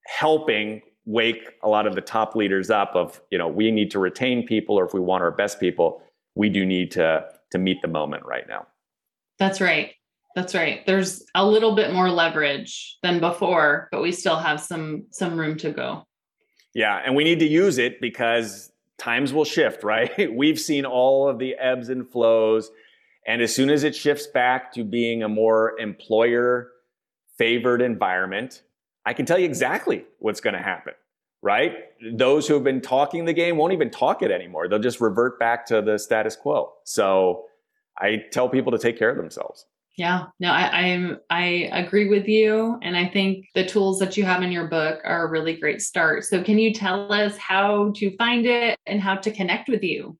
helping 0.06 0.80
wake 1.04 1.50
a 1.62 1.68
lot 1.68 1.86
of 1.86 1.94
the 1.94 2.00
top 2.00 2.34
leaders 2.34 2.70
up 2.70 2.92
of, 2.94 3.20
you 3.30 3.36
know, 3.36 3.48
we 3.48 3.70
need 3.70 3.90
to 3.90 3.98
retain 3.98 4.46
people 4.46 4.78
or 4.78 4.86
if 4.86 4.94
we 4.94 5.00
want 5.00 5.22
our 5.22 5.30
best 5.30 5.60
people, 5.60 6.02
we 6.34 6.48
do 6.48 6.64
need 6.64 6.90
to 6.92 7.26
to 7.50 7.58
meet 7.58 7.82
the 7.82 7.88
moment 7.88 8.24
right 8.24 8.48
now. 8.48 8.66
That's 9.42 9.60
right. 9.60 9.90
That's 10.36 10.54
right. 10.54 10.86
There's 10.86 11.24
a 11.34 11.44
little 11.44 11.74
bit 11.74 11.92
more 11.92 12.08
leverage 12.08 12.96
than 13.02 13.18
before, 13.18 13.88
but 13.90 14.00
we 14.00 14.12
still 14.12 14.36
have 14.36 14.60
some 14.60 15.06
some 15.10 15.36
room 15.36 15.58
to 15.58 15.72
go. 15.72 16.06
Yeah, 16.74 17.02
and 17.04 17.16
we 17.16 17.24
need 17.24 17.40
to 17.40 17.48
use 17.48 17.78
it 17.78 18.00
because 18.00 18.70
times 18.98 19.32
will 19.32 19.44
shift, 19.44 19.82
right? 19.82 20.32
We've 20.32 20.60
seen 20.60 20.86
all 20.86 21.28
of 21.28 21.40
the 21.40 21.56
ebbs 21.56 21.88
and 21.88 22.08
flows, 22.08 22.70
and 23.26 23.42
as 23.42 23.52
soon 23.52 23.68
as 23.68 23.82
it 23.82 23.96
shifts 23.96 24.28
back 24.28 24.72
to 24.74 24.84
being 24.84 25.24
a 25.24 25.28
more 25.28 25.76
employer 25.80 26.70
favored 27.36 27.82
environment, 27.82 28.62
I 29.04 29.14
can 29.14 29.26
tell 29.26 29.40
you 29.40 29.46
exactly 29.46 30.04
what's 30.20 30.40
going 30.40 30.54
to 30.54 30.62
happen, 30.62 30.94
right? 31.42 31.78
Those 32.14 32.46
who 32.46 32.54
have 32.54 32.62
been 32.62 32.80
talking 32.80 33.24
the 33.24 33.32
game 33.32 33.56
won't 33.56 33.72
even 33.72 33.90
talk 33.90 34.22
it 34.22 34.30
anymore. 34.30 34.68
They'll 34.68 34.78
just 34.78 35.00
revert 35.00 35.40
back 35.40 35.66
to 35.66 35.82
the 35.82 35.98
status 35.98 36.36
quo. 36.36 36.74
So, 36.84 37.46
I 37.98 38.22
tell 38.32 38.48
people 38.48 38.72
to 38.72 38.78
take 38.78 38.98
care 38.98 39.10
of 39.10 39.16
themselves. 39.16 39.66
Yeah, 39.98 40.24
no, 40.40 40.50
I, 40.50 40.62
I'm 40.70 41.18
I 41.28 41.42
agree 41.72 42.08
with 42.08 42.26
you, 42.26 42.78
and 42.80 42.96
I 42.96 43.06
think 43.08 43.44
the 43.54 43.66
tools 43.66 43.98
that 43.98 44.16
you 44.16 44.24
have 44.24 44.42
in 44.42 44.50
your 44.50 44.66
book 44.66 45.00
are 45.04 45.26
a 45.26 45.30
really 45.30 45.54
great 45.54 45.82
start. 45.82 46.24
So, 46.24 46.42
can 46.42 46.58
you 46.58 46.72
tell 46.72 47.12
us 47.12 47.36
how 47.36 47.92
to 47.96 48.16
find 48.16 48.46
it 48.46 48.78
and 48.86 49.02
how 49.02 49.16
to 49.16 49.30
connect 49.30 49.68
with 49.68 49.82
you? 49.82 50.16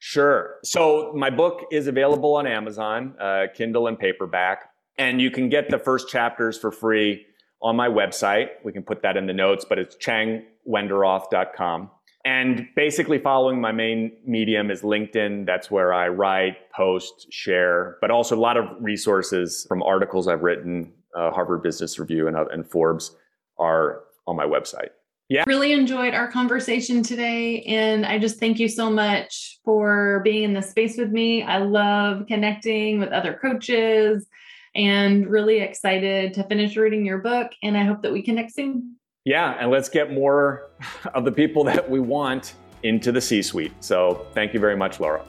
Sure. 0.00 0.56
So, 0.64 1.12
my 1.14 1.30
book 1.30 1.64
is 1.70 1.86
available 1.86 2.34
on 2.34 2.48
Amazon, 2.48 3.14
uh, 3.20 3.44
Kindle 3.54 3.86
and 3.86 3.96
paperback, 3.96 4.64
and 4.98 5.20
you 5.20 5.30
can 5.30 5.48
get 5.48 5.70
the 5.70 5.78
first 5.78 6.08
chapters 6.08 6.58
for 6.58 6.72
free 6.72 7.24
on 7.62 7.76
my 7.76 7.88
website. 7.88 8.48
We 8.64 8.72
can 8.72 8.82
put 8.82 9.02
that 9.02 9.16
in 9.16 9.26
the 9.26 9.32
notes, 9.32 9.64
but 9.66 9.78
it's 9.78 9.96
changwenderoth.com. 9.96 11.90
And 12.24 12.68
basically, 12.74 13.18
following 13.18 13.60
my 13.60 13.72
main 13.72 14.12
medium 14.24 14.70
is 14.70 14.80
LinkedIn. 14.80 15.44
That's 15.44 15.70
where 15.70 15.92
I 15.92 16.08
write, 16.08 16.70
post, 16.74 17.26
share, 17.30 17.98
but 18.00 18.10
also 18.10 18.34
a 18.34 18.40
lot 18.40 18.56
of 18.56 18.64
resources 18.80 19.66
from 19.68 19.82
articles 19.82 20.26
I've 20.26 20.42
written, 20.42 20.92
uh, 21.14 21.30
Harvard 21.30 21.62
Business 21.62 21.98
Review 21.98 22.26
and, 22.26 22.36
and 22.36 22.66
Forbes 22.66 23.14
are 23.58 24.04
on 24.26 24.36
my 24.36 24.46
website. 24.46 24.88
Yeah. 25.28 25.44
Really 25.46 25.72
enjoyed 25.72 26.14
our 26.14 26.30
conversation 26.30 27.02
today. 27.02 27.62
And 27.62 28.04
I 28.04 28.18
just 28.18 28.38
thank 28.38 28.58
you 28.58 28.68
so 28.68 28.90
much 28.90 29.58
for 29.64 30.20
being 30.24 30.44
in 30.44 30.52
this 30.52 30.70
space 30.70 30.98
with 30.98 31.10
me. 31.10 31.42
I 31.42 31.58
love 31.58 32.26
connecting 32.26 32.98
with 32.98 33.10
other 33.10 33.38
coaches 33.40 34.26
and 34.74 35.26
really 35.26 35.60
excited 35.60 36.34
to 36.34 36.44
finish 36.44 36.76
reading 36.76 37.06
your 37.06 37.18
book. 37.18 37.52
And 37.62 37.76
I 37.76 37.84
hope 37.84 38.02
that 38.02 38.12
we 38.12 38.22
connect 38.22 38.52
soon. 38.52 38.96
Yeah, 39.24 39.56
and 39.58 39.70
let's 39.70 39.88
get 39.88 40.12
more 40.12 40.70
of 41.14 41.24
the 41.24 41.32
people 41.32 41.64
that 41.64 41.88
we 41.88 41.98
want 41.98 42.54
into 42.82 43.10
the 43.10 43.20
C 43.20 43.40
suite. 43.42 43.72
So 43.80 44.26
thank 44.34 44.52
you 44.52 44.60
very 44.60 44.76
much, 44.76 45.00
Laura. 45.00 45.24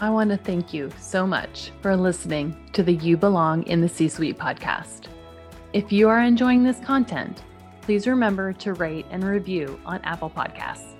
I 0.00 0.10
want 0.10 0.30
to 0.30 0.36
thank 0.36 0.74
you 0.74 0.90
so 0.98 1.26
much 1.26 1.70
for 1.80 1.94
listening 1.94 2.56
to 2.72 2.82
the 2.82 2.94
You 2.94 3.16
Belong 3.16 3.62
in 3.64 3.80
the 3.80 3.88
C 3.88 4.08
Suite 4.08 4.36
podcast. 4.36 5.06
If 5.72 5.92
you 5.92 6.08
are 6.08 6.20
enjoying 6.20 6.64
this 6.64 6.80
content, 6.80 7.44
please 7.82 8.08
remember 8.08 8.52
to 8.54 8.72
rate 8.72 9.06
and 9.10 9.22
review 9.22 9.78
on 9.86 10.00
Apple 10.02 10.30
Podcasts. 10.30 10.96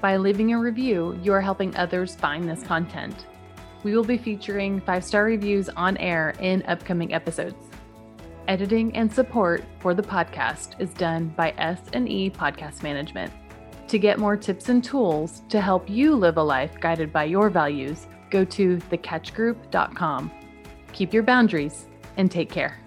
By 0.00 0.18
leaving 0.18 0.52
a 0.52 0.58
review, 0.60 1.18
you 1.20 1.32
are 1.32 1.40
helping 1.40 1.74
others 1.76 2.14
find 2.14 2.48
this 2.48 2.62
content 2.62 3.26
we 3.82 3.94
will 3.94 4.04
be 4.04 4.18
featuring 4.18 4.80
five 4.80 5.04
star 5.04 5.24
reviews 5.24 5.68
on 5.70 5.96
air 5.98 6.34
in 6.40 6.62
upcoming 6.66 7.14
episodes. 7.14 7.56
Editing 8.48 8.96
and 8.96 9.12
support 9.12 9.62
for 9.80 9.92
the 9.94 10.02
podcast 10.02 10.80
is 10.80 10.90
done 10.94 11.28
by 11.36 11.52
S&E 11.58 12.30
Podcast 12.30 12.82
Management. 12.82 13.32
To 13.88 13.98
get 13.98 14.18
more 14.18 14.36
tips 14.36 14.68
and 14.68 14.82
tools 14.82 15.42
to 15.48 15.60
help 15.60 15.88
you 15.88 16.14
live 16.14 16.36
a 16.36 16.42
life 16.42 16.78
guided 16.80 17.12
by 17.12 17.24
your 17.24 17.50
values, 17.50 18.06
go 18.30 18.44
to 18.44 18.76
thecatchgroup.com. 18.76 20.30
Keep 20.92 21.12
your 21.14 21.22
boundaries 21.22 21.86
and 22.16 22.30
take 22.30 22.50
care. 22.50 22.78